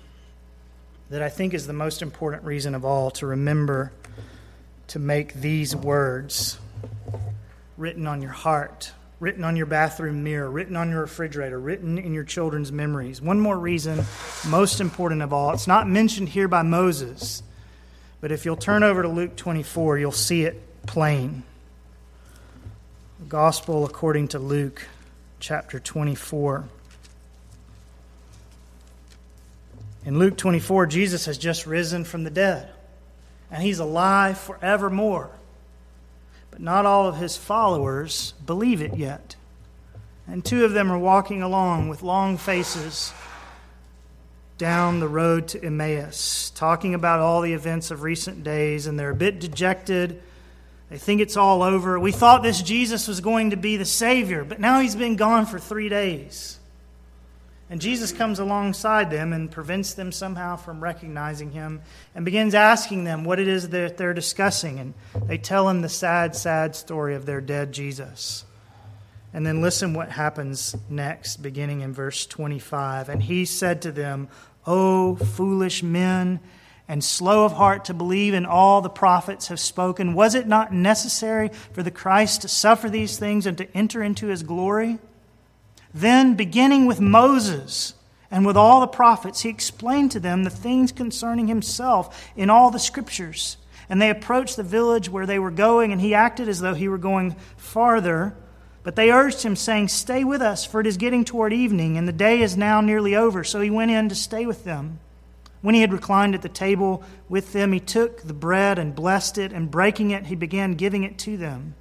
that 1.09 1.23
I 1.23 1.31
think 1.31 1.55
is 1.55 1.67
the 1.67 1.73
most 1.73 2.03
important 2.03 2.45
reason 2.45 2.75
of 2.75 2.85
all 2.85 3.11
to 3.13 3.27
remember 3.27 3.93
to 4.89 4.99
make 4.99 5.35
these 5.35 5.75
words 5.75 6.59
written 7.77 8.07
on 8.07 8.23
your 8.23 8.31
heart, 8.31 8.93
written 9.21 9.45
on 9.45 9.57
your 9.57 9.67
bathroom 9.67 10.25
mirror, 10.25 10.51
written 10.51 10.77
on 10.77 10.91
your 10.91 11.03
refrigerator, 11.03 11.59
written 11.59 11.99
in 11.99 12.13
your 12.13 12.25
children's 12.25 12.73
memories. 12.73 13.21
One 13.23 13.41
more 13.41 13.59
reason, 13.59 14.05
most 14.49 14.81
important 14.81 15.23
of 15.23 15.33
all, 15.33 15.53
it's 15.53 15.67
not 15.67 15.89
mentioned 15.89 16.29
here 16.29 16.49
by 16.49 16.63
Moses, 16.63 17.43
but 18.21 18.33
if 18.33 18.45
you'll 18.45 18.57
turn 18.57 18.83
over 18.83 19.03
to 19.03 19.09
Luke 19.09 19.37
24, 19.37 19.99
you'll 19.99 20.13
see 20.13 20.43
it 20.43 20.61
plain. 20.87 21.43
Gospel 23.29 23.85
according 23.85 24.29
to 24.29 24.39
Luke 24.39 24.87
chapter 25.41 25.79
24. 25.79 26.65
In 30.05 30.19
Luke 30.19 30.37
24, 30.37 30.87
Jesus 30.87 31.27
has 31.27 31.39
just 31.39 31.67
risen 31.67 32.05
from 32.05 32.25
the 32.25 32.31
dead, 32.31 32.69
and 33.51 33.63
he's 33.63 33.79
alive 33.79 34.39
forevermore. 34.39 35.31
But 36.53 36.61
not 36.61 36.87
all 36.87 37.09
of 37.09 37.17
his 37.17 37.37
followers 37.37 38.35
believe 38.47 38.81
it 38.81 38.97
yet. 38.97 39.35
And 40.29 40.45
two 40.45 40.65
of 40.65 40.73
them 40.73 40.93
are 40.93 40.99
walking 40.99 41.43
along 41.43 41.89
with 41.89 42.03
long 42.03 42.37
faces 42.37 43.13
down 44.59 45.01
the 45.01 45.09
road 45.09 45.49
to 45.49 45.65
Emmaus, 45.65 46.53
talking 46.55 46.95
about 46.95 47.19
all 47.19 47.41
the 47.41 47.53
events 47.53 47.91
of 47.91 48.03
recent 48.03 48.45
days, 48.45 48.87
and 48.87 48.97
they're 48.97 49.11
a 49.11 49.15
bit 49.15 49.41
dejected. 49.41 50.23
They 50.89 50.99
think 50.99 51.21
it's 51.21 51.37
all 51.37 51.63
over. 51.63 51.99
We 51.99 52.13
thought 52.13 52.45
this 52.45 52.63
Jesus 52.63 53.09
was 53.09 53.21
going 53.21 53.51
to 53.51 53.57
be 53.57 53.77
the 53.77 53.85
Savior, 53.85 54.45
but 54.45 54.61
now 54.61 54.79
he's 54.79 54.95
been 54.95 55.17
gone 55.17 55.47
for 55.47 55.59
three 55.59 55.89
days. 55.89 56.61
And 57.73 57.81
Jesus 57.81 58.13
comes 58.13 58.39
alongside 58.39 59.11
them 59.11 59.33
and 59.33 59.51
prevents 59.51 59.95
them 59.95 60.13
somehow 60.13 60.57
from 60.57 60.83
recognizing 60.83 61.53
him 61.53 61.81
and 62.15 62.23
begins 62.23 62.55
asking 62.55 63.05
them 63.05 63.25
what 63.25 63.41
it 63.41 63.49
is 63.49 63.71
that 63.71 63.97
they're 63.97 64.13
discussing. 64.13 64.79
And 64.79 64.93
they 65.27 65.39
tell 65.39 65.71
him 65.71 65.81
the 65.81 65.89
sad, 65.89 66.37
sad 66.37 66.77
story 66.77 67.15
of 67.15 67.25
their 67.25 67.41
dead 67.41 67.73
Jesus. 67.73 68.45
And 69.33 69.47
then 69.47 69.63
listen 69.63 69.95
what 69.95 70.11
happens 70.11 70.77
next, 70.91 71.39
beginning 71.39 71.81
in 71.81 71.95
verse 71.95 72.27
25. 72.27 73.09
And 73.09 73.23
he 73.23 73.47
said 73.47 73.81
to 73.83 73.91
them, 73.91 74.29
O 74.67 75.17
foolish 75.17 75.83
men, 75.83 76.41
and 76.89 77.03
slow 77.03 77.47
of 77.47 77.53
heart 77.53 77.87
to 77.87 77.95
believe 77.95 78.35
in 78.35 78.45
all 78.45 78.83
the 78.83 78.91
prophets 78.91 79.49
have 79.49 79.59
spoken, 79.59 80.13
was 80.13 80.35
it 80.35 80.47
not 80.47 80.75
necessary 80.75 81.51
for 81.73 81.83
the 81.83 81.91
Christ 81.91 82.43
to 82.43 82.49
suffer 82.49 82.91
these 82.91 83.17
things 83.17 83.47
and 83.47 83.57
to 83.57 83.75
enter 83.75 84.03
into 84.03 84.27
his 84.27 84.43
glory? 84.43 84.99
Then, 85.95 86.35
beginning 86.35 86.87
with 86.87 87.01
Moses 87.01 87.95
and 88.31 88.47
with 88.47 88.57
all 88.57 88.81
the 88.81 88.87
prophets, 88.87 89.43
he 89.43 89.51
explained 89.51 90.11
to 90.13 90.21
them 90.21 90.45
the 90.45 90.51
things 90.51 90.91
concerning 90.91 91.49
himself 91.49 92.31
in 92.35 92.49
all 92.49 92.71
the 92.71 92.79
scriptures. 92.79 93.59
And 93.91 94.01
they 94.01 94.09
approached 94.09 94.57
the 94.57 94.63
village 94.63 95.11
where 95.11 95.27
they 95.27 95.39
were 95.39 95.51
going, 95.51 95.93
and 95.93 96.01
he 96.01 96.15
acted 96.15 96.49
as 96.49 96.61
though 96.61 96.75
he 96.75 96.89
were 96.89 96.99
going 96.99 97.37
farther. 97.57 98.35
But 98.85 98.97
they 98.97 99.11
urged 99.11 99.43
him, 99.43 99.55
saying, 99.55 99.89
Stay 99.89 100.25
with 100.25 100.41
us, 100.41 100.65
for 100.65 100.81
it 100.81 100.87
is 100.87 100.97
getting 100.97 101.25
toward 101.25 101.53
evening, 101.53 101.99
and 101.99 102.09
the 102.09 102.13
day 102.13 102.41
is 102.41 102.57
now 102.57 102.81
nearly 102.81 103.15
over. 103.15 103.45
So 103.45 103.61
he 103.61 103.71
went 103.71 103.91
in 103.91 104.09
to 104.09 104.15
stay 104.15 104.47
with 104.47 104.65
them. 104.65 104.99
When 105.61 105.75
he 105.75 105.83
had 105.83 105.93
reclined 105.93 106.35
at 106.35 106.43
the 106.43 106.49
table 106.49 107.05
with 107.29 107.53
them, 107.53 107.73
he 107.73 107.81
took 107.81 108.23
the 108.23 108.33
bread 108.33 108.79
and 108.79 108.95
blessed 108.95 109.37
it, 109.37 109.53
and 109.53 109.71
breaking 109.71 110.11
it, 110.11 110.27
he 110.27 110.35
began 110.35 110.75
giving 110.75 111.05
it 111.05 111.19
to 111.19 111.37
them. 111.37 111.75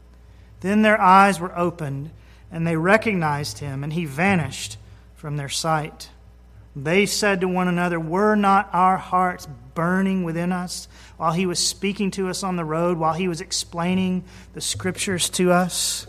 Then 0.60 0.82
their 0.82 1.00
eyes 1.00 1.40
were 1.40 1.58
opened 1.58 2.12
and 2.52 2.66
they 2.66 2.76
recognized 2.76 3.60
him, 3.60 3.84
and 3.84 3.94
he 3.94 4.06
vanished 4.06 4.78
from 5.16 5.38
their 5.38 5.50
sight. 5.50 6.10
They 6.76 7.06
said 7.06 7.42
to 7.42 7.48
one 7.48 7.68
another, 7.68 8.00
Were 8.00 8.36
not 8.36 8.70
our 8.74 8.98
hearts 8.98 9.48
burning 9.76 10.24
within 10.24 10.52
us 10.52 10.88
while 11.18 11.34
he 11.34 11.46
was 11.46 11.60
speaking 11.60 12.12
to 12.12 12.30
us 12.30 12.44
on 12.44 12.56
the 12.56 12.66
road, 12.66 12.98
while 12.98 13.14
he 13.14 13.28
was 13.28 13.42
explaining 13.42 14.24
the 14.54 14.62
scriptures 14.62 15.30
to 15.32 15.52
us? 15.52 16.08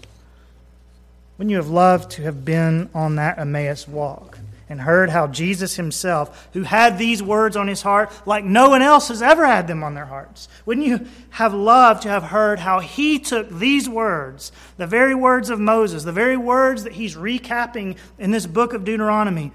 Wouldn't 1.37 1.51
you 1.51 1.57
have 1.57 1.69
loved 1.69 2.13
to 2.13 2.23
have 2.23 2.45
been 2.45 2.91
on 2.95 3.17
that 3.17 3.39
Emmaus 3.39 3.89
walk? 3.89 4.39
And 4.73 4.81
heard 4.81 5.11
how 5.11 5.27
Jesus 5.27 5.77
himself, 5.77 6.49
who 6.55 6.63
had 6.63 6.97
these 6.97 7.23
words 7.23 7.59
on 7.59 7.69
his 7.69 7.83
heart 7.83 8.11
like 8.27 8.43
no 8.43 8.71
one 8.71 8.81
else 8.81 9.09
has 9.09 9.21
ever 9.21 9.47
had 9.47 9.69
them 9.69 9.85
on 9.85 9.93
their 9.93 10.07
hearts, 10.07 10.49
wouldn't 10.65 10.87
you 10.87 11.07
have 11.29 11.53
loved 11.53 12.03
to 12.03 12.09
have 12.09 12.23
heard 12.23 12.59
how 12.59 12.81
he 12.81 13.19
took 13.19 13.51
these 13.51 13.87
words, 13.87 14.51
the 14.79 14.87
very 14.87 15.15
words 15.15 15.51
of 15.51 15.61
Moses, 15.61 16.05
the 16.05 16.11
very 16.11 16.39
words 16.39 16.85
that 16.85 16.95
he's 16.95 17.17
recapping 17.17 17.99
in 18.19 18.31
this 18.31 18.47
book 18.47 18.73
of 18.73 18.85
Deuteronomy, 18.85 19.53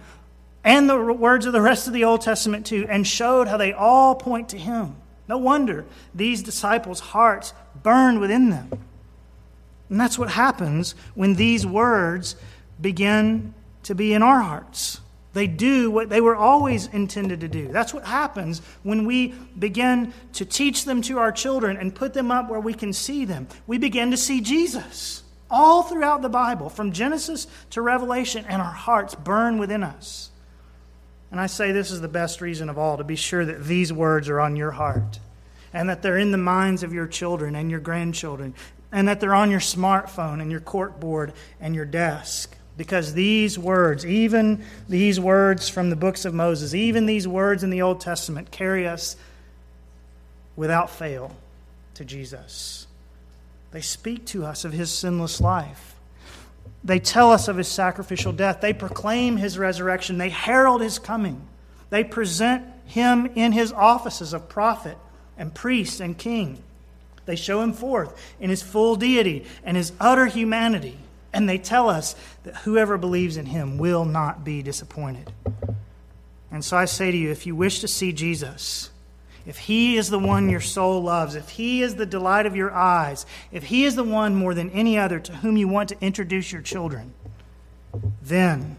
and 0.64 0.88
the 0.88 0.98
words 1.02 1.48
of 1.48 1.54
the 1.54 1.62
rest 1.62 1.88
of 1.88 1.94
the 1.94 2.04
Old 2.04 2.22
Testament 2.22 2.68
too, 2.68 2.86
and 2.88 3.08
showed 3.08 3.48
how 3.48 3.58
they 3.58 3.74
all 3.74 4.14
point 4.14 4.50
to 4.50 4.58
him? 4.58 4.96
No 5.28 5.40
wonder 5.40 5.84
these 6.14 6.44
disciples' 6.44 7.00
hearts 7.00 7.56
burned 7.82 8.20
within 8.20 8.52
them. 8.52 8.70
And 9.90 10.00
that's 10.00 10.20
what 10.20 10.30
happens 10.30 10.94
when 11.16 11.34
these 11.34 11.66
words 11.66 12.36
begin 12.80 13.56
to 13.82 13.96
be 13.96 14.14
in 14.14 14.22
our 14.22 14.42
hearts. 14.42 15.00
They 15.38 15.46
do 15.46 15.92
what 15.92 16.10
they 16.10 16.20
were 16.20 16.36
always 16.36 16.88
intended 16.88 17.42
to 17.42 17.48
do. 17.48 17.68
That's 17.68 17.94
what 17.94 18.04
happens 18.06 18.60
when 18.82 19.06
we 19.06 19.36
begin 19.60 20.12
to 20.34 20.46
teach 20.46 20.84
them 20.84 21.00
to 21.04 21.20
our 21.20 21.32
children 21.32 21.78
and 21.78 21.94
put 21.94 22.16
them 22.16 22.32
up 22.32 22.50
where 22.50 22.60
we 22.60 22.74
can 22.74 22.92
see 22.92 23.24
them. 23.24 23.48
We 23.68 23.78
begin 23.78 24.10
to 24.10 24.18
see 24.18 24.42
Jesus 24.42 25.22
all 25.48 25.84
throughout 25.84 26.24
the 26.24 26.28
Bible, 26.28 26.70
from 26.70 26.92
Genesis 26.92 27.46
to 27.70 27.84
Revelation, 27.84 28.46
and 28.50 28.64
our 28.64 28.72
hearts 28.72 29.14
burn 29.14 29.60
within 29.60 29.84
us. 29.84 30.32
And 31.30 31.40
I 31.40 31.46
say 31.46 31.72
this 31.72 31.92
is 31.92 32.02
the 32.02 32.08
best 32.08 32.42
reason 32.42 32.68
of 32.68 32.80
all 32.80 32.98
to 32.98 33.04
be 33.04 33.16
sure 33.16 33.46
that 33.46 33.64
these 33.64 33.94
words 33.94 34.30
are 34.30 34.40
on 34.40 34.56
your 34.56 34.72
heart 34.72 35.20
and 35.72 35.88
that 35.88 36.02
they're 36.02 36.18
in 36.18 36.32
the 36.32 36.40
minds 36.40 36.82
of 36.82 36.94
your 36.94 37.06
children 37.06 37.56
and 37.56 37.70
your 37.70 37.80
grandchildren 37.80 38.56
and 38.92 39.08
that 39.08 39.20
they're 39.20 39.36
on 39.36 39.52
your 39.52 39.60
smartphone 39.60 40.42
and 40.42 40.50
your 40.50 40.62
corkboard 40.62 41.34
and 41.62 41.76
your 41.76 41.86
desk 41.86 42.57
because 42.78 43.14
these 43.14 43.58
words, 43.58 44.06
even 44.06 44.64
these 44.88 45.20
words 45.20 45.68
from 45.68 45.90
the 45.90 45.96
books 45.96 46.26
of 46.26 46.34
Moses, 46.34 46.76
even 46.76 47.08
these 47.08 47.28
words 47.28 47.64
in 47.64 47.72
the 47.72 47.82
Old 47.82 48.00
Testament, 48.00 48.52
carry 48.52 48.88
us 48.88 49.16
without 50.56 50.90
fail 50.90 51.36
to 51.96 52.06
Jesus. 52.06 52.86
They 53.72 53.82
speak 53.82 54.26
to 54.28 54.46
us 54.46 54.64
of 54.64 54.74
his 54.74 54.92
sinless 54.92 55.42
life. 55.42 55.96
They 56.84 57.00
tell 57.00 57.32
us 57.32 57.48
of 57.48 57.58
his 57.58 57.68
sacrificial 57.68 58.32
death. 58.32 58.62
They 58.62 58.74
proclaim 58.74 59.38
his 59.38 59.58
resurrection. 59.58 60.20
They 60.20 60.30
herald 60.30 60.82
his 60.82 61.00
coming. 61.00 61.42
They 61.90 62.04
present 62.04 62.66
him 62.86 63.26
in 63.36 63.52
his 63.52 63.74
offices 63.74 64.34
of 64.34 64.48
prophet 64.48 64.98
and 65.38 65.54
priest 65.54 66.00
and 66.00 66.18
king. 66.18 66.62
They 67.26 67.36
show 67.36 67.62
him 67.62 67.74
forth 67.74 68.16
in 68.40 68.50
his 68.50 68.62
full 68.62 68.96
deity 68.96 69.46
and 69.64 69.76
his 69.76 69.92
utter 70.00 70.28
humanity. 70.28 70.98
And 71.38 71.48
they 71.48 71.60
tell 71.60 71.88
us 71.88 72.16
that 72.46 72.56
whoever 72.56 72.98
believes 72.98 73.38
in 73.38 73.46
him 73.46 73.78
will 73.78 74.06
not 74.06 74.44
be 74.44 74.64
disappointed. 74.64 75.32
And 76.52 76.66
so 76.66 76.76
I 76.76 76.86
say 76.86 77.12
to 77.12 77.18
you 77.18 77.30
if 77.30 77.46
you 77.46 77.56
wish 77.56 77.80
to 77.82 77.88
see 77.88 78.12
Jesus, 78.12 78.90
if 79.46 79.60
he 79.60 79.98
is 79.98 80.10
the 80.10 80.18
one 80.18 80.50
your 80.50 80.62
soul 80.62 81.04
loves, 81.04 81.36
if 81.36 81.50
he 81.50 81.84
is 81.84 81.94
the 81.94 82.08
delight 82.08 82.48
of 82.48 82.56
your 82.56 82.72
eyes, 82.74 83.28
if 83.52 83.66
he 83.66 83.86
is 83.86 83.96
the 83.96 84.04
one 84.04 84.34
more 84.34 84.56
than 84.56 84.72
any 84.72 84.98
other 84.98 85.20
to 85.20 85.32
whom 85.32 85.58
you 85.58 85.68
want 85.68 85.90
to 85.90 85.98
introduce 86.02 86.52
your 86.52 86.64
children, 86.64 87.14
then 88.20 88.76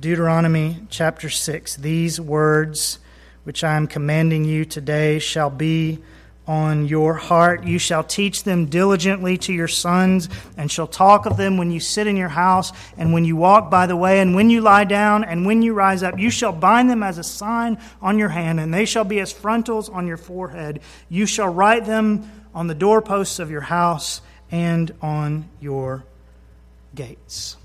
Deuteronomy 0.00 0.78
chapter 0.88 1.28
6, 1.28 1.76
these 1.76 2.18
words 2.18 2.98
which 3.44 3.62
I 3.62 3.76
am 3.76 3.86
commanding 3.86 4.46
you 4.46 4.64
today 4.64 5.18
shall 5.18 5.50
be 5.50 5.98
on 6.50 6.88
your 6.88 7.14
heart. 7.14 7.62
You 7.62 7.78
shall 7.78 8.02
teach 8.02 8.42
them 8.42 8.66
diligently 8.66 9.38
to 9.38 9.52
your 9.52 9.68
sons, 9.68 10.28
and 10.56 10.68
shall 10.68 10.88
talk 10.88 11.24
of 11.26 11.36
them 11.36 11.56
when 11.58 11.70
you 11.70 11.78
sit 11.78 12.08
in 12.08 12.16
your 12.16 12.28
house, 12.28 12.72
and 12.98 13.12
when 13.12 13.24
you 13.24 13.36
walk 13.36 13.70
by 13.70 13.86
the 13.86 13.94
way, 13.94 14.18
and 14.18 14.34
when 14.34 14.50
you 14.50 14.60
lie 14.60 14.82
down, 14.82 15.22
and 15.22 15.46
when 15.46 15.62
you 15.62 15.74
rise 15.74 16.02
up. 16.02 16.18
You 16.18 16.28
shall 16.28 16.50
bind 16.50 16.90
them 16.90 17.04
as 17.04 17.18
a 17.18 17.22
sign 17.22 17.78
on 18.02 18.18
your 18.18 18.30
hand, 18.30 18.58
and 18.58 18.74
they 18.74 18.84
shall 18.84 19.04
be 19.04 19.20
as 19.20 19.32
frontals 19.32 19.88
on 19.88 20.08
your 20.08 20.16
forehead. 20.16 20.80
You 21.08 21.24
shall 21.24 21.48
write 21.48 21.86
them 21.86 22.28
on 22.52 22.66
the 22.66 22.74
doorposts 22.74 23.38
of 23.38 23.48
your 23.48 23.60
house 23.60 24.20
and 24.50 24.92
on 25.00 25.48
your 25.60 26.02
gates. 26.96 27.58